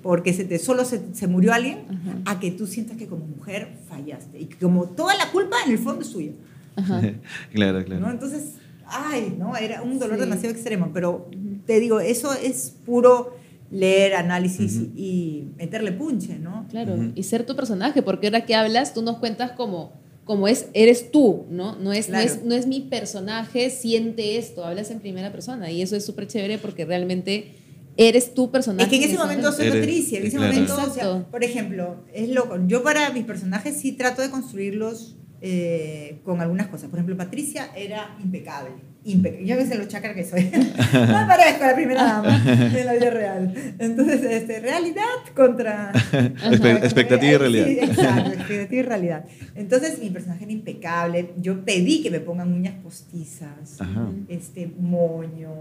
porque 0.04 0.34
se 0.34 0.46
te, 0.46 0.60
solo 0.60 0.86
se, 0.86 1.14
se 1.14 1.28
murió 1.28 1.54
alguien 1.54 1.80
Ajá. 1.90 2.36
a 2.36 2.40
que 2.40 2.52
tú 2.52 2.68
sientas 2.68 2.98
que 2.98 3.08
como 3.08 3.26
mujer 3.26 3.78
fallaste. 3.88 4.40
Y 4.40 4.46
que 4.46 4.58
como 4.58 4.86
toda 4.86 5.16
la 5.16 5.32
culpa 5.32 5.58
en 5.66 5.72
el 5.74 5.80
fondo 5.80 6.02
es 6.04 6.12
tuya. 6.12 6.32
Ajá. 6.76 7.02
claro, 7.54 7.80
¿no? 7.80 7.86
claro. 7.86 8.10
Entonces, 8.12 8.54
ay, 8.86 9.36
¿no? 9.38 9.56
Era 9.58 9.82
un 9.82 10.00
dolor 10.00 10.16
Sí. 10.18 10.22
demasiado 10.26 10.56
extremo. 10.56 10.92
Pero 10.94 11.30
te 11.66 11.80
digo, 11.80 12.00
eso 12.00 12.34
es 12.34 12.74
puro 12.86 13.36
leer, 13.72 14.16
análisis 14.16 14.76
Ujú. 14.78 14.92
y, 14.96 15.02
y 15.02 15.52
meterle 15.58 15.92
punche, 15.92 16.40
¿no? 16.40 16.68
Claro, 16.70 16.94
Ujú. 16.96 17.12
y 17.16 17.24
ser 17.24 17.46
tu 17.46 17.56
personaje, 17.56 18.02
porque 18.02 18.28
ahora 18.28 18.46
que 18.46 18.56
hablas, 18.56 18.94
tú 18.94 19.02
nos 19.02 19.18
cuentas 19.18 19.52
como, 19.52 19.94
como 20.26 20.48
es, 20.48 20.68
eres 20.74 21.12
tú, 21.12 21.46
¿no? 21.50 21.76
No 21.76 21.94
es, 21.94 22.08
Claro. 22.08 22.26
no 22.28 22.32
es, 22.34 22.44
no 22.46 22.56
es 22.56 22.68
mi 22.68 22.82
personaje, 22.82 23.70
siente 23.70 24.38
esto, 24.38 24.66
hablas 24.66 24.90
en 24.92 25.00
primera 25.00 25.32
persona, 25.32 25.72
y 25.72 25.82
eso 25.82 25.96
es 25.96 26.06
súper 26.06 26.28
chévere 26.28 26.58
porque 26.58 26.86
realmente 26.86 27.52
eres 27.98 28.34
tu 28.34 28.50
personaje. 28.50 28.84
Es 28.84 28.90
que 28.90 29.06
en 29.06 29.12
ese 29.12 29.20
momento 29.20 29.52
soy 29.52 29.68
Eres- 29.68 29.80
Patricia, 29.80 30.20
en 30.20 30.28
ese 30.28 30.38
claro. 30.38 30.54
momento, 30.54 30.78
o 30.88 30.94
sea, 30.94 31.26
por 31.30 31.44
ejemplo, 31.44 31.98
es 32.14 32.30
loco. 32.30 32.58
Yo 32.66 32.82
para 32.82 33.10
mis 33.12 33.26
personajes 33.26 33.76
sí 33.76 33.92
trato 33.92 34.22
de 34.22 34.30
construirlos 34.30 35.16
eh, 35.42 36.20
con 36.24 36.42
algunas 36.42 36.68
cosas. 36.68 36.90
Por 36.90 37.00
ejemplo, 37.00 37.16
Patricia 37.18 37.70
era 37.76 38.18
impecable. 38.24 38.72
Impecable. 39.12 39.46
Yo 39.48 39.56
ves 39.58 39.76
los 39.78 39.88
chakras 39.88 40.16
que 40.16 40.24
soy. 40.26 40.44
no 40.94 41.20
me 41.20 41.26
parezco 41.26 41.64
a 41.64 41.68
la 41.68 41.76
primera 41.76 42.04
dama 42.04 42.44
en 42.46 42.86
la 42.86 42.94
vida 42.94 43.10
real. 43.10 43.54
Entonces, 43.80 44.22
este, 44.24 44.60
realidad 44.60 45.04
contra... 45.36 45.92
Espe- 46.12 46.84
expectativa 46.84 47.34
y 47.34 47.38
realidad. 47.38 47.66
Sí, 47.66 47.80
exacto, 47.82 48.32
expectativa 48.32 48.80
y 48.80 48.84
realidad. 48.84 49.26
Entonces, 49.56 50.00
mi 50.00 50.10
personaje 50.10 50.44
era 50.44 50.54
impecable. 50.54 51.34
Yo 51.38 51.64
pedí 51.66 52.02
que 52.02 52.12
me 52.12 52.20
pongan 52.20 52.52
uñas 52.54 52.76
postizas, 52.84 53.80
Ajá. 53.80 54.10
este 54.28 54.72
moño. 54.80 55.52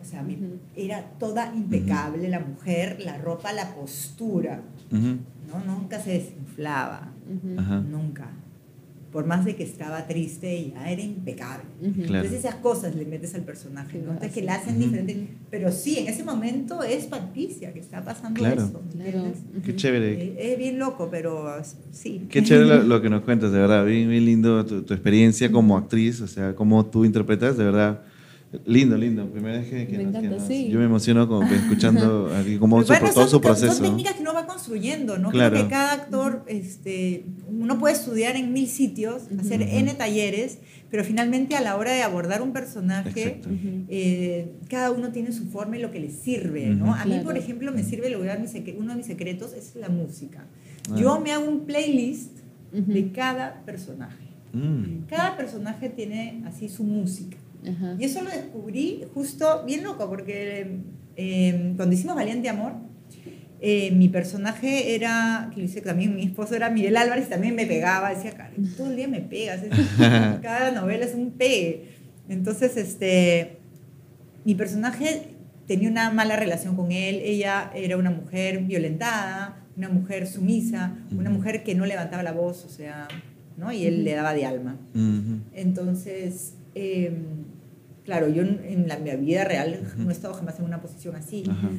O 0.00 0.04
sea, 0.04 0.22
mi- 0.22 0.34
Ujú. 0.34 0.58
era 0.76 1.02
toda 1.18 1.52
impecable 1.54 2.28
la 2.28 2.40
mujer, 2.40 2.98
la 3.04 3.18
ropa, 3.18 3.52
la 3.52 3.74
postura. 3.74 4.60
¿no? 4.90 5.64
Nunca 5.66 5.98
se 6.00 6.10
desinflaba, 6.12 7.08
nunca. 7.90 8.28
Por 9.12 9.24
más 9.26 9.44
de 9.46 9.56
que 9.56 9.62
estaba 9.62 10.06
triste, 10.06 10.70
ya 10.74 10.90
era 10.90 11.00
impecable. 11.00 11.64
ujú. 11.80 11.92
Claro. 12.02 12.26
Entonces 12.26 12.32
esas 12.44 12.56
cosas 12.56 12.94
le 12.94 13.06
metes 13.06 13.34
al 13.34 13.42
personaje, 13.42 13.98
¿no? 13.98 14.12
Entonces 14.12 14.32
que 14.32 14.42
la 14.42 14.56
hacen 14.56 14.74
Ujú. 14.76 14.84
diferente. 14.84 15.28
Pero 15.50 15.72
sí, 15.72 15.98
en 15.98 16.08
ese 16.08 16.24
momento 16.24 16.82
es 16.82 17.06
Patricia 17.06 17.72
que 17.72 17.80
está 17.80 18.04
pasando 18.04 18.38
Claro. 18.38 18.62
eso. 18.64 18.82
Claro. 18.92 19.08
¿entiendes? 19.18 19.38
Qué 19.64 19.70
Ujú. 19.70 19.78
chévere. 19.78 20.12
Eh, 20.22 20.52
Es 20.52 20.58
bien 20.58 20.78
loco, 20.78 21.08
pero 21.10 21.46
sí. 21.90 22.26
Qué 22.28 22.42
chévere 22.42 22.66
lo, 22.68 22.82
lo 22.82 23.00
que 23.00 23.08
nos 23.08 23.22
cuentas, 23.22 23.50
de 23.50 23.58
verdad. 23.58 23.86
Bien, 23.86 24.08
bien 24.10 24.26
lindo 24.26 24.66
tu, 24.66 24.82
tu 24.82 24.92
experiencia 24.92 25.50
como 25.50 25.78
actriz, 25.78 26.20
o 26.20 26.26
sea, 26.26 26.54
cómo 26.54 26.84
tú 26.86 27.04
interpretas, 27.06 27.56
de 27.56 27.64
verdad. 27.64 28.02
Lindo, 28.64 28.96
lindo. 28.96 29.30
Primera 29.30 29.58
vez 29.58 29.68
que, 29.68 29.86
que 29.86 29.98
Me 29.98 30.04
nos- 30.04 30.12
que 30.12 30.18
encanta, 30.20 30.36
nos- 30.38 30.48
sí. 30.48 30.68
Yo 30.70 30.78
me 30.78 30.86
emociono 30.86 31.28
como 31.28 31.46
escuchando 31.52 32.34
aquí 32.34 32.56
cómo 32.58 32.76
Pero 32.76 32.86
su, 32.86 32.92
bueno, 32.94 33.08
todo 33.14 33.24
son- 33.24 33.30
su 33.30 33.40
proceso. 33.42 33.74
Son 33.74 33.84
técnicas 33.84 34.14
que 34.14 34.22
uno 34.22 34.32
va 34.32 34.46
construyendo, 34.46 35.18
¿no? 35.18 35.30
Claro. 35.30 35.50
Creo 35.56 35.64
que 35.64 35.70
cada 35.70 35.92
actor, 35.92 36.44
este, 36.46 37.24
uno 37.50 37.78
puede 37.78 37.94
estudiar 37.94 38.36
en 38.36 38.54
mil 38.54 38.66
sitios, 38.66 39.24
hacer. 39.38 39.60
N 39.60 39.92
talleres, 39.94 40.58
pero 40.90 41.04
finalmente 41.04 41.56
a 41.56 41.60
la 41.60 41.76
hora 41.76 41.92
de 41.92 42.02
abordar 42.02 42.40
un 42.40 42.54
personaje, 42.54 43.42
eh, 43.88 44.52
cada 44.70 44.92
uno 44.92 45.10
tiene 45.12 45.32
su 45.32 45.44
forma 45.48 45.76
y 45.76 45.82
lo 45.82 45.90
que 45.90 46.00
le 46.00 46.10
sirve, 46.10 46.66
¿no? 46.70 46.94
A 46.94 47.04
mí, 47.04 47.20
por 47.22 47.36
ejemplo, 47.36 47.70
me 47.72 47.82
sirve 47.84 48.08
lograr 48.08 48.40
mi 48.40 48.46
secre- 48.46 48.76
uno 48.78 48.92
de 48.92 48.96
mis 48.96 49.06
secretos 49.06 49.52
es 49.52 49.74
la 49.76 49.90
música. 49.90 50.46
Ah. 50.90 50.96
Yo 50.98 51.20
me 51.20 51.32
hago 51.32 51.46
un 51.46 51.66
playlist 51.66 52.38
de 52.72 53.12
cada 53.12 53.62
personaje. 53.66 54.24
Mm. 54.54 55.04
Cada 55.08 55.36
personaje 55.36 55.90
tiene 55.90 56.42
así 56.46 56.70
su 56.70 56.82
música. 56.84 57.36
Ajá. 57.66 57.96
Y 57.98 58.04
eso 58.04 58.22
lo 58.22 58.30
descubrí 58.30 59.04
justo 59.14 59.64
bien 59.66 59.82
loco, 59.84 60.08
porque 60.08 60.78
eh, 61.16 61.72
cuando 61.76 61.94
hicimos 61.94 62.14
Valiente 62.16 62.48
Amor, 62.48 62.72
eh, 63.60 63.90
mi 63.90 64.08
personaje 64.08 64.94
era, 64.94 65.50
que 65.52 65.60
lo 65.60 65.66
hice 65.66 65.80
también, 65.80 66.14
mi 66.14 66.22
esposo 66.24 66.54
era 66.54 66.70
Miguel 66.70 66.96
Álvarez, 66.96 67.28
también 67.28 67.56
me 67.56 67.66
pegaba, 67.66 68.10
decía, 68.14 68.30
"Karen, 68.32 68.72
todo 68.76 68.88
el 68.90 68.96
día 68.96 69.08
me 69.08 69.20
pegas, 69.20 69.60
es- 69.64 70.40
cada 70.40 70.70
novela 70.70 71.04
es 71.04 71.14
un 71.14 71.32
pegue. 71.32 71.86
Entonces, 72.28 72.76
este, 72.76 73.56
mi 74.44 74.54
personaje 74.54 75.30
tenía 75.66 75.90
una 75.90 76.10
mala 76.10 76.36
relación 76.36 76.76
con 76.76 76.92
él, 76.92 77.20
ella 77.24 77.70
era 77.74 77.96
una 77.96 78.10
mujer 78.10 78.60
violentada, 78.60 79.56
una 79.76 79.88
mujer 79.88 80.26
sumisa, 80.26 80.96
una 81.16 81.30
mujer 81.30 81.62
que 81.64 81.74
no 81.74 81.84
levantaba 81.86 82.22
la 82.22 82.32
voz, 82.32 82.64
o 82.64 82.68
sea, 82.68 83.08
¿no? 83.56 83.72
Y 83.72 83.84
él 83.86 84.04
le 84.04 84.12
daba 84.14 84.34
de 84.34 84.46
alma. 84.46 84.76
Entonces, 85.54 86.54
eh, 86.80 87.12
claro, 88.04 88.28
yo 88.28 88.42
en 88.42 88.86
la, 88.86 88.98
mi 88.98 89.10
vida 89.16 89.44
real 89.44 89.80
no 89.96 90.10
he 90.10 90.12
estado 90.12 90.34
jamás 90.34 90.58
en 90.58 90.64
una 90.64 90.80
posición 90.80 91.16
así. 91.16 91.44
Ajá. 91.48 91.70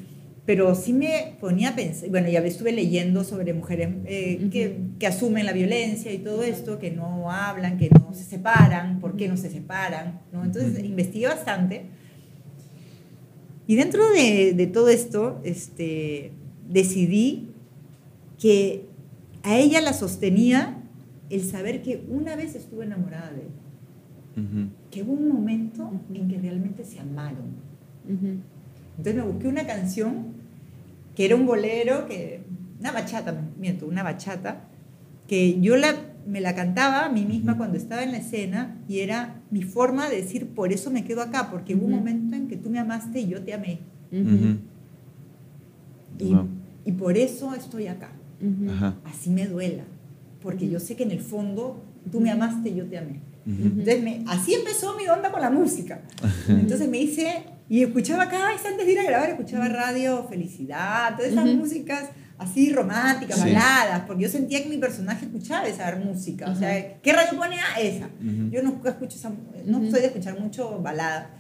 Pero 0.46 0.74
sí 0.74 0.94
me 0.94 1.38
ponía 1.40 1.70
a 1.70 1.76
pensar, 1.76 2.10
bueno, 2.10 2.28
ya 2.28 2.40
estuve 2.40 2.72
leyendo 2.72 3.24
sobre 3.24 3.54
mujeres 3.54 3.90
eh, 4.06 4.50
que, 4.52 4.80
que 4.98 5.06
asumen 5.06 5.46
la 5.46 5.54
violencia 5.54 6.12
y 6.12 6.18
todo 6.18 6.42
esto, 6.42 6.80
que 6.80 6.90
no 6.90 7.32
hablan, 7.32 7.78
que 7.78 7.90
no 7.92 8.14
se 8.14 8.24
separan, 8.24 9.00
por 9.00 9.16
qué 9.16 9.28
no 9.28 9.38
se 9.38 9.52
separan, 9.52 10.22
¿no? 10.34 10.44
Entonces 10.44 10.84
investigué 10.84 11.28
bastante. 11.28 11.86
Y 13.68 13.76
dentro 13.76 14.10
de, 14.10 14.54
de 14.54 14.68
todo 14.68 14.90
esto, 14.90 15.40
este, 15.44 16.32
decidí 16.68 17.50
que 18.40 18.86
a 19.44 19.56
ella 19.58 19.82
la 19.82 19.94
sostenía 19.94 20.82
el 21.30 21.44
saber 21.44 21.84
que 21.84 22.04
una 22.10 22.36
vez 22.36 22.56
estuve 22.56 22.86
enamorada 22.86 23.32
de 23.32 23.42
él, 23.42 23.52
Ujú. 24.44 24.70
Que 24.92 25.04
hubo 25.04 25.14
un 25.14 25.30
momento 25.30 25.92
en 26.14 26.28
que 26.28 26.38
realmente 26.40 26.84
se 26.84 27.00
amaron. 27.00 27.70
Entonces 28.98 29.16
me 29.16 29.22
busqué 29.22 29.48
una 29.48 29.66
canción 29.66 30.40
que 31.16 31.26
era 31.26 31.36
un 31.36 31.46
bolero, 31.46 32.08
que, 32.08 32.42
una 32.80 32.92
bachata, 32.92 33.36
miento, 33.60 33.86
una 33.88 34.04
bachata, 34.04 34.62
que 35.28 35.60
yo 35.62 35.76
la, 35.78 35.94
me 36.28 36.42
la 36.42 36.56
cantaba 36.56 37.06
a 37.06 37.10
mí 37.10 37.26
misma 37.26 37.58
cuando 37.58 37.78
estaba 37.78 38.04
en 38.04 38.12
la 38.12 38.18
escena 38.18 38.78
y 38.88 39.00
era 39.00 39.42
mi 39.52 39.62
forma 39.62 40.10
de 40.10 40.18
decir, 40.18 40.48
por 40.48 40.72
eso 40.74 40.90
me 40.90 41.04
quedo 41.04 41.22
acá, 41.22 41.50
porque 41.52 41.76
hubo 41.76 41.86
un 41.86 41.92
momento 41.92 42.36
en 42.36 42.48
que 42.48 42.58
tú 42.58 42.70
me 42.70 42.80
amaste 42.80 43.20
y 43.22 43.28
yo 43.28 43.42
te 43.44 43.54
amé. 43.54 43.80
Y, 46.18 46.34
Wow. 46.34 46.48
y 46.86 46.92
por 46.94 47.18
eso 47.18 47.54
estoy 47.56 47.88
acá. 47.88 48.12
Así 49.06 49.30
me 49.30 49.48
duela, 49.48 49.84
porque 50.42 50.70
yo 50.70 50.80
sé 50.80 50.96
que 50.96 51.04
en 51.04 51.12
el 51.12 51.20
fondo 51.20 51.82
tú 52.12 52.20
me 52.22 52.32
amaste 52.32 52.70
y 52.70 52.76
yo 52.76 52.86
te 52.86 52.98
amé. 52.98 53.20
Entonces, 53.50 54.04
me- 54.04 54.24
así 54.28 54.54
empezó 54.54 54.96
mi 54.96 55.08
onda 55.08 55.32
con 55.32 55.42
la 55.42 55.50
música. 55.50 56.02
Entonces 56.48 56.88
me 56.88 57.00
hice, 57.00 57.44
y 57.68 57.84
escuchaba 57.84 58.30
cada 58.30 58.50
vez 58.50 58.64
antes 58.66 58.86
de 58.86 58.92
ir 58.92 59.00
a 59.00 59.04
grabar, 59.04 59.30
escuchaba 59.30 59.68
radio 59.68 60.26
Felicidad, 60.30 61.16
todas 61.16 61.32
esas 61.32 61.46
músicas 61.46 62.10
así 62.38 62.72
románticas, 62.72 63.38
Sí. 63.38 63.44
baladas, 63.50 64.02
porque 64.08 64.24
yo 64.24 64.30
sentía 64.30 64.64
que 64.64 64.70
mi 64.70 64.78
personaje 64.78 65.26
escuchaba 65.26 65.68
esa 65.68 65.94
música. 65.98 66.46
O 66.46 66.52
Ajá. 66.52 66.60
sea, 66.60 67.02
¿qué 67.02 67.12
radio 67.14 67.38
pone? 67.38 67.58
Ah, 67.58 67.82
esa. 67.82 68.06
Ujú. 68.06 68.50
Yo 68.50 68.64
no 68.64 68.82
escucho 68.86 69.18
esa, 69.18 69.32
no 69.66 69.80
Ujú. 69.80 69.92
soy 69.92 70.00
de 70.02 70.08
escuchar 70.08 70.40
mucho 70.40 70.80
balada. 70.82 71.32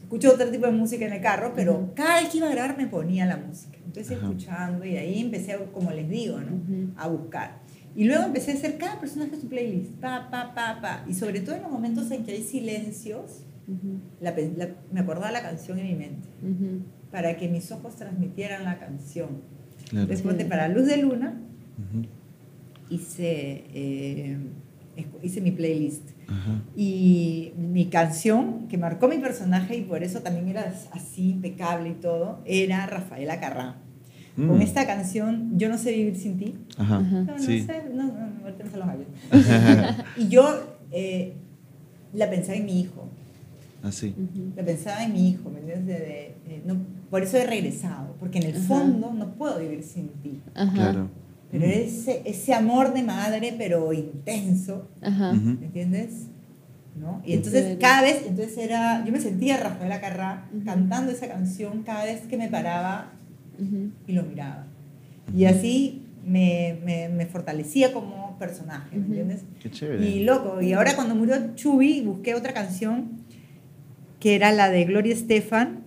Escucho 0.00 0.32
otro 0.34 0.50
tipo 0.50 0.66
de 0.66 0.72
música 0.72 1.06
en 1.06 1.12
el 1.12 1.20
carro, 1.22 1.52
pero 1.54 1.92
cada 1.94 2.20
vez 2.20 2.28
que 2.28 2.38
iba 2.38 2.48
a 2.48 2.50
grabar 2.50 2.76
me 2.76 2.86
ponía 2.86 3.24
la 3.24 3.36
música. 3.36 3.78
Entonces 3.86 4.16
Ajá. 4.18 4.26
escuchando 4.26 4.84
y 4.84 4.96
ahí 4.96 5.20
empecé, 5.20 5.56
como 5.72 5.90
les 5.92 6.08
digo, 6.10 6.38
¿no? 6.40 6.60
A 6.96 7.06
buscar. 7.08 7.61
Y 7.94 8.04
luego 8.04 8.24
empecé 8.24 8.52
a 8.52 8.54
hacer 8.54 8.78
cada 8.78 8.98
personaje 9.00 9.36
su 9.40 9.48
playlist, 9.48 9.90
pa, 10.00 10.28
pa, 10.30 10.54
pa, 10.54 10.80
pa. 10.80 11.04
Y 11.08 11.14
sobre 11.14 11.40
todo 11.40 11.56
en 11.56 11.62
los 11.62 11.70
momentos 11.70 12.10
en 12.10 12.24
que 12.24 12.32
hay 12.32 12.42
silencios, 12.42 13.42
Ujú. 13.68 13.98
la 14.20 14.34
pe- 14.34 14.52
la- 14.56 14.70
me 14.92 15.00
acordaba 15.00 15.30
la 15.30 15.42
canción 15.42 15.78
en 15.78 15.86
mi 15.88 15.94
mente, 15.94 16.28
Ujú. 16.42 16.82
para 17.10 17.36
que 17.36 17.48
mis 17.48 17.70
ojos 17.70 17.96
transmitieran 17.96 18.64
la 18.64 18.78
canción. 18.78 19.28
Claro. 19.90 20.06
Después 20.06 20.38
de. 20.38 20.44
Para 20.46 20.68
Luz 20.68 20.86
de 20.86 20.96
Luna, 20.96 21.38
Ujú. 21.78 22.06
hice, 22.88 23.64
eh, 23.74 24.38
hice 25.22 25.40
mi 25.40 25.50
playlist. 25.50 26.02
Y 26.74 27.52
mi 27.58 27.86
canción, 27.86 28.66
que 28.68 28.78
marcó 28.78 29.06
mi 29.06 29.18
personaje 29.18 29.76
y 29.76 29.82
por 29.82 30.02
eso 30.02 30.20
también 30.20 30.48
era 30.48 30.72
así 30.92 31.28
impecable 31.30 31.90
y 31.90 31.94
todo, 31.94 32.40
era 32.46 32.86
Rafaela 32.86 33.38
Carrá. 33.38 33.76
Mm. 34.36 34.48
Con 34.48 34.62
esta 34.62 34.86
canción, 34.86 35.50
Yo 35.58 35.68
no 35.68 35.76
sé 35.76 35.92
vivir 35.92 36.16
sin 36.16 36.38
ti, 36.38 36.54
Ajá. 36.78 37.00
No, 37.00 37.22
no 37.24 37.38
Sí. 37.38 37.62
sé, 37.62 37.82
no, 37.92 38.04
no, 38.04 38.12
no, 38.12 38.44
ahorita 38.44 38.64
salen 38.70 38.88
los 39.30 39.96
y 40.16 40.28
yo 40.28 40.76
eh, 40.90 41.34
la 42.14 42.30
pensaba 42.30 42.56
en 42.56 42.64
mi 42.64 42.80
hijo, 42.80 43.08
Así. 43.82 44.08
Ujú. 44.16 44.52
la 44.56 44.64
pensaba 44.64 45.04
en 45.04 45.12
mi 45.12 45.28
hijo, 45.30 45.50
¿me 45.50 45.60
entiendes? 45.60 45.86
De- 45.86 46.04
de- 46.04 46.34
eh, 46.48 46.62
no, 46.64 46.76
por 47.10 47.22
eso 47.22 47.36
he 47.36 47.46
regresado, 47.46 48.14
porque 48.20 48.38
en 48.38 48.44
el 48.46 48.56
Ajá. 48.56 48.64
fondo 48.66 49.12
no 49.12 49.34
puedo 49.34 49.58
vivir 49.58 49.82
sin 49.82 50.08
ti. 50.22 50.40
Ajá. 50.54 50.72
Claro. 50.72 51.08
Pero 51.50 51.66
Mm. 51.66 51.70
ese, 51.70 52.22
ese 52.24 52.54
amor 52.54 52.94
de 52.94 53.02
madre, 53.02 53.54
pero 53.58 53.92
intenso, 53.92 54.88
Ajá. 55.02 55.32
¿me 55.34 55.66
entiendes? 55.66 56.28
¿No? 56.98 57.20
Y 57.26 57.34
entonces 57.34 57.76
cada 57.80 58.02
vez, 58.02 58.22
entonces 58.26 58.56
era, 58.58 59.04
yo 59.04 59.12
me 59.12 59.20
sentía 59.20 59.56
Rafaela 59.58 60.00
Carrá 60.00 60.48
Ujú. 60.54 60.64
cantando 60.64 61.10
esa 61.12 61.28
canción 61.28 61.82
cada 61.82 62.04
vez 62.04 62.22
que 62.22 62.36
me 62.38 62.48
paraba 62.48 63.12
Ujú. 63.58 63.90
y 64.06 64.12
lo 64.12 64.22
miraba. 64.24 64.66
Y 65.36 65.44
así 65.44 66.02
me, 66.24 66.78
me, 66.84 67.08
me 67.08 67.26
fortalecía 67.26 67.92
como 67.92 68.36
personaje, 68.38 68.96
¿me 68.96 69.02
Ujú. 69.02 69.06
entiendes? 69.08 69.44
Qué 69.60 69.70
chévere. 69.70 70.08
Y 70.08 70.24
loco, 70.24 70.60
y 70.62 70.72
ahora 70.72 70.94
cuando 70.94 71.14
murió 71.14 71.36
Chubi, 71.54 72.00
busqué 72.02 72.34
otra 72.34 72.52
canción 72.52 73.22
que 74.20 74.34
era 74.36 74.52
la 74.52 74.70
de 74.70 74.84
Gloria 74.84 75.12
Estefan, 75.12 75.80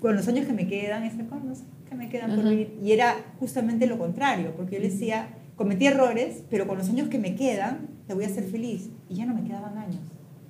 con 0.00 0.14
los 0.14 0.28
años 0.28 0.46
que 0.46 0.52
me 0.52 0.66
quedan, 0.68 1.02
esa 1.02 1.24
con 1.26 1.48
los 1.48 1.62
que 1.88 1.94
me 1.96 2.08
quedan 2.08 2.34
por 2.36 2.48
vivir. 2.48 2.78
Y 2.82 2.92
era 2.92 3.16
justamente 3.40 3.86
lo 3.88 3.98
contrario, 3.98 4.54
porque 4.56 4.76
yo 4.76 4.82
le 4.82 4.90
decía, 4.90 5.28
cometí 5.56 5.86
errores, 5.86 6.44
pero 6.50 6.68
con 6.68 6.78
los 6.78 6.88
años 6.88 7.08
que 7.08 7.18
me 7.18 7.34
quedan, 7.34 7.88
te 8.06 8.14
voy 8.14 8.24
a 8.24 8.28
hacer 8.28 8.44
feliz. 8.44 8.90
Y 9.08 9.14
ya 9.16 9.26
no 9.26 9.34
me 9.34 9.42
quedaban 9.42 9.76
años, 9.76 10.00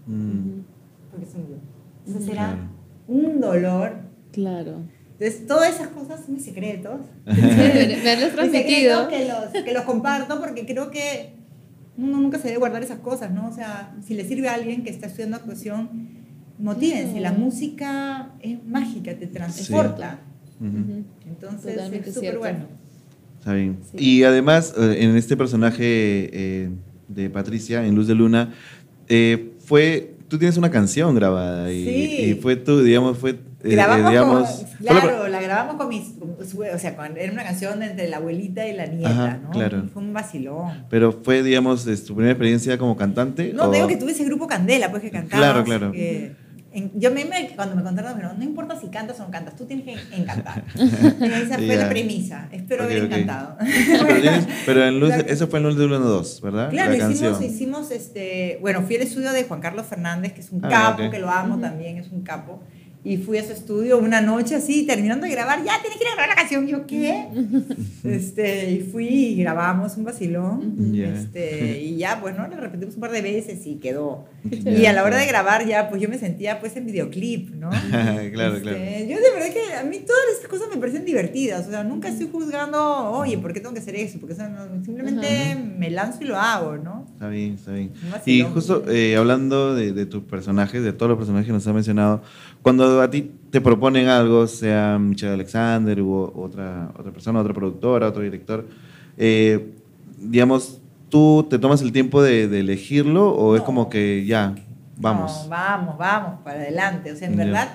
Mm. 0.07 0.61
Porque 1.11 1.27
se 1.27 1.39
murió. 1.39 1.57
Entonces 2.07 2.31
era 2.31 2.47
Claro. 2.49 2.63
un 3.09 3.41
dolor. 3.41 3.93
Claro. 4.33 4.81
Entonces, 5.21 5.47
todas 5.49 5.75
esas 5.75 5.89
cosas 5.89 6.25
son 6.25 6.35
mis 6.35 6.45
secretos. 6.45 7.01
Mis 7.27 8.33
transmitido. 8.35 9.09
que 9.09 9.27
los, 9.27 9.65
que 9.65 9.73
los 9.73 9.83
comparto 9.83 10.41
porque 10.41 10.65
creo 10.65 10.91
que 10.91 11.31
uno 11.97 12.19
nunca 12.21 12.39
se 12.39 12.49
debe 12.49 12.59
guardar 12.61 12.83
esas 12.85 13.01
cosas, 13.01 13.33
¿no? 13.33 13.49
O 13.49 13.53
sea, 13.53 13.97
si 14.07 14.15
le 14.15 14.25
sirve 14.27 14.49
a 14.49 14.55
alguien 14.55 14.85
que 14.85 14.91
está 14.91 15.07
estudiando 15.09 15.37
actuación, 15.37 15.89
motívense. 16.59 17.15
La 17.21 17.31
Claro. 17.31 17.45
música 17.45 18.31
es 18.41 18.65
mágica, 18.65 19.17
te 19.19 19.27
transporta. 19.27 20.21
Ujú. 20.61 20.69
Ujú. 20.69 21.05
Entonces 21.27 21.75
Totalmente 21.75 22.09
es 22.11 22.15
súper 22.15 22.39
bueno. 22.39 22.67
Está 23.41 23.55
bien. 23.55 23.79
Sí. 23.91 23.97
Y 24.05 24.23
además, 24.25 24.75
eh, 24.79 24.99
en 25.01 25.17
este 25.17 25.37
personaje 25.37 25.83
eh, 26.33 26.71
de 27.09 27.31
Patricia, 27.31 27.85
en 27.85 27.95
Luz 27.97 28.07
de 28.07 28.15
Luna, 28.15 28.55
eh, 29.09 29.53
fue. 29.59 30.15
Tú 30.29 30.39
tienes 30.39 30.57
una 30.59 30.71
canción 30.71 31.15
grabada 31.15 31.73
y, 31.73 31.85
Sí. 31.85 32.23
y 32.31 32.35
fue 32.35 32.55
tú, 32.57 32.83
digamos, 32.83 33.19
fue. 33.19 33.37
Eh, 33.65 33.69
eh, 33.71 33.73
grabamos 33.75 34.11
digamos, 34.11 34.49
con, 34.51 34.67
fue 34.69 34.77
la- 34.81 34.91
claro, 35.01 35.29
la 35.29 35.41
grabamos 35.43 35.77
con 35.77 35.89
mis, 35.89 36.05
o 36.75 36.79
sea, 36.79 36.97
con- 36.97 37.17
era 37.17 37.33
una 37.33 37.43
canción 37.45 37.83
entre 37.83 38.09
la 38.09 38.19
abuelita 38.19 38.67
y 38.67 38.73
la 38.75 38.87
nieta, 38.87 39.11
Ajá, 39.11 39.39
¿no? 39.43 39.51
claro. 39.51 39.85
Fue 39.93 40.03
un 40.03 40.13
vacilón. 40.13 40.85
pero 40.91 41.13
fue, 41.13 41.43
digamos, 41.43 41.85
tu 41.85 42.15
primera 42.15 42.33
experiencia 42.33 42.79
como 42.79 42.97
cantante. 42.97 43.53
No, 43.55 43.65
o- 43.65 43.73
digo 43.73 43.87
que 43.89 43.97
tuve 43.97 44.13
ese 44.13 44.25
grupo 44.25 44.47
Candela, 44.47 44.91
pues 44.91 45.03
que 45.03 45.11
cantaba. 45.11 45.43
Claro, 45.43 45.65
claro. 45.65 45.93
yo 46.95 47.11
me, 47.11 47.25
me- 47.25 47.51
cuando 47.57 47.75
me 47.75 47.83
contaron, 47.83 48.13
pero 48.15 48.35
no 48.35 48.45
importa 48.45 48.79
si 48.79 48.87
cantas 48.89 49.19
o 49.19 49.25
no 49.25 49.31
cantas, 49.33 49.57
tú 49.57 49.65
tienes 49.65 49.85
que 49.87 50.15
encantar. 50.17 50.63
Esa 50.77 51.57
fue 51.57 51.77
la 51.77 51.89
premisa. 51.89 52.49
Espero 52.53 52.85
Ok, 52.85 52.91
haber 52.91 53.05
ok. 53.05 53.11
encantado. 53.13 53.57
Pero, 54.07 54.21
tienes- 54.21 54.47
pero 54.67 54.85
en 54.87 55.01
Luz, 55.01 55.09
Claro. 55.15 55.25
eso 55.29 55.49
fue 55.49 55.59
en 55.59 55.65
Luz 55.65 55.77
de 55.77 55.87
Luna 55.87 55.99
2, 55.99 56.41
¿verdad? 56.43 56.71
Claro, 56.71 56.91
la 56.93 56.97
hicimos, 56.97 57.21
canción. 57.21 57.43
hicimos 57.43 57.91
este, 57.91 58.59
bueno, 58.61 58.83
fui 58.83 58.95
al 58.97 59.03
estudio 59.03 59.33
de 59.33 59.43
Juan 59.45 59.61
Carlos 59.61 59.87
Fernández, 59.87 60.33
que 60.35 60.43
es 60.43 60.53
un 60.53 60.65
Ah, 60.65 60.69
capo, 60.69 61.05
ok. 61.05 61.11
que 61.11 61.19
lo 61.19 61.31
amo 61.31 61.55
Ujú. 61.55 61.63
también, 61.63 61.97
es 61.97 62.13
un 62.13 62.23
capo. 62.23 62.63
Y 63.05 63.17
fui 63.17 63.39
a 63.39 63.45
su 63.45 63.53
estudio 63.53 63.99
una 63.99 64.21
noche 64.21 64.57
así, 64.57 64.85
terminando 64.85 65.25
de 65.25 65.33
grabar, 65.33 65.65
ya 65.65 65.81
tienes 65.81 65.99
que 65.99 66.05
ir 66.05 66.11
a 66.11 66.15
grabar 66.15 66.31
la 66.31 66.35
canción. 66.35 66.67
Yo, 66.67 66.87
¿qué? 66.87 67.29
este, 68.05 68.73
y 68.73 68.81
fui 68.81 69.07
y 69.07 69.37
grabamos 69.37 69.97
un 69.97 70.05
vacilón. 70.05 70.93
Ya. 70.93 71.15
Este, 71.15 71.81
y 71.81 71.97
ya, 71.97 72.17
bueno, 72.17 72.47
lo 72.49 72.57
repetimos 72.57 72.97
un 72.97 73.01
par 73.01 73.13
de 73.13 73.23
veces 73.23 73.65
y 73.67 73.77
quedó. 73.77 74.27
Ya, 74.43 74.71
Y 74.73 74.87
a 74.87 74.93
la 74.93 75.05
hora 75.05 75.17
de 75.17 75.27
grabar 75.27 75.65
ya, 75.65 75.89
pues 75.89 76.03
yo 76.03 76.09
me 76.09 76.19
sentía 76.19 76.59
pues 76.59 76.77
en 76.77 76.87
videoclip, 76.87 77.51
¿no? 77.55 77.71
claro, 77.91 78.57
Este, 78.57 78.63
claro. 78.63 78.79
Yo 78.79 79.17
de 79.17 79.31
verdad 79.33 79.53
que 79.53 79.75
a 79.75 79.85
mí 79.85 79.99
todas 79.99 80.23
estas 80.35 80.49
cosas 80.49 80.69
me 80.69 80.81
parecen 80.81 81.05
divertidas. 81.05 81.69
O 81.69 81.71
sea, 81.71 81.85
nunca 81.85 82.09
estoy 82.09 82.29
juzgando, 82.31 83.11
oye, 83.13 83.39
¿por 83.39 83.53
qué 83.53 83.61
tengo 83.61 83.75
que 83.75 83.81
hacer 83.81 83.95
eso? 83.95 84.19
Porque 84.19 84.35
o 84.35 84.37
sea, 84.37 84.49
no, 84.49 84.85
simplemente 84.85 85.57
me 85.57 85.89
lanzo 85.91 86.19
y 86.23 86.27
lo 86.27 86.37
hago, 86.37 86.77
¿no? 86.77 87.07
Está 87.13 87.29
bien, 87.29 87.55
está 87.55 87.73
bien. 87.73 87.93
Y 88.27 88.43
justo 88.43 88.85
eh, 88.89 89.17
hablando 89.17 89.75
de, 89.75 89.93
de 89.93 90.05
tus 90.07 90.25
personajes, 90.25 90.83
de 90.83 90.93
todos 90.93 91.11
los 91.11 91.19
personajes 91.19 91.47
que 91.47 91.53
nos 91.53 91.67
has 91.67 91.75
mencionado, 91.75 92.23
cuando 92.63 92.88
a 93.01 93.11
ti 93.11 93.31
te 93.51 93.61
proponen 93.61 94.09
algo, 94.09 94.47
sea 94.47 94.99
Michelle 94.99 95.33
Alexander 95.35 96.01
u 96.03 96.13
otra, 96.35 96.91
otra 96.99 97.13
persona, 97.13 97.41
otra 97.41 97.55
productora, 97.55 98.09
otro 98.09 98.23
director, 98.23 98.67
eh, 99.17 99.73
digamos, 100.19 100.81
¿tú 101.09 101.47
te 101.49 101.59
tomas 101.59 101.81
el 101.83 101.93
tiempo 101.93 102.23
de, 102.23 102.49
de 102.49 102.61
elegirlo 102.61 103.31
o 103.35 103.55
es 103.57 103.61
No. 103.63 103.67
como 103.67 103.89
que 103.89 104.25
ya, 104.27 104.55
vamos? 104.97 105.43
No, 105.45 105.49
vamos, 105.51 105.99
vamos, 105.99 106.41
para 106.45 106.61
adelante. 106.61 107.13
O 107.13 107.17
sea, 107.17 107.29
en 107.29 107.37
Ya. 107.37 107.45
verdad, 107.45 107.69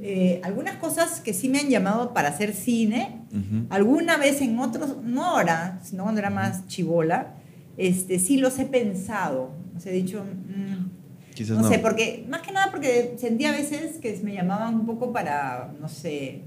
eh, 0.00 0.40
algunas 0.44 0.76
cosas 0.76 1.20
que 1.20 1.34
sí 1.34 1.48
me 1.48 1.58
han 1.58 1.68
llamado 1.68 2.12
para 2.14 2.28
hacer 2.28 2.52
cine, 2.54 3.20
Ujú. 3.32 3.66
alguna 3.70 4.16
vez 4.16 4.40
en 4.40 4.58
otros, 4.58 4.96
no 5.02 5.24
ahora, 5.24 5.80
sino 5.82 6.02
cuando 6.04 6.20
era 6.20 6.30
más 6.30 6.66
chivola, 6.66 7.34
este, 7.76 8.18
sí 8.18 8.38
los 8.38 8.58
he 8.58 8.64
pensado. 8.66 9.50
O 9.76 9.80
sea, 9.80 9.92
he 9.92 9.96
dicho, 9.96 10.22
mm, 10.22 11.01
Quizás 11.34 11.56
no, 11.56 11.62
no. 11.62 11.68
sé, 11.68 11.78
porque 11.78 12.24
más 12.28 12.42
que 12.42 12.52
nada 12.52 12.70
porque 12.70 13.14
sentía 13.18 13.50
a 13.50 13.52
veces 13.52 13.98
que 13.98 14.18
me 14.22 14.34
llamaban 14.34 14.74
un 14.74 14.86
poco 14.86 15.12
para, 15.12 15.72
no 15.80 15.88
sé, 15.88 16.42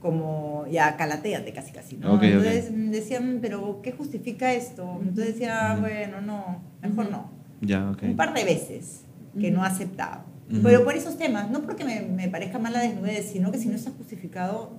como 0.00 0.66
ya 0.70 0.96
calateate 0.96 1.52
casi 1.52 1.72
casi, 1.72 1.96
¿no? 1.96 2.10
Ok, 2.14 2.18
ok. 2.18 2.22
Entonces 2.24 2.70
mm, 2.70 2.90
decían, 2.90 3.38
pero 3.40 3.80
¿qué 3.82 3.92
justifica 3.92 4.52
esto? 4.52 4.98
Entonces 5.00 5.34
decía, 5.34 5.70
Ujú. 5.72 5.80
bueno, 5.82 6.20
no, 6.20 6.62
mejor 6.82 7.04
Ujú. 7.06 7.12
no. 7.12 7.30
Ya, 7.60 7.90
ok. 7.90 8.02
Un 8.04 8.16
par 8.16 8.34
de 8.34 8.44
veces 8.44 9.02
que 9.38 9.48
Ujú. 9.48 9.56
no 9.56 9.64
ha 9.64 9.66
aceptado. 9.66 10.22
Ujú. 10.50 10.60
Pero 10.62 10.84
por 10.84 10.94
esos 10.94 11.18
temas, 11.18 11.50
no 11.50 11.62
porque 11.62 11.84
me, 11.84 12.02
me 12.02 12.28
parezca 12.28 12.58
mala 12.58 12.80
desnudez, 12.80 13.30
sino 13.30 13.50
que 13.50 13.58
si 13.58 13.68
no 13.68 13.74
está 13.76 13.90
justificado, 13.90 14.72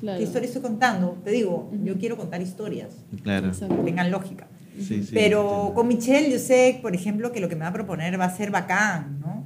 Claro. 0.00 0.18
¿qué 0.18 0.24
historia 0.24 0.46
estoy 0.48 0.62
contando? 0.62 1.16
Te 1.24 1.30
digo, 1.30 1.70
yo 1.84 1.96
quiero 1.98 2.16
contar 2.16 2.42
historias 2.42 2.96
Claro. 3.22 3.50
Que 3.52 3.66
tengan 3.84 4.10
lógica. 4.10 4.48
Sí, 4.78 5.02
sí, 5.02 5.10
Pero 5.12 5.40
entiendo. 5.42 5.74
con 5.74 5.88
Michelle 5.88 6.30
yo 6.30 6.38
sé, 6.38 6.78
por 6.80 6.94
ejemplo, 6.94 7.30
que 7.32 7.40
lo 7.40 7.48
que 7.48 7.54
me 7.56 7.62
va 7.62 7.68
a 7.68 7.72
proponer 7.72 8.18
va 8.18 8.24
a 8.26 8.36
ser 8.36 8.50
bacán, 8.50 9.20
¿no? 9.20 9.44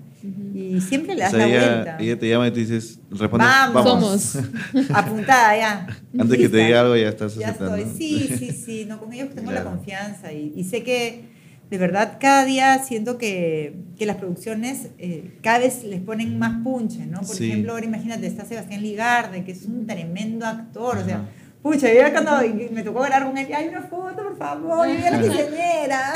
Y 0.55 0.81
siempre 0.81 1.15
le 1.15 1.21
O 1.21 1.25
das 1.25 1.31
sea, 1.33 1.41
la 1.41 1.47
ella, 1.47 1.73
vuelta. 1.75 1.97
ella 2.01 2.19
te 2.19 2.29
llama 2.29 2.49
y 2.49 2.51
tú 2.51 2.57
dices, 2.61 2.99
respondes, 3.11 3.49
Vamos. 3.49 3.85
vamos. 3.85 4.21
Somos. 4.23 4.91
Apuntada 4.95 5.57
ya. 5.57 5.87
Antes 6.19 6.39
que 6.39 6.49
te 6.49 6.57
diga 6.59 6.81
algo 6.81 6.97
ya 6.97 7.09
estás 7.11 7.35
Ya 7.37 7.49
aceptando. 7.49 7.77
estoy. 7.77 7.97
Sí, 7.97 8.29
sí, 8.39 8.51
sí. 8.53 8.85
No, 8.87 8.99
con 8.99 9.13
ellos 9.13 9.29
tengo 9.35 9.51
la 9.53 9.61
Claro. 9.63 9.77
confianza 9.77 10.33
y, 10.33 10.53
y 10.57 10.65
sé 10.65 10.83
que 10.83 11.25
de 11.71 11.79
verdad 11.79 12.19
cada 12.21 12.45
día 12.45 12.79
siento 12.85 13.19
que, 13.19 13.75
que 13.99 14.07
las 14.07 14.17
producciones 14.17 14.89
eh, 14.99 15.37
cada 15.43 15.59
vez 15.59 15.83
les 15.85 16.01
ponen 16.01 16.39
más 16.39 16.63
punche, 16.63 17.07
¿no? 17.07 17.21
Por 17.21 17.35
Sí. 17.37 17.49
ejemplo, 17.51 17.73
ahora 17.73 17.85
imagínate, 17.85 18.27
está 18.27 18.45
Sebastián 18.45 18.83
Ligarde, 18.83 19.45
que 19.45 19.53
es 19.53 19.65
un 19.65 19.87
tremendo 19.87 20.47
actor, 20.47 20.99
o 20.99 21.05
sea, 21.05 21.17
Ajá. 21.17 21.25
Pucha, 21.67 21.93
yo 21.93 22.13
cuando 22.13 22.31
me 22.73 22.83
tocó 22.85 23.01
grabar 23.01 23.27
con 23.27 23.37
él, 23.37 23.49
ay, 23.53 23.69
una 23.69 23.83
foto, 23.83 24.23
por 24.23 24.37
favor, 24.37 24.87
yo 24.87 24.95
ya 24.95 25.11
la 25.11 25.21
quinceañera. 25.21 26.13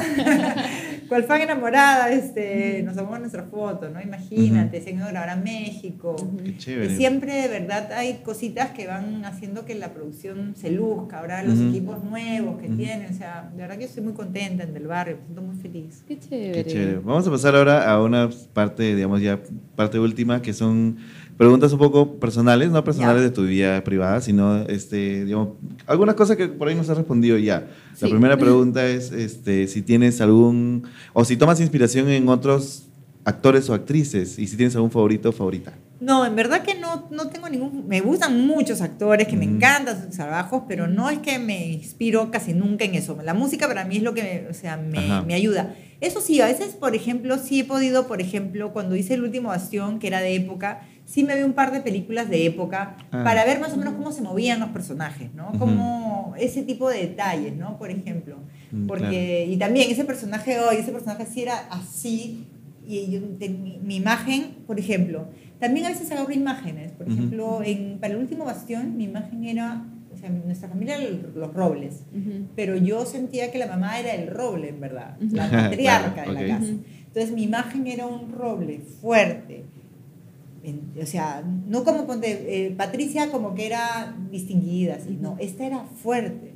Cual 1.09 1.24
fan 1.24 1.40
enamorada, 1.40 2.09
este, 2.11 2.82
nos 2.84 2.94
tomamos 2.94 3.18
nuestra 3.18 3.42
foto, 3.42 3.88
¿no? 3.88 4.01
Imagínate, 4.01 4.80
se 4.80 4.90
han 4.90 4.96
ido 4.96 5.07
a 5.07 5.11
grabar 5.11 5.30
a 5.30 5.36
México. 5.36 6.14
Qué 6.44 6.51
Y 6.51 6.57
chévere. 6.57 6.96
siempre 6.96 7.34
de 7.34 7.48
verdad 7.48 7.90
hay 7.92 8.20
cositas 8.24 8.70
que 8.70 8.86
van 8.86 9.24
haciendo 9.24 9.64
que 9.64 9.74
la 9.74 9.92
producción 9.92 10.55
se 10.57 10.70
luzca. 10.70 11.18
Ahora 11.18 11.42
los 11.42 11.59
equipos 11.59 12.05
nuevos 12.05 12.61
que 12.61 12.68
tienen, 12.68 13.12
o 13.12 13.16
sea, 13.16 13.51
de 13.53 13.61
verdad 13.61 13.74
que 13.74 13.82
yo 13.82 13.88
estoy 13.88 14.05
muy 14.05 14.12
contenta 14.12 14.62
en 14.62 14.72
Del 14.72 14.86
Barrio, 14.86 15.16
me 15.16 15.24
siento 15.24 15.42
muy 15.42 15.57
feliz. 15.57 16.05
Qué 16.07 16.16
chévere. 16.16 16.53
Qué 16.53 16.64
chévere. 16.70 16.98
Vamos 16.98 17.26
a 17.26 17.30
pasar 17.32 17.57
ahora 17.57 17.90
a 17.90 18.01
una 18.01 18.30
parte, 18.53 18.94
digamos 18.94 19.20
ya, 19.20 19.40
parte 19.74 19.98
última, 19.98 20.40
que 20.42 20.53
son 20.53 20.98
preguntas 21.41 21.72
un 21.72 21.78
poco 21.78 22.16
personales, 22.20 22.70
no 22.70 22.84
personales 22.84 23.22
Ya. 23.22 23.28
de 23.30 23.34
tu 23.34 23.45
vida 23.45 23.82
privada, 23.82 24.20
sino, 24.20 24.59
este, 24.68 25.24
digamos, 25.24 25.55
algunas 25.86 26.14
cosas 26.14 26.36
que 26.36 26.49
por 26.49 26.68
ahí 26.68 26.74
nos 26.74 26.91
has 26.91 26.99
respondido 26.99 27.38
ya. 27.38 27.66
La 27.93 28.09
Sí. 28.09 28.11
primera 28.11 28.36
pregunta 28.36 28.86
es, 28.86 29.11
este, 29.11 29.66
si 29.66 29.80
tienes 29.80 30.20
algún, 30.20 30.82
o 31.14 31.24
si 31.24 31.38
tomas 31.38 31.59
inspiración 31.59 32.11
en 32.11 32.28
otros 32.28 32.88
actores 33.24 33.70
o 33.70 33.74
actrices, 33.74 34.38
y 34.38 34.47
si 34.49 34.57
tienes 34.59 34.76
algún 34.76 34.91
favorito 34.91 35.30
o 35.30 35.32
favorita. 35.32 35.72
No, 35.99 36.26
en 36.26 36.36
verdad 36.36 36.62
que 36.62 36.74
no, 36.74 37.09
no 37.11 37.28
tengo 37.28 37.49
ningún... 37.49 37.86
Me 37.88 38.01
gustan 38.03 38.47
muchos 38.47 38.82
actores, 38.82 39.26
que 39.26 39.36
me 39.38 39.47
Ujú. 39.47 39.57
encantan 39.57 40.03
sus 40.03 40.11
trabajos, 40.16 40.64
pero 40.68 40.88
no 40.88 41.09
es 41.09 41.20
que 41.20 41.38
me 41.38 41.68
inspiro 41.72 42.30
casi 42.30 42.53
nunca 42.53 42.84
en 42.84 42.95
eso. 42.97 43.16
La 43.24 43.32
música 43.32 43.66
para 43.66 43.86
mí 43.86 43.97
es 43.97 44.03
lo 44.03 44.12
que 44.12 44.22
me, 44.22 44.49
o 44.51 44.55
sea, 44.55 44.76
me, 44.76 45.22
me 45.26 45.32
ayuda. 45.34 45.74
Eso 46.03 46.20
sí, 46.20 46.41
a 46.43 46.47
veces, 46.47 46.74
por 46.74 46.95
ejemplo, 46.95 47.38
sí 47.38 47.61
he 47.61 47.64
podido, 47.64 48.07
por 48.07 48.20
ejemplo, 48.20 48.72
cuando 48.74 48.95
hice 48.97 49.14
El 49.14 49.22
Último 49.24 49.49
Bastión, 49.49 49.99
que 49.99 50.07
era 50.07 50.20
de 50.20 50.34
época, 50.34 50.80
sí 51.11 51.25
me 51.25 51.35
vi 51.37 51.43
un 51.43 51.55
par 51.55 51.73
de 51.73 51.81
películas 51.81 52.29
de 52.31 52.47
época 52.47 52.97
Ah. 53.11 53.25
para 53.25 53.45
ver 53.45 53.59
más 53.59 53.73
o 53.73 53.77
menos 53.77 53.95
cómo 53.95 54.13
se 54.13 54.23
movían 54.23 54.61
los 54.61 54.69
personajes, 54.69 55.35
¿no? 55.35 55.51
Como 55.59 56.35
ese 56.39 56.63
tipo 56.63 56.89
de 56.89 56.99
detalles, 56.99 57.57
¿no? 57.57 57.77
Por 57.79 57.91
ejemplo. 57.91 58.37
Mm, 58.71 58.87
Porque, 58.87 59.47
y 59.51 59.57
también 59.57 59.91
ese 59.91 60.05
personaje 60.05 60.59
hoy, 60.61 60.77
ese 60.77 60.93
personaje 60.93 61.27
sí 61.27 61.43
era 61.43 61.67
así, 61.71 62.47
y 62.87 63.11
yo, 63.11 63.21
de- 63.41 63.49
mi, 63.49 63.79
mi 63.83 63.97
imagen, 63.97 64.53
por 64.69 64.79
ejemplo, 64.79 65.27
también 65.59 65.87
a 65.87 65.89
veces 65.91 66.11
agarro 66.13 66.31
imágenes. 66.33 66.93
Por 66.93 67.07
Ujú. 67.09 67.17
ejemplo, 67.17 67.63
en, 67.65 67.99
para 68.01 68.15
el 68.15 68.21
último 68.21 68.45
bastión, 68.45 68.97
mi 68.97 69.05
imagen 69.05 69.45
era, 69.45 69.85
o 70.13 70.17
sea, 70.17 70.31
nuestra 70.31 70.69
familia 70.69 70.95
era 70.97 71.05
el- 71.05 71.27
los 71.35 71.53
robles, 71.53 72.05
Ujú. 72.13 72.47
pero 72.55 72.77
yo 72.77 73.05
sentía 73.05 73.51
que 73.51 73.59
la 73.59 73.67
mamá 73.67 73.99
era 73.99 74.15
el 74.15 74.29
roble, 74.29 74.69
en 74.69 74.79
verdad, 74.81 75.17
la 75.21 75.49
matriarca 75.53 76.23
Claro, 76.23 76.33
de 76.35 76.39
ok. 76.45 76.49
la 76.49 76.59
casa. 76.59 76.73
Entonces, 77.09 77.33
mi 77.33 77.43
imagen 77.43 77.87
era 77.89 78.07
un 78.07 78.31
roble 78.33 78.79
fuerte. 79.01 79.65
En- 80.63 80.93
o 81.03 81.07
sea, 81.07 81.43
no 81.69 81.85
como 81.85 82.07
ponte, 82.07 82.67
eh, 82.67 82.71
Patricia 82.77 83.31
como 83.31 83.55
que 83.55 83.67
era 83.67 84.15
distinguida, 84.31 84.97
así, 84.97 85.17
no, 85.21 85.37
esta 85.41 85.65
era 85.67 85.85
fuerte. 86.03 86.53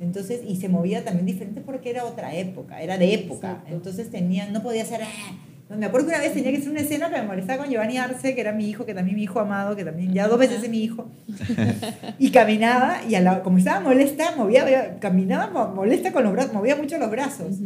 Entonces, 0.00 0.40
y 0.46 0.56
se 0.56 0.68
movía 0.68 1.04
también 1.04 1.26
diferente 1.26 1.60
porque 1.60 1.90
era 1.90 2.04
otra 2.04 2.34
época, 2.34 2.82
era 2.82 2.98
de 2.98 3.14
época. 3.14 3.50
Exacto. 3.52 3.74
Entonces 3.74 4.10
tenía, 4.10 4.50
no 4.50 4.62
podía 4.62 4.84
ser... 4.84 5.02
"Ah". 5.04 5.38
Me 5.78 5.86
acuerdo 5.86 6.06
que 6.08 6.14
una 6.14 6.22
vez 6.22 6.32
tenía 6.34 6.50
que 6.50 6.58
hacer 6.58 6.70
una 6.70 6.80
escena 6.80 7.08
que 7.10 7.16
me 7.20 7.26
molestaba 7.26 7.62
con 7.62 7.70
Giovanni 7.72 7.98
Arce, 7.98 8.34
que 8.34 8.40
era 8.40 8.52
mi 8.52 8.68
hijo, 8.68 8.84
que 8.86 8.94
también 8.94 9.16
mi 9.16 9.22
hijo 9.24 9.40
amado, 9.40 9.74
que 9.76 9.84
también 9.84 10.12
ya 10.12 10.28
dos 10.28 10.38
veces 10.38 10.62
es 10.62 10.68
mi 10.70 10.82
hijo. 10.82 11.08
Y 12.18 12.30
caminaba, 12.30 12.98
y 13.08 13.14
a 13.14 13.20
la- 13.20 13.42
como 13.42 13.58
estaba 13.58 13.80
molesta, 13.80 14.34
movía, 14.36 14.96
caminaba 15.00 15.50
mo- 15.50 15.74
molesta 15.74 16.12
con 16.12 16.24
los 16.24 16.32
brazos, 16.32 16.52
movía 16.52 16.76
mucho 16.76 16.98
los 16.98 17.10
brazos. 17.10 17.56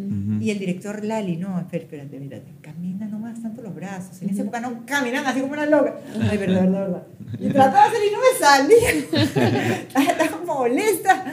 Y 0.40 0.50
el 0.50 0.58
director 0.58 1.04
Lali, 1.04 1.36
no, 1.36 1.58
espera, 1.58 1.84
espérate, 1.84 2.20
mírate, 2.20 2.52
camina, 2.60 3.06
no 3.06 3.18
muevas 3.18 3.42
tanto 3.42 3.62
los 3.62 3.74
brazos. 3.74 4.20
En 4.22 4.30
esa 4.30 4.42
época 4.42 4.60
no 4.60 4.82
caminaban 4.86 5.26
así 5.28 5.40
como 5.40 5.54
una 5.54 5.66
loca. 5.66 5.94
Ay, 6.30 6.38
verdad, 6.38 6.62
verdad, 6.62 6.80
verdad. 6.80 7.02
Y 7.40 7.48
trataba 7.48 7.88
de 7.88 7.96
hacer 7.96 8.00
y 8.06 8.12
no 8.12 8.18
me 8.20 8.38
salía. 8.38 10.10
Estaba 10.10 10.44
molesta. 10.44 11.24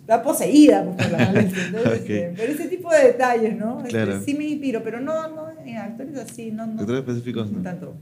Estaba 0.00 0.22
poseída 0.22 0.84
pues, 0.84 1.08
por 1.08 1.18
la 1.18 1.26
molestia. 1.32 1.62
Entonces, 1.66 1.92
Ok. 2.00 2.10
este, 2.10 2.32
pero 2.36 2.52
ese 2.52 2.68
tipo 2.68 2.90
de 2.90 3.02
detalles, 3.04 3.56
¿no? 3.58 3.78
Este, 3.80 3.90
Claro. 3.90 4.20
sí 4.24 4.34
me 4.34 4.44
inspiro, 4.44 4.82
pero 4.82 5.00
no, 5.00 5.28
no 5.28 5.48
en 5.70 5.76
actores 5.78 6.16
así, 6.16 6.50
no, 6.50 6.66
no, 6.66 6.80
Actores 6.80 7.00
específicos, 7.00 7.50
no 7.50 7.62
tanto. 7.62 7.94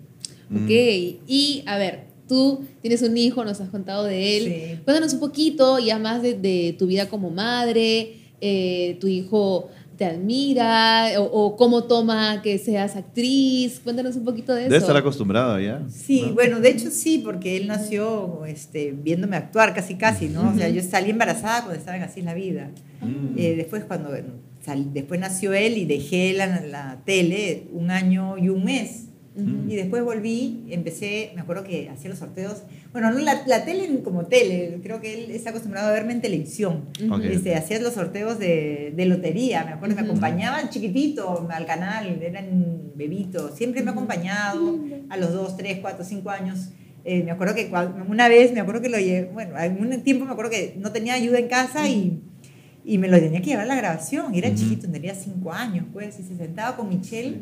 Mm. 0.48 0.64
Ok, 0.64 0.70
y 0.70 1.62
a 1.66 1.76
ver, 1.78 2.04
tú 2.28 2.64
tienes 2.80 3.02
un 3.02 3.16
hijo, 3.16 3.44
nos 3.44 3.60
has 3.60 3.68
contado 3.68 4.04
de 4.04 4.36
él. 4.36 4.44
Sí. 4.44 4.80
Cuéntanos 4.84 5.12
un 5.14 5.20
poquito 5.20 5.78
ya 5.78 5.98
más 5.98 6.22
de, 6.22 6.34
de 6.34 6.74
tu 6.78 6.86
vida 6.86 7.08
como 7.08 7.30
madre, 7.30 8.16
eh, 8.40 8.96
tu 9.00 9.08
hijo 9.08 9.70
te 9.96 10.04
admira 10.04 11.12
o, 11.18 11.22
o 11.22 11.56
cómo 11.56 11.84
toma 11.84 12.42
que 12.42 12.58
seas 12.58 12.96
actriz. 12.96 13.80
Cuéntanos 13.82 14.16
un 14.16 14.24
poquito 14.24 14.54
de 14.54 14.62
eso. 14.62 14.70
Debe 14.70 14.80
estar 14.80 14.96
acostumbrado 14.96 15.58
ya. 15.58 15.82
Sí, 15.88 16.22
¿no? 16.22 16.34
bueno, 16.34 16.60
de 16.60 16.68
hecho 16.68 16.90
sí, 16.90 17.18
porque 17.18 17.56
él 17.56 17.66
nació 17.66 18.44
este, 18.44 18.92
viéndome 18.92 19.36
actuar 19.36 19.74
casi 19.74 19.94
casi, 19.94 20.28
¿no? 20.28 20.50
O 20.50 20.54
sea, 20.54 20.68
yo 20.68 20.82
salí 20.82 21.10
embarazada 21.10 21.62
cuando 21.62 21.78
estaba 21.78 21.96
en 21.96 22.02
Así 22.02 22.20
es 22.20 22.26
la 22.26 22.34
vida. 22.34 22.70
Mm. 23.00 23.38
Eh, 23.38 23.54
después 23.56 23.84
cuando 23.84 24.10
sal- 24.66 24.92
después 24.92 25.18
nació 25.20 25.54
él 25.54 25.78
y 25.78 25.86
dejé 25.86 26.34
la, 26.34 26.60
la 26.60 27.00
tele 27.06 27.68
un 27.72 27.90
año 27.90 28.36
y 28.36 28.48
un 28.50 28.64
mes. 28.64 29.04
Ujú. 29.38 29.70
Y 29.70 29.76
después 29.76 30.02
volví, 30.02 30.64
empecé, 30.70 31.30
me 31.34 31.42
acuerdo 31.42 31.62
que 31.62 31.90
hacía 31.90 32.08
los 32.08 32.18
sorteos. 32.20 32.62
Bueno, 32.92 33.10
no 33.12 33.18
la, 33.18 33.42
la 33.46 33.66
tele 33.66 34.00
como 34.02 34.24
tele, 34.24 34.80
creo 34.82 35.02
que 35.02 35.12
él 35.12 35.30
está 35.30 35.50
acostumbrado 35.50 35.88
a 35.90 35.92
verme 35.92 36.14
en 36.14 36.22
televisión. 36.22 36.86
Ujú. 37.04 37.14
Ok. 37.16 37.24
Este, 37.24 37.54
hacía 37.54 37.78
los 37.80 37.92
sorteos 37.94 38.38
de, 38.38 38.94
de 38.96 39.04
lotería, 39.04 39.62
me 39.64 39.72
acuerdo, 39.72 39.94
me 39.94 40.00
Ujú. 40.02 40.10
acompañaba 40.12 40.70
chiquitito 40.70 41.46
al 41.50 41.66
canal, 41.66 42.18
eran 42.22 42.92
bebitos, 42.94 43.54
siempre 43.56 43.82
me 43.82 43.90
ha 43.90 43.92
acompañado 43.92 44.78
a 45.10 45.16
los 45.18 45.32
2, 45.34 45.56
3, 45.58 45.78
4, 45.82 46.02
5 46.04 46.30
años. 46.30 46.70
Eh, 47.04 47.22
me 47.22 47.30
acuerdo 47.30 47.54
que 47.54 47.70
una 48.08 48.28
vez, 48.28 48.52
me 48.54 48.60
acuerdo 48.60 48.80
que 48.80 48.88
lo 48.88 48.98
llevé, 48.98 49.28
bueno, 49.32 49.54
algún 49.56 50.00
tiempo 50.02 50.24
me 50.24 50.32
acuerdo 50.32 50.50
que 50.50 50.74
no 50.78 50.90
tenía 50.92 51.12
ayuda 51.14 51.38
en 51.38 51.46
casa 51.48 51.86
y, 51.88 52.20
y 52.88 52.98
me 52.98 53.08
lo 53.08 53.18
tenía 53.18 53.40
que 53.40 53.46
llevar 53.50 53.64
a 53.64 53.68
la 53.68 53.74
grabación. 53.74 54.32
Era 54.34 54.54
chiquito, 54.54 54.82
tendría 54.88 55.14
5 55.14 55.52
años, 55.52 55.86
pues, 55.92 56.20
y 56.20 56.22
se 56.22 56.36
sentaba 56.36 56.76
con 56.76 56.88
Michelle 56.88 57.40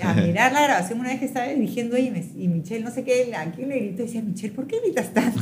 a 0.00 0.14
mirar 0.26 0.52
la 0.52 0.62
grabación 0.62 1.00
una 1.00 1.08
vez 1.08 1.18
que 1.18 1.24
estaba 1.26 1.48
dirigiendo 1.48 1.98
y, 1.98 2.08
me- 2.10 2.24
y 2.36 2.46
Michelle, 2.46 2.84
no 2.84 2.90
sé 2.92 3.02
qué, 3.02 3.34
a 3.34 3.50
quién 3.50 3.68
le 3.68 3.78
gritó, 3.80 4.02
y 4.02 4.06
decía, 4.06 4.22
Michelle, 4.22 4.54
¿por 4.54 4.68
qué 4.68 4.76
gritas 4.80 5.12
tanto? 5.12 5.40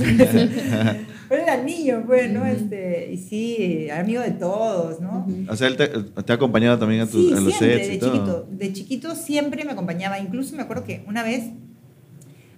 Pero 1.29 1.43
era 1.43 1.63
niño, 1.63 2.05
pues, 2.07 2.33
¿no? 2.33 2.47
Este, 2.47 3.11
y 3.13 3.19
sí, 3.19 3.91
amigo 3.91 4.23
de 4.23 4.31
todos, 4.31 5.01
¿no? 5.01 5.27
O 5.49 5.57
sea, 5.57 5.69
él 5.69 5.77
te, 5.77 5.89
te 5.89 6.33
ha 6.33 6.35
acompañado 6.37 6.79
también 6.79 7.03
a, 7.03 7.07
tu- 7.07 7.29
Sí, 7.29 7.33
a 7.35 7.41
los 7.41 7.53
siempre, 7.55 7.77
sets 7.85 7.89
y 7.89 7.91
de 7.93 7.99
todo. 7.99 8.13
chiquito. 8.15 8.49
De 8.51 8.73
chiquito 8.73 9.15
siempre 9.15 9.65
me 9.65 9.73
acompañaba. 9.73 10.19
Incluso 10.19 10.57
me 10.57 10.63
acuerdo 10.63 10.85
que 10.85 11.05
una 11.07 11.23
vez, 11.23 11.45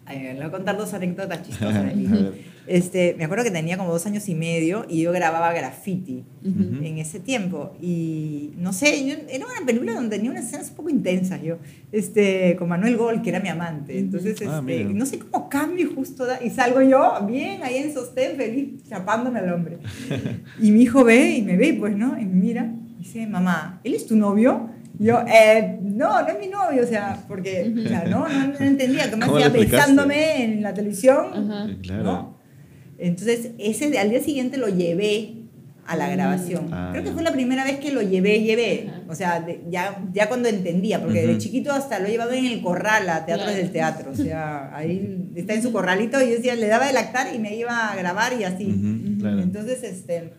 ay, 0.06 0.22
le 0.22 0.34
voy 0.34 0.44
a 0.44 0.50
contar 0.50 0.76
dos 0.76 0.92
anécdotas 0.94 1.42
chistosas 1.46 1.84
de. 1.86 2.50
Este, 2.66 3.16
me 3.18 3.24
acuerdo 3.24 3.42
que 3.42 3.50
tenía 3.50 3.76
como 3.76 3.90
dos 3.90 4.06
años 4.06 4.28
y 4.28 4.34
medio 4.36 4.86
y 4.88 5.00
yo 5.02 5.10
grababa 5.10 5.52
graffiti 5.52 6.22
Ujú. 6.44 6.76
Ujú. 6.76 6.84
en 6.84 6.98
ese 6.98 7.18
tiempo. 7.18 7.72
Y 7.80 8.52
no 8.58 8.72
sé, 8.72 9.04
yo- 9.08 9.14
era 9.28 9.44
una 9.46 9.66
película 9.66 9.94
donde 9.94 10.16
tenía 10.16 10.30
unas 10.30 10.44
escenas 10.46 10.68
un 10.70 10.76
poco 10.76 10.90
intensas 10.90 11.42
yo, 11.42 11.56
este, 11.90 12.54
con 12.56 12.68
Manuel 12.68 12.96
Gol, 12.96 13.22
que 13.22 13.30
era 13.30 13.40
mi 13.40 13.48
amante. 13.48 13.98
Entonces, 13.98 14.36
Ah, 14.46 14.60
este, 14.60 14.84
mira. 14.84 14.90
no 14.98 15.04
sé 15.06 15.18
cómo 15.18 15.48
cambio 15.48 15.90
justo 15.94 16.26
da- 16.26 16.38
y 16.44 16.50
salgo 16.50 16.80
yo 16.82 17.14
bien 17.26 17.62
ahí 17.64 17.76
en 17.78 17.92
sostén, 17.92 18.36
feliz, 18.36 18.84
chapándome 18.88 19.40
al 19.40 19.52
hombre. 19.52 19.78
Y 20.62 20.70
mi 20.70 20.82
hijo 20.82 21.02
ve 21.02 21.36
y 21.38 21.42
me 21.42 21.56
ve, 21.56 21.74
pues, 21.74 21.96
¿no? 21.96 22.20
Y 22.20 22.24
me 22.24 22.34
mira 22.34 22.72
y 22.96 23.02
dice, 23.02 23.26
mamá, 23.26 23.80
¿él 23.82 23.94
es 23.94 24.06
tu 24.06 24.14
novio? 24.16 24.68
Yo, 25.02 25.18
eh, 25.26 25.78
no, 25.82 26.20
no 26.22 26.28
es 26.28 26.38
mi 26.38 26.48
novio, 26.48 26.82
o 26.82 26.86
sea, 26.86 27.24
porque, 27.26 27.72
o 27.84 27.88
sea, 27.88 28.04
no, 28.04 28.28
no, 28.28 28.46
no 28.48 28.58
entendía, 28.58 29.08
que 29.08 29.16
me 29.16 29.24
¿Cómo 29.24 29.38
hacía 29.38 29.48
besándome 29.48 30.44
en 30.44 30.62
la 30.62 30.74
televisión, 30.74 31.26
Ajá. 31.50 31.68
Claro. 31.82 32.02
¿no? 32.04 32.38
Entonces, 32.98 33.52
ese, 33.58 33.98
al 33.98 34.10
día 34.10 34.20
siguiente 34.20 34.58
lo 34.58 34.68
llevé 34.68 35.36
a 35.86 35.96
la 35.96 36.08
grabación. 36.10 36.68
Ah. 36.70 36.90
Creo 36.92 37.02
que 37.02 37.12
fue 37.12 37.22
la 37.22 37.32
primera 37.32 37.64
vez 37.64 37.78
que 37.78 37.90
lo 37.92 38.02
llevé, 38.02 38.42
llevé. 38.42 38.88
Ajá. 38.90 39.00
O 39.08 39.14
sea, 39.14 39.40
de- 39.40 39.62
ya, 39.70 40.04
ya 40.12 40.28
cuando 40.28 40.50
entendía, 40.50 41.00
porque 41.00 41.26
de 41.26 41.38
chiquito 41.38 41.72
hasta 41.72 41.98
lo 41.98 42.06
he 42.06 42.10
llevado 42.10 42.32
en 42.32 42.44
el 42.44 42.60
corral 42.62 43.08
a 43.08 43.24
Teatro 43.24 43.46
Claro. 43.46 43.58
del 43.58 43.72
Teatro. 43.72 44.10
O 44.12 44.14
sea, 44.14 44.76
ahí 44.76 45.30
está 45.34 45.54
en 45.54 45.62
su 45.62 45.72
corralito 45.72 46.20
y 46.20 46.28
yo 46.28 46.36
decía, 46.36 46.54
le 46.56 46.66
daba 46.68 46.86
de 46.86 46.92
lactar 46.92 47.34
y 47.34 47.38
me 47.38 47.56
iba 47.56 47.88
a 47.90 47.96
grabar 47.96 48.34
y 48.38 48.44
así. 48.44 49.16
Claro. 49.18 49.40
Entonces, 49.40 49.82
este, 49.82 50.34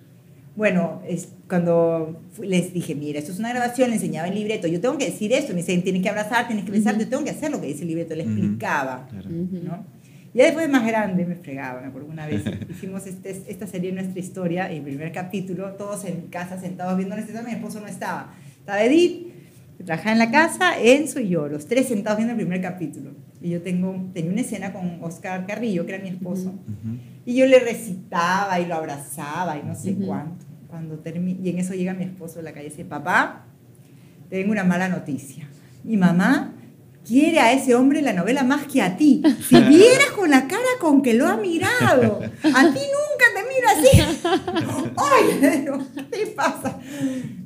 bueno, 0.55 1.01
es, 1.07 1.29
cuando 1.47 2.19
les 2.41 2.73
dije, 2.73 2.93
mira, 2.95 3.19
esto 3.19 3.31
es 3.31 3.39
una 3.39 3.49
grabación, 3.49 3.89
le 3.89 3.95
enseñaba 3.95 4.27
el 4.27 4.35
libreto, 4.35 4.67
yo 4.67 4.81
tengo 4.81 4.97
que 4.97 5.05
decir 5.05 5.31
esto, 5.33 5.53
me 5.53 5.59
dicen, 5.59 5.81
tienes 5.83 6.01
que 6.03 6.09
abrazar, 6.09 6.47
tienes 6.47 6.65
que 6.65 6.71
besar, 6.71 6.95
Ujú. 6.95 7.03
yo 7.03 7.09
tengo 7.09 7.23
que 7.23 7.29
hacer 7.31 7.51
lo 7.51 7.61
que 7.61 7.67
dice 7.67 7.81
el 7.83 7.87
libreto, 7.87 8.15
le 8.15 8.23
Ujú. 8.23 8.31
explicaba, 8.33 9.07
Claro. 9.09 9.29
¿no? 9.29 9.85
Ya 10.33 10.45
después 10.45 10.65
de 10.65 10.71
más 10.71 10.85
grande 10.87 11.25
me 11.25 11.35
fregaba, 11.35 11.81
me 11.81 11.87
acuerdo 11.87 12.07
una 12.09 12.25
vez 12.25 12.43
hicimos 12.69 13.05
este, 13.07 13.31
esta 13.47 13.67
serie 13.67 13.91
Nuestra 13.91 14.19
Historia, 14.19 14.71
el 14.71 14.81
primer 14.81 15.11
capítulo, 15.11 15.71
todos 15.73 16.05
en 16.05 16.27
casa 16.27 16.59
sentados 16.59 16.97
viendo 16.97 17.17
Historia, 17.17 17.41
mi 17.43 17.51
esposo 17.51 17.79
no 17.81 17.87
estaba, 17.87 18.33
estaba 18.59 18.83
Edith, 18.83 19.27
trabajaba 19.83 20.11
en 20.13 20.19
la 20.19 20.31
casa, 20.31 20.79
Enzo 20.79 21.19
y 21.19 21.29
yo, 21.29 21.47
los 21.47 21.67
tres 21.67 21.87
sentados 21.87 22.17
viendo 22.17 22.33
el 22.33 22.37
primer 22.39 22.61
capítulo. 22.61 23.11
Y 23.41 23.49
yo 23.49 23.61
tengo, 23.61 24.09
tenía 24.13 24.31
una 24.31 24.41
escena 24.41 24.71
con 24.73 24.99
Oscar 25.01 25.45
Carrillo, 25.47 25.85
que 25.85 25.95
era 25.95 26.03
mi 26.03 26.09
esposo, 26.09 26.49
Ujú. 26.49 26.97
y 27.25 27.35
yo 27.35 27.45
le 27.47 27.59
recitaba 27.59 28.59
y 28.59 28.65
lo 28.67 28.75
abrazaba 28.75 29.57
y 29.57 29.63
no 29.63 29.75
sé 29.75 29.91
Ujú. 29.93 30.05
cuánto. 30.05 30.45
Cuando 30.67 31.03
termi- 31.03 31.37
y 31.43 31.49
en 31.49 31.59
eso 31.59 31.73
llega 31.73 31.93
mi 31.93 32.03
esposo 32.05 32.35
de 32.37 32.43
la 32.43 32.53
calle 32.53 32.67
y 32.67 32.69
dice, 32.69 32.85
papá, 32.85 33.45
tengo 34.29 34.51
una 34.51 34.63
mala 34.63 34.87
noticia. 34.89 35.47
Mi 35.83 35.97
mamá 35.97 36.53
quiere 37.05 37.39
a 37.39 37.51
ese 37.51 37.73
hombre 37.75 37.99
en 37.99 38.05
la 38.05 38.13
novela 38.13 38.43
más 38.43 38.65
que 38.67 38.81
a 38.81 38.95
ti. 38.95 39.21
Si 39.49 39.55
vieras 39.69 40.11
con 40.15 40.29
la 40.29 40.47
cara 40.47 40.63
con 40.79 41.01
que 41.01 41.13
lo 41.15 41.27
ha 41.27 41.35
mirado, 41.37 42.19
a 42.21 42.73
ti 42.73 42.79
nunca 42.79 43.25
te 43.35 43.41
mira 43.49 43.71
así. 43.75 44.21
¡Ay! 44.97 45.39
¿Qué 45.95 46.03
te 46.03 46.27
pasa? 46.27 46.79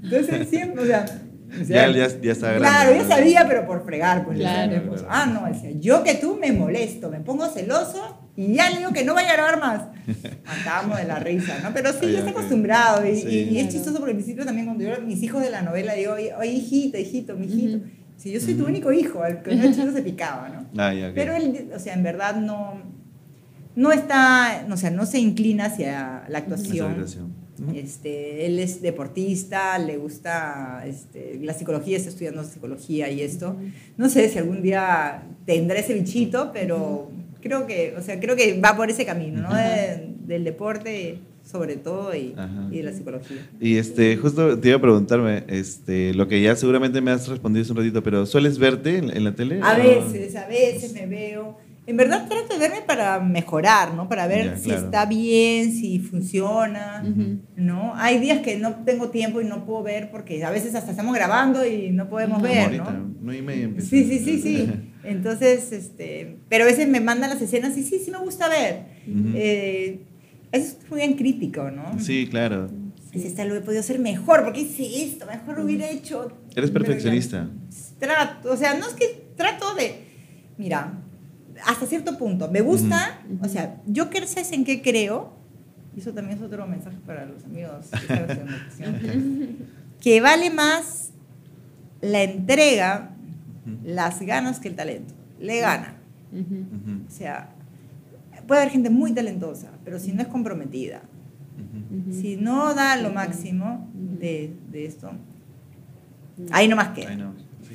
Entonces 0.04 0.50
siempre, 0.50 0.84
o 0.84 0.86
sea... 0.86 1.06
o 1.50 1.66
sea, 1.66 1.88
Ya, 1.92 2.08
ya, 2.08 2.22
ya 2.22 2.32
está 2.32 2.48
grande. 2.54 2.68
Claro, 2.68 2.96
ya 2.96 3.08
sabía, 3.08 3.46
pero 3.48 3.66
por 3.66 3.86
fregar, 3.86 4.26
pues 4.26 4.38
le 4.38 4.44
decía 4.44 4.82
Claro. 4.82 5.08
Ah, 5.10 5.26
no, 5.26 5.46
decía, 5.48 5.72
yo 5.80 6.04
que 6.04 6.16
tú 6.16 6.38
me 6.40 6.52
molesto, 6.52 7.10
me 7.10 7.20
pongo 7.20 7.48
celoso 7.48 8.20
y 8.36 8.54
ya 8.54 8.70
le 8.70 8.80
digo 8.80 8.92
que 8.92 9.04
no 9.06 9.14
vaya 9.14 9.32
a 9.32 9.34
grabar 9.34 9.60
más. 9.60 9.82
Matábamos 10.46 10.98
de 10.98 11.06
la 11.06 11.20
risa, 11.20 11.60
¿no? 11.64 11.72
Pero 11.74 11.92
sí, 11.92 12.00
Ay, 12.04 12.12
ya 12.14 12.20
está 12.20 12.32
acostumbrado. 12.32 13.06
Y, 13.08 13.16
Sí. 13.16 13.28
y- 13.28 13.56
y 13.56 13.60
es 13.60 13.70
chistoso 13.70 13.98
porque 13.98 14.12
al 14.12 14.18
principio 14.18 14.46
también 14.46 14.66
cuando 14.68 14.84
yo 14.84 14.96
a 14.96 15.00
mis 15.00 15.22
hijos 15.24 15.42
de 15.42 15.50
la 15.50 15.62
novela 15.62 15.94
digo, 15.94 16.14
oye, 16.14 16.34
oye, 16.36 16.52
hijito, 16.52 16.98
hijito, 16.98 17.36
mi 17.36 17.46
hijito. 17.48 17.78
Ujú. 17.78 17.86
Si 18.18 18.32
yo 18.32 18.40
soy 18.40 18.54
tu 18.56 18.66
único 18.66 18.92
hijo, 18.94 19.22
al 19.24 19.42
que 19.42 19.56
no 19.56 19.64
el 19.64 19.76
chico 19.76 19.92
se 19.92 20.02
picaba, 20.02 20.50
¿no? 20.50 20.66
Ah, 20.82 20.94
ya, 20.94 21.08
ok. 21.10 21.14
Pero 21.16 21.34
él, 21.36 21.70
o 21.76 21.80
sea, 21.80 21.94
en 21.94 22.04
verdad 22.04 22.36
no, 22.38 22.82
no 23.76 23.92
está, 23.92 24.66
o 24.72 24.78
sea, 24.78 24.90
no 24.90 25.06
se 25.06 25.20
inclina 25.20 25.66
hacia 25.66 26.24
la 26.30 26.38
actuación. 26.40 26.96
Este, 27.74 28.46
él 28.46 28.60
es 28.60 28.82
deportista, 28.82 29.78
le 29.80 29.98
gusta 29.98 30.84
este, 30.86 31.40
la 31.42 31.54
psicología, 31.54 31.98
está 31.98 32.10
estudiando 32.10 32.44
psicología 32.44 33.10
y 33.10 33.22
esto. 33.22 33.56
No 33.98 34.10
sé 34.10 34.30
si 34.30 34.38
algún 34.38 34.62
día 34.62 35.24
tendrá 35.46 35.80
ese 35.80 35.94
bichito, 35.94 36.52
pero 36.54 37.10
creo 37.42 37.66
que, 37.66 37.94
o 37.98 38.02
sea, 38.02 38.20
creo 38.20 38.36
que 38.36 38.60
va 38.60 38.76
por 38.76 38.90
ese 38.90 39.06
camino, 39.06 39.42
¿no? 39.42 39.56
De- 39.56 40.14
del 40.26 40.44
deporte 40.44 41.20
sobre 41.44 41.76
todo 41.76 42.16
y, 42.16 42.34
y 42.72 42.78
de 42.78 42.84
la 42.84 42.92
psicología. 42.92 43.38
Y 43.62 43.78
este, 43.78 44.18
justo 44.18 44.58
te 44.60 44.70
iba 44.70 44.78
a 44.78 44.82
preguntarme, 44.82 45.44
este, 45.48 46.12
lo 46.16 46.28
que 46.28 46.42
ya 46.42 46.56
seguramente 46.56 47.02
me 47.02 47.12
has 47.12 47.28
respondido 47.28 47.62
hace 47.62 47.72
un 47.72 47.78
ratito, 47.78 48.02
pero 48.02 48.26
¿sueles 48.26 48.58
verte 48.58 48.98
en, 48.98 49.16
en 49.16 49.24
la 49.24 49.36
tele? 49.36 49.60
A 49.62 49.76
¿O- 49.76 49.78
veces, 49.78 50.36
a 50.36 50.48
veces 50.48 50.92
me 50.94 51.06
veo. 51.06 51.56
En 51.88 51.98
verdad 51.98 52.28
trato 52.28 52.54
de 52.54 52.60
verme 52.60 52.82
para 52.82 53.20
mejorar, 53.20 53.94
¿no? 53.94 54.10
Para 54.10 54.26
ver 54.28 54.46
Ya, 54.52 54.58
si 54.58 54.64
claro. 54.70 54.86
está 54.86 55.06
bien, 55.06 55.72
si 55.72 56.00
funciona. 56.00 57.04
¿no? 57.56 57.94
Hay 57.96 58.20
días 58.20 58.40
que 58.40 58.58
no 58.58 58.84
tengo 58.86 59.10
tiempo 59.10 59.40
y 59.42 59.46
no 59.46 59.66
puedo 59.66 59.84
ver 59.84 60.10
porque 60.10 60.44
a 60.44 60.50
veces 60.50 60.74
hasta 60.74 60.92
estamos 60.92 61.14
grabando 61.14 61.66
y 61.66 61.92
no 61.92 62.10
podemos 62.10 62.40
Como 62.40 62.52
ver, 62.52 62.64
ahorita, 62.64 62.92
¿no? 62.92 63.14
no 63.22 63.34
y 63.34 63.42
media. 63.42 63.70
Sí, 63.80 64.04
sí, 64.06 64.20
sí, 64.20 64.42
sí. 64.42 64.70
Entonces, 65.04 65.72
este, 65.72 66.38
pero 66.50 66.64
a 66.64 66.68
veces 66.68 66.88
me 66.88 67.00
mandan 67.02 67.30
las 67.30 67.42
escenas 67.42 67.78
y 67.78 67.84
sí, 67.84 68.00
sí 68.04 68.10
me 68.10 68.18
gusta 68.18 68.50
ver. 68.50 68.86
Eh, 69.36 70.00
eso 70.52 70.78
es 70.82 70.90
muy 70.90 71.00
bien 71.02 71.14
crítico, 71.14 71.70
¿no? 71.70 72.00
Sí, 72.00 72.28
claro. 72.28 72.68
Dice, 73.14 73.28
esta 73.28 73.46
lo 73.46 73.56
he 73.56 73.62
podido 73.62 73.80
hacer 73.82 74.00
mejor, 74.00 74.44
porque 74.44 74.62
hice 74.62 75.04
esto, 75.04 75.26
mejor 75.28 75.58
lo 75.60 75.66
hubiera 75.66 75.88
hecho. 75.90 76.32
Eres 76.56 76.72
perfeccionista. 76.72 77.48
Trato, 78.00 78.52
o 78.52 78.58
sea, 78.58 78.74
no 78.74 78.88
es 78.88 78.94
que 78.94 79.28
trato 79.38 79.74
de, 79.76 79.96
mira, 80.58 81.02
hasta 81.64 81.86
cierto 81.86 82.18
punto, 82.18 82.50
me 82.50 82.62
gusta, 82.62 83.22
o 83.42 83.48
sea, 83.48 83.82
yo 83.86 84.10
que 84.10 84.26
sabes 84.28 84.52
en 84.52 84.66
qué 84.66 84.82
creo, 84.82 85.34
y 85.96 86.02
eso 86.02 86.14
también 86.14 86.38
es 86.38 86.44
otro 86.44 86.68
mensaje 86.68 86.98
para 87.06 87.26
los 87.26 87.44
amigos 87.46 87.86
que 87.90 87.98
están 87.98 88.26
haciendo 88.30 88.52
nutrición, 89.00 89.58
que 90.02 90.22
vale 90.22 90.50
más 90.50 91.12
la 92.02 92.24
entrega, 92.24 93.16
las 93.84 94.22
ganas 94.22 94.60
que 94.60 94.68
el 94.68 94.76
talento. 94.76 95.14
Le 95.40 95.60
gana. 95.60 95.96
O 97.08 97.12
sea, 97.12 97.50
puede 98.46 98.62
haber 98.62 98.74
gente 98.74 98.90
muy 98.90 99.14
talentosa, 99.14 99.72
pero 99.84 100.00
si 100.00 100.12
no 100.12 100.22
es 100.22 100.28
comprometida, 100.28 101.02
si 102.12 102.36
no 102.36 102.74
da 102.74 102.98
lo 102.98 103.12
máximo 103.12 103.90
de, 103.94 104.54
de 104.72 104.86
esto, 104.86 105.12
ahí 106.52 106.68
nomás 106.68 106.90
queda. 106.90 107.32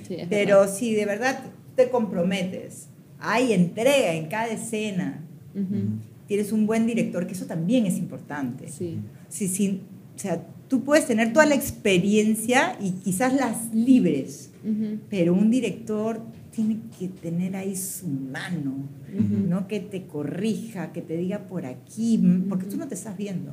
Sí. 0.07 0.19
Pero 0.29 0.69
si 0.69 0.95
de 0.95 1.07
verdad 1.07 1.41
te 1.75 1.89
comprometes, 1.89 2.90
hay 3.21 3.53
entrega 3.53 4.15
en 4.15 4.27
cada 4.29 4.49
escena, 4.49 5.23
tienes 6.27 6.53
un 6.53 6.67
buen 6.67 6.87
director, 6.87 7.27
que 7.27 7.33
eso 7.33 7.47
también 7.47 7.87
es 7.87 7.99
importante. 7.99 8.69
Sí. 8.69 8.99
Si, 9.29 9.49
si- 9.49 9.81
o 10.17 10.19
sea, 10.19 10.45
tú 10.69 10.83
puedes 10.85 11.07
tener 11.07 11.33
toda 11.33 11.47
la 11.47 11.55
experiencia 11.55 12.77
y 12.81 12.93
quizás 12.93 13.33
las 13.35 13.75
libres, 13.75 14.51
pero 15.09 15.35
un 15.35 15.51
director 15.51 16.21
tiene 16.55 16.79
que 16.99 17.09
tener 17.09 17.57
ahí 17.57 17.75
su 17.77 18.07
mano. 18.09 18.75
¿no? 19.49 19.67
Que 19.67 19.81
te 19.81 20.05
corrija, 20.05 20.93
que 20.93 21.01
te 21.03 21.17
diga 21.17 21.41
por 21.49 21.67
aquí, 21.67 22.21
porque 22.49 22.67
tú 22.67 22.77
no 22.77 22.87
te 22.87 22.95
estás 22.95 23.17
viendo. 23.17 23.53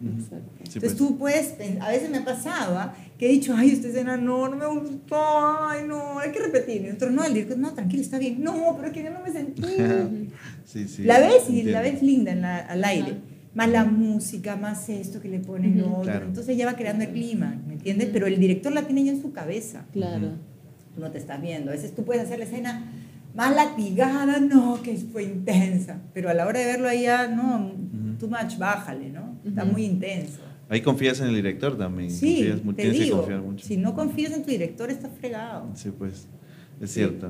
Ujú. 0.00 0.20
Exacto. 0.22 0.50
Sí, 0.58 0.62
Entonces 0.64 0.80
pues. 0.80 0.96
tú 0.96 1.18
puedes, 1.18 1.54
a 1.80 1.88
veces 1.88 2.10
me 2.10 2.18
ha 2.18 2.24
pasado, 2.24 2.78
¿ah? 2.78 2.94
que 3.18 3.26
he 3.26 3.32
dicho, 3.32 3.54
ay, 3.56 3.70
esta 3.70 3.88
escena 3.88 4.16
no, 4.16 4.48
no 4.48 4.56
me 4.56 4.66
gustó, 4.80 5.16
ay, 5.16 5.84
no, 5.86 6.18
hay 6.20 6.30
que 6.30 6.38
repetir. 6.38 6.82
Y 6.86 6.90
otro, 6.90 7.10
no, 7.10 7.24
el 7.24 7.34
director, 7.34 7.58
no, 7.58 7.72
tranquilo, 7.74 8.02
está 8.02 8.18
bien. 8.18 8.42
No, 8.42 8.74
pero 8.76 8.88
es 8.88 8.94
que 8.94 9.02
yo 9.02 9.10
no 9.10 9.20
me 9.20 9.30
sentí. 9.32 9.62
Sí, 10.64 10.86
sí. 10.86 11.02
la 11.04 11.18
ves 11.18 11.44
y 11.48 11.60
entiendo. 11.60 11.72
la 11.72 11.80
ves 11.80 12.02
linda 12.02 12.30
en 12.32 12.42
la- 12.42 12.58
al 12.58 12.84
aire. 12.84 13.12
Ajá. 13.12 13.18
Más 13.54 13.68
la 13.70 13.84
música, 13.86 14.54
más 14.54 14.88
esto 14.90 15.18
que 15.20 15.28
le 15.28 15.38
ponen 15.40 15.78
lo 15.78 15.84
Ujú. 15.86 15.92
otro. 15.94 16.02
Claro. 16.12 16.26
Entonces 16.26 16.56
ya 16.58 16.66
va 16.66 16.74
creando 16.76 17.04
el 17.04 17.10
clima, 17.10 17.56
¿me 17.66 17.72
entiendes? 17.72 18.10
Pero 18.12 18.26
el 18.26 18.38
director 18.38 18.70
la 18.72 18.82
tiene 18.82 19.02
ya 19.04 19.12
en 19.12 19.22
su 19.22 19.32
cabeza. 19.32 19.86
Claro. 19.92 20.32
Tú 20.94 21.00
no 21.00 21.10
te 21.10 21.16
estás 21.18 21.40
viendo. 21.40 21.70
A 21.70 21.74
veces 21.74 21.94
tú 21.94 22.04
puedes 22.04 22.22
hacer 22.24 22.38
la 22.38 22.44
escena 22.44 22.84
más 23.34 23.54
latigada, 23.56 24.38
no, 24.40 24.80
que 24.82 24.94
fue 24.98 25.24
intensa. 25.24 25.96
Pero 26.12 26.28
a 26.28 26.34
la 26.34 26.46
hora 26.46 26.60
de 26.60 26.66
verlo 26.66 26.86
ahí 26.86 27.02
ya, 27.04 27.26
no, 27.28 27.72
too 28.18 28.28
much, 28.28 28.58
bájale, 28.58 29.10
¿no? 29.10 29.38
Está 29.44 29.64
muy 29.64 29.84
intenso. 29.84 30.40
Ahí 30.68 30.80
confías 30.82 31.20
en 31.20 31.28
el 31.28 31.34
director 31.34 31.78
también. 31.78 32.10
Sí, 32.10 32.36
confías 32.36 32.60
te 32.62 32.72
tienes 32.82 32.98
que 32.98 33.04
digo, 33.04 33.16
confiar 33.18 33.40
mucho. 33.40 33.64
si 33.66 33.76
no 33.76 33.94
confías 33.94 34.32
en 34.32 34.42
tu 34.42 34.50
director, 34.50 34.90
estás 34.90 35.10
fregado. 35.18 35.70
Sí, 35.74 35.90
pues. 35.96 36.28
Es 36.80 36.92
cierto. 36.92 37.28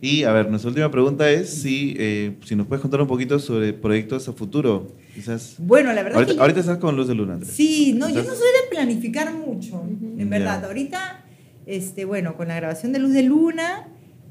Y 0.00 0.22
a 0.22 0.32
ver, 0.32 0.48
nuestra 0.48 0.70
última 0.70 0.90
pregunta 0.90 1.28
es 1.30 1.50
si, 1.50 1.94
eh, 1.98 2.36
si 2.46 2.56
nos 2.56 2.66
puedes 2.66 2.80
contar 2.80 3.02
un 3.02 3.06
poquito 3.08 3.38
sobre 3.38 3.74
proyectos 3.74 4.26
a 4.28 4.32
futuro. 4.32 4.92
Quizás. 5.14 5.56
Bueno, 5.58 5.92
la 5.92 6.02
verdad 6.02 6.14
Ahorita, 6.16 6.32
que 6.32 6.36
yo- 6.36 6.40
ahorita 6.42 6.60
estás 6.60 6.78
con 6.78 6.96
Luz 6.96 7.06
de 7.08 7.14
Luna. 7.14 7.34
Andrés. 7.34 7.50
Sí, 7.52 7.92
no, 7.98 8.08
yo 8.08 8.20
Estás- 8.20 8.26
no 8.28 8.34
soy 8.34 8.46
de 8.62 8.70
planificar 8.70 9.34
mucho, 9.34 9.82
en 10.16 10.30
verdad. 10.30 10.60
Ya. 10.62 10.66
Ahorita, 10.68 11.24
este, 11.66 12.06
bueno, 12.06 12.34
con 12.36 12.48
la 12.48 12.54
grabación 12.56 12.92
de 12.92 13.00
Luz 13.00 13.12
de 13.12 13.24
Luna, 13.24 13.88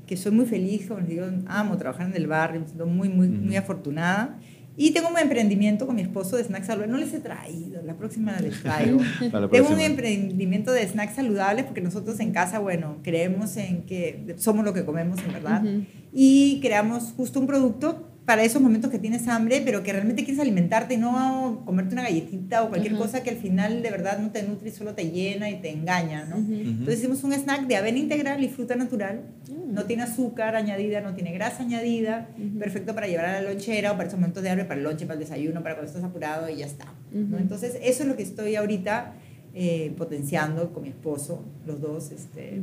que 0.07 0.17
soy 0.17 0.31
muy 0.31 0.45
feliz, 0.45 0.87
como 0.87 1.01
les 1.01 1.09
digo, 1.09 1.25
amo 1.47 1.77
trabajar 1.77 2.07
en 2.09 2.15
el 2.15 2.25
barrio, 2.25 2.61
me 2.61 2.65
siento 2.65 2.87
muy, 2.87 3.09
muy, 3.09 3.27
Ujú. 3.27 3.35
muy 3.45 3.55
afortunada. 3.57 4.39
Y 4.80 4.91
tengo 4.91 5.09
un 5.09 5.17
emprendimiento 5.17 5.88
con 5.88 5.95
mi 5.95 6.03
esposo 6.03 6.38
de 6.38 6.43
snacks 6.43 6.67
saludables. 6.67 6.91
No 6.91 6.97
les 7.03 7.11
he 7.13 7.19
traído, 7.19 7.82
la 7.82 7.95
próxima 7.97 8.39
les 8.39 8.61
traigo. 8.61 8.99
La 9.21 9.30
Tengo 9.32 9.45
un 9.45 9.49
próxima. 9.49 9.84
emprendimiento 9.84 10.71
de 10.71 10.88
snacks 10.88 11.15
saludables 11.15 11.65
porque 11.65 11.82
nosotros 11.82 12.19
en 12.19 12.32
casa, 12.32 12.59
bueno, 12.59 12.97
creemos 13.01 13.57
en 13.57 13.82
que 13.88 14.36
somos 14.38 14.63
lo 14.63 14.73
que 14.73 14.86
comemos, 14.86 15.17
en 15.25 15.34
verdad. 15.34 15.63
Ujú. 15.65 15.84
Y 16.13 16.59
creamos 16.61 17.13
justo 17.17 17.39
un 17.39 17.47
producto 17.47 18.07
para 18.28 18.43
esos 18.43 18.61
momentos 18.61 18.91
que 18.91 18.99
tienes 18.99 19.25
hambre, 19.30 19.61
pero 19.63 19.84
que 19.84 19.93
realmente 19.93 20.25
quieres 20.25 20.41
alimentarte 20.41 20.95
y 20.95 20.97
no 20.97 21.61
comerte 21.63 21.93
una 21.93 22.03
galletita 22.03 22.61
o 22.61 22.67
cualquier 22.67 22.95
Ajá. 22.95 23.01
cosa 23.01 23.23
que 23.23 23.30
al 23.30 23.38
final 23.38 23.82
de 23.82 23.89
verdad 23.89 24.19
no 24.19 24.32
te 24.32 24.43
nutre 24.43 24.67
y 24.67 24.71
solo 24.73 24.93
te 24.93 25.09
llena 25.09 25.49
y 25.49 25.61
te 25.61 25.71
engaña, 25.71 26.25
¿no? 26.25 26.39
Ujú. 26.39 26.53
Entonces 26.53 26.99
hicimos 26.99 27.23
un 27.23 27.32
snack 27.32 27.67
de 27.67 27.78
avena 27.78 27.99
integral 27.99 28.43
y 28.43 28.49
fruta 28.49 28.75
natural. 28.75 29.21
Mm. 29.49 29.73
No 29.73 29.86
tiene 29.86 30.03
azúcar 30.03 30.57
añadida, 30.57 30.99
no 30.99 31.13
tiene 31.13 31.32
grasa 31.32 31.63
añadida. 31.63 32.28
Perfecto 32.59 32.93
para 32.93 33.07
llevar 33.07 33.28
a 33.28 33.41
la 33.41 33.49
lonchera 33.49 33.93
o 33.93 33.95
para 33.95 34.09
esos 34.09 34.19
momentos 34.19 34.43
de 34.43 34.49
hambre, 34.49 34.65
para 34.65 34.78
el 34.78 34.84
lonche, 34.84 35.05
para 35.05 35.13
el 35.13 35.21
desayuno, 35.21 35.63
para 35.63 35.75
cuando 35.75 35.89
estás 35.89 36.03
apurado 36.03 36.49
y 36.49 36.57
ya 36.57 36.65
está. 36.65 36.93
Entonces 37.13 37.78
eso 37.82 38.03
es 38.03 38.09
lo 38.09 38.17
que 38.17 38.23
estoy 38.23 38.57
ahorita 38.57 39.13
eh, 39.55 39.93
potenciando 39.97 40.73
con 40.73 40.84
mi 40.84 40.89
esposo, 40.89 41.45
los 41.65 41.80
dos. 41.80 42.11
Este. 42.11 42.59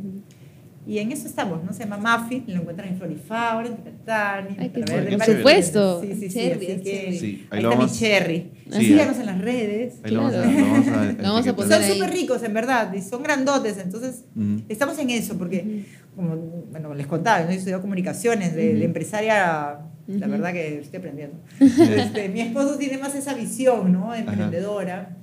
Y 0.86 0.98
en 0.98 1.12
eso 1.12 1.26
estamos, 1.26 1.64
¿no? 1.64 1.72
Se 1.72 1.84
llama 1.86 2.18
Muffin, 2.18 2.44
lo 2.48 2.60
encuentran 2.60 2.88
en 2.90 2.98
Florifaura, 2.98 3.66
en 3.66 3.76
Tecatani. 3.76 4.56
Ay, 4.58 4.68
qué 4.68 4.84
chévere. 4.84 5.12
en 5.14 5.18
Por 5.18 5.26
supuesto. 5.36 6.02
Sí, 6.02 6.08
sí, 6.14 6.28
sí. 6.28 6.34
Cherry, 6.34 6.66
así 6.72 6.82
que. 6.82 7.16
Sí, 7.18 7.46
ahí 7.50 7.64
ahí 7.64 7.72
está 7.72 7.84
mi 7.84 7.90
cherry. 7.90 8.50
Sí, 8.70 8.84
Síganos 8.86 9.18
en 9.18 9.26
las 9.26 9.40
redes. 9.40 9.94
Ahí 10.02 10.10
lo 10.10 10.22
vamos 10.22 10.34
a, 10.34 10.42
Claro. 10.42 10.58
lo 10.58 10.66
vamos 10.72 10.88
a 10.88 11.12
Lo 11.12 11.22
vamos 11.22 11.46
a 11.48 11.56
poner 11.56 11.72
Son 11.82 11.92
súper 11.94 12.10
ricos, 12.10 12.42
en 12.42 12.52
verdad, 12.54 12.92
y 12.92 13.00
son 13.02 13.22
grandotes, 13.22 13.78
entonces 13.78 14.24
Ujú. 14.36 14.62
estamos 14.68 14.98
en 14.98 15.10
eso, 15.10 15.38
porque, 15.38 15.84
como 16.14 16.36
bueno, 16.70 16.92
les 16.94 17.06
contaba, 17.06 17.44
¿no? 17.44 17.50
yo 17.50 17.56
estudié 17.56 17.78
comunicaciones, 17.80 18.54
de, 18.54 18.74
de 18.74 18.84
empresaria, 18.84 19.78
la 20.06 20.26
verdad 20.26 20.52
que 20.52 20.80
estoy 20.80 20.98
aprendiendo. 20.98 21.38
Este, 21.60 22.28
mi 22.28 22.40
esposo 22.42 22.76
tiene 22.76 22.98
más 22.98 23.14
esa 23.14 23.32
visión, 23.34 23.90
¿no? 23.92 24.14
Emprendedora, 24.14 25.16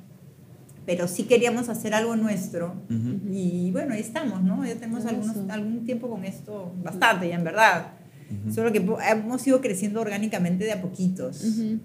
pero 0.86 1.08
sí 1.08 1.24
queríamos 1.24 1.70
hacer 1.70 1.94
algo 1.94 2.16
nuestro, 2.16 2.76
Ujú. 2.90 3.32
y 3.32 3.72
bueno, 3.72 3.94
ahí 3.94 4.02
estamos, 4.02 4.42
¿no? 4.44 4.66
Ya 4.66 4.76
tenemos 4.76 5.06
algunos, 5.06 5.38
algún 5.50 5.86
tiempo 5.86 6.10
con 6.10 6.26
esto, 6.26 6.74
bastante 6.84 7.30
ya, 7.30 7.36
en 7.36 7.44
verdad. 7.44 7.94
Ujú. 8.30 8.54
Solo 8.54 8.72
que 8.72 8.84
hemos 9.10 9.46
ido 9.46 9.62
creciendo 9.62 10.02
orgánicamente 10.02 10.64
de 10.64 10.72
a 10.72 10.82
poquitos. 10.82 11.44
Ujú. 11.44 11.80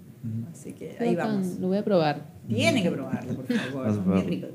Así 0.51 0.73
que 0.73 0.97
ahí 0.99 1.15
vamos. 1.15 1.59
Lo 1.59 1.67
voy 1.67 1.77
a 1.77 1.83
probar. 1.83 2.25
Tienen 2.47 2.83
que 2.83 2.91
probarlo, 2.91 3.35
por 3.35 3.45
favor. 3.45 4.13
Bien 4.13 4.27
ricos. 4.27 4.49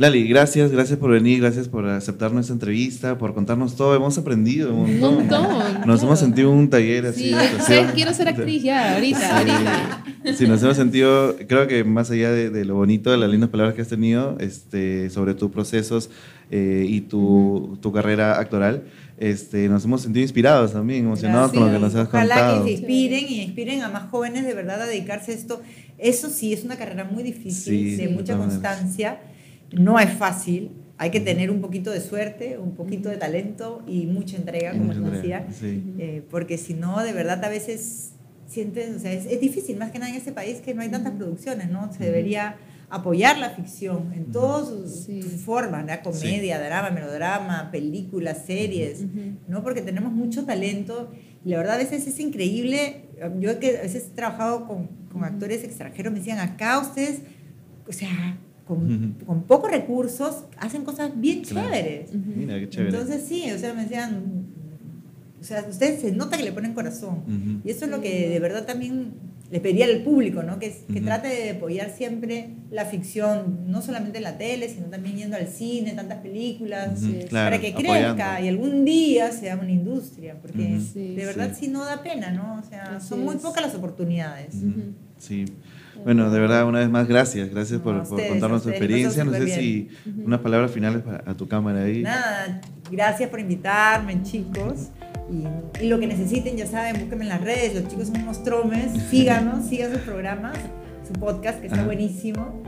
Lali, 0.00 0.26
gracias, 0.26 0.70
gracias 0.70 0.98
por 0.98 1.10
venir, 1.10 1.40
gracias 1.42 1.68
por 1.68 1.86
aceptar 1.86 2.32
nuestra 2.32 2.54
entrevista, 2.54 3.18
por 3.18 3.34
contarnos 3.34 3.76
todo. 3.76 3.94
Hemos 3.94 4.16
aprendido 4.16 4.72
un 4.72 4.88
Un 4.88 4.98
montón. 4.98 5.14
montón. 5.28 5.58
Nos 5.74 5.82
claro. 5.84 6.02
hemos 6.04 6.18
sentido 6.18 6.50
un 6.50 6.70
taller 6.70 7.04
así. 7.04 7.34
Sí, 7.66 7.74
de 7.74 7.86
quiero 7.94 8.14
ser 8.14 8.28
actriz 8.28 8.62
ya, 8.62 8.94
ahorita, 8.94 9.38
ahorita. 9.38 10.04
Sí, 10.38 10.46
nos 10.48 10.62
hemos 10.62 10.78
sentido, 10.78 11.36
creo 11.46 11.66
que 11.66 11.84
más 11.84 12.10
allá 12.10 12.32
de, 12.32 12.48
de 12.48 12.64
lo 12.64 12.76
bonito, 12.76 13.10
de 13.10 13.18
las 13.18 13.28
lindas 13.28 13.50
palabras 13.50 13.74
que 13.74 13.82
has 13.82 13.88
tenido 13.88 14.38
este, 14.40 15.10
sobre 15.10 15.34
tus 15.34 15.50
procesos 15.50 16.08
eh, 16.50 16.86
y 16.88 17.02
tu, 17.02 17.76
tu 17.82 17.92
carrera 17.92 18.40
actoral, 18.40 18.84
este, 19.18 19.68
nos 19.68 19.84
hemos 19.84 20.00
sentido 20.00 20.22
inspirados 20.22 20.72
también, 20.72 21.04
emocionados 21.04 21.52
con 21.52 21.66
lo 21.66 21.72
que 21.72 21.78
nos 21.78 21.94
has 21.94 22.08
Ojalá 22.08 22.36
contado. 22.36 22.64
que 22.64 22.70
se 22.70 22.78
inspiren 22.78 23.26
y 23.28 23.42
inspiren 23.42 23.82
a 23.82 23.90
más 23.90 24.08
jóvenes 24.10 24.46
de 24.46 24.54
verdad 24.54 24.80
a 24.80 24.86
dedicarse 24.86 25.32
a 25.32 25.34
esto. 25.34 25.60
Eso 25.98 26.30
sí, 26.30 26.54
es 26.54 26.64
una 26.64 26.76
carrera 26.76 27.04
muy 27.04 27.22
difícil, 27.22 27.90
Sí, 27.90 27.96
de 27.96 28.08
mucha 28.08 28.32
todas 28.36 28.54
maneras. 28.62 29.18
No 29.72 29.98
es 29.98 30.10
fácil. 30.12 30.70
Hay 30.98 31.10
que 31.10 31.20
tener 31.20 31.50
un 31.50 31.60
poquito 31.60 31.90
de 31.90 32.00
suerte, 32.00 32.58
un 32.58 32.74
poquito 32.74 33.08
de 33.08 33.16
talento 33.16 33.82
y 33.86 34.06
mucha 34.06 34.36
entrega, 34.36 34.72
como 34.72 34.84
mucha 34.84 34.98
les 35.00 35.08
entrega, 35.14 35.40
decía. 35.46 35.58
sí. 35.58 35.94
Eh, 35.98 36.22
porque 36.30 36.58
si 36.58 36.74
no, 36.74 37.02
de 37.02 37.12
verdad, 37.12 37.42
a 37.44 37.48
veces 37.48 38.12
sientes, 38.46 38.96
o 38.96 38.98
sea, 38.98 39.12
es, 39.12 39.24
es 39.26 39.40
difícil, 39.40 39.76
más 39.78 39.90
que 39.92 39.98
nada 39.98 40.10
en 40.10 40.16
este 40.18 40.32
país 40.32 40.60
que 40.60 40.74
no 40.74 40.82
hay 40.82 40.88
tantas 40.90 41.12
producciones, 41.14 41.70
¿no? 41.70 41.90
Se 41.92 42.04
debería 42.04 42.56
apoyar 42.90 43.38
la 43.38 43.50
ficción 43.50 44.12
en 44.12 44.26
todas 44.32 44.68
sus, 44.68 45.04
Sí. 45.04 45.22
formas, 45.22 45.86
¿no? 45.86 45.92
Comedia, 46.02 46.60
drama, 46.60 46.90
melodrama, 46.90 47.70
películas, 47.70 48.42
series, 48.46 49.02
Ujú. 49.02 49.36
¿no? 49.48 49.62
Porque 49.62 49.80
tenemos 49.80 50.12
mucho 50.12 50.44
talento 50.44 51.12
y 51.44 51.50
la 51.50 51.58
verdad 51.58 51.76
a 51.76 51.78
veces 51.78 52.06
es 52.08 52.18
increíble. 52.20 53.04
Yo 53.38 53.58
que 53.60 53.78
a 53.78 53.82
veces 53.82 54.08
he 54.12 54.14
trabajado 54.16 54.66
con, 54.66 54.88
con 55.12 55.24
actores 55.24 55.62
extranjeros, 55.64 56.12
me 56.12 56.18
decían, 56.18 56.40
acá 56.40 56.80
ustedes, 56.80 57.20
o 57.88 57.92
sea, 57.92 58.36
con, 58.74 58.92
Ujú. 59.18 59.24
con 59.26 59.42
pocos 59.42 59.70
recursos, 59.70 60.44
hacen 60.56 60.84
cosas 60.84 61.10
bien 61.20 61.42
Claro. 61.42 61.68
chéveres. 61.70 62.10
Ujú. 62.10 62.32
Mira, 62.36 62.58
qué 62.58 62.68
chévere. 62.68 62.96
Entonces 62.96 63.24
sí, 63.28 63.50
o 63.50 63.58
sea, 63.58 63.74
me 63.74 63.82
decían, 63.82 64.22
o 65.40 65.44
sea, 65.44 65.66
ustedes 65.68 66.00
se 66.00 66.12
nota 66.12 66.36
que 66.36 66.44
le 66.44 66.52
ponen 66.52 66.72
corazón. 66.74 67.18
Ujú. 67.26 67.60
Y 67.68 67.70
eso 67.70 67.84
es 67.86 67.90
lo 67.90 68.00
que 68.00 68.28
de 68.28 68.38
verdad 68.40 68.64
también 68.66 69.12
le 69.50 69.58
pediría 69.58 69.86
al 69.86 70.02
público, 70.04 70.44
¿no? 70.44 70.60
Que, 70.60 70.72
que 70.92 71.00
trate 71.00 71.26
de 71.26 71.50
apoyar 71.50 71.90
siempre 71.90 72.50
la 72.70 72.84
ficción, 72.84 73.64
no 73.66 73.82
solamente 73.82 74.18
en 74.18 74.24
la 74.24 74.38
tele, 74.38 74.68
sino 74.68 74.86
también 74.86 75.16
yendo 75.16 75.36
al 75.36 75.48
cine, 75.48 75.92
tantas 75.94 76.18
películas, 76.18 77.00
Sí, 77.00 77.16
es. 77.18 77.24
claro, 77.26 77.50
para 77.50 77.60
que 77.60 77.74
crezca 77.74 78.10
apoyando. 78.12 78.44
y 78.44 78.48
algún 78.48 78.84
día 78.84 79.32
sea 79.32 79.56
una 79.56 79.72
industria, 79.72 80.36
porque. 80.40 80.78
Sí, 80.92 81.16
de 81.16 81.24
verdad 81.26 81.50
sí. 81.58 81.64
sí. 81.66 81.70
no 81.72 81.84
da 81.84 82.00
pena, 82.04 82.30
¿no? 82.30 82.60
O 82.60 82.62
sea, 82.62 82.98
Así 82.98 83.08
son 83.08 83.24
muy 83.24 83.34
es. 83.34 83.42
pocas 83.42 83.62
las 83.62 83.74
oportunidades. 83.74 84.54
Sí. 85.18 85.46
Bueno, 86.04 86.30
de 86.30 86.40
verdad, 86.40 86.66
una 86.66 86.80
vez 86.80 86.88
más, 86.88 87.06
gracias. 87.06 87.50
Gracias 87.50 87.80
por, 87.80 88.06
contarnos 88.08 88.62
tu 88.62 88.70
experiencia. 88.70 89.24
No 89.24 89.32
sé 89.32 89.46
si 89.48 89.88
unas 90.24 90.40
palabras 90.40 90.70
finales 90.70 91.02
para, 91.02 91.22
a 91.30 91.34
tu 91.34 91.46
cámara 91.46 91.82
ahí. 91.82 92.02
Nada, 92.02 92.60
gracias 92.90 93.28
por 93.30 93.40
invitarme, 93.40 94.22
chicos. 94.22 94.88
Y, 95.30 95.84
y 95.84 95.88
lo 95.88 96.00
que 96.00 96.06
necesiten, 96.06 96.56
ya 96.56 96.66
saben, 96.66 96.98
búsquenme 97.00 97.24
en 97.24 97.28
las 97.28 97.40
redes. 97.40 97.74
Los 97.74 97.88
chicos 97.88 98.08
son 98.08 98.22
unos 98.22 98.42
tromes. 98.42 98.92
Síganos, 99.10 99.66
sigan 99.66 99.92
sus 99.92 100.00
programas, 100.02 100.56
su 101.06 101.12
podcast, 101.12 101.60
que 101.60 101.66
está 101.66 101.78
Ajá. 101.78 101.86
buenísimo. 101.86 102.62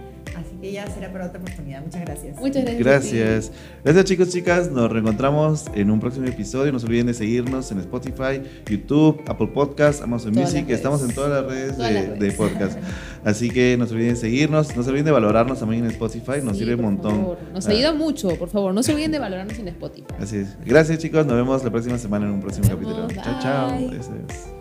Que 0.63 0.71
ya 0.73 0.87
será 0.87 1.13
para 1.13 1.27
otra 1.27 1.41
oportunidad. 1.41 1.83
Muchas 1.85 2.01
gracias. 2.03 2.37
Muchas 2.39 2.63
gracias. 2.63 2.79
Gracias. 2.85 3.53
Gracias 3.85 4.05
chicos, 4.05 4.29
chicas. 4.31 4.71
Nos 4.71 4.91
reencontramos 4.93 5.65
en 5.75 5.91
un 5.91 5.99
próximo 5.99 6.27
episodio. 6.27 6.71
No 6.71 6.79
se 6.79 6.87
olviden 6.87 7.07
de 7.09 7.15
seguirnos 7.15 7.73
en 7.73 7.81
Spotify, 7.81 8.41
YouTube, 8.71 9.21
Apple 9.27 9.49
Podcasts, 9.49 10.01
Amazon 10.03 10.33
Todas 10.33 10.53
Music. 10.55 10.71
Estamos 10.71 11.03
en 11.03 11.13
todas 11.15 11.31
las 11.43 11.53
redes, 11.53 11.77
Todas 11.77 11.89
de, 11.89 11.95
las 11.95 12.05
redes. 12.07 12.19
de 12.21 12.33
podcast. 12.33 12.79
Así 13.25 13.51
que 13.51 13.77
no 13.77 13.87
se 13.87 13.95
olviden 13.95 14.15
de 14.15 14.21
seguirnos. 14.21 14.77
No 14.77 14.85
se 14.85 14.89
olviden 14.91 15.07
de 15.07 15.11
valorarnos 15.13 15.59
también 15.59 15.85
en 15.85 15.91
Spotify. 15.91 16.41
Nos 16.45 16.53
Sí, 16.53 16.61
sirve 16.61 16.77
un 16.77 16.83
montón. 16.83 17.17
favor. 17.17 17.39
Nos 17.53 17.67
Ah, 17.67 17.71
ayuda 17.73 17.93
mucho, 17.93 18.29
por 18.37 18.49
favor. 18.49 18.73
No 18.73 18.85
se 18.85 18.93
olviden 18.93 19.11
de 19.11 19.19
valorarnos 19.19 19.59
en 19.59 19.67
Spotify. 19.67 20.07
Así 20.21 20.37
es. 20.37 20.57
Gracias 20.65 21.01
chicos. 21.01 21.27
Nos 21.27 21.35
vemos 21.35 21.65
la 21.65 21.71
próxima 21.71 21.99
semana 21.99 22.27
en 22.27 22.35
un 22.35 22.41
próximo 22.41 22.69
capítulo. 22.69 23.09
Chao, 23.09 23.39
chao. 23.43 24.52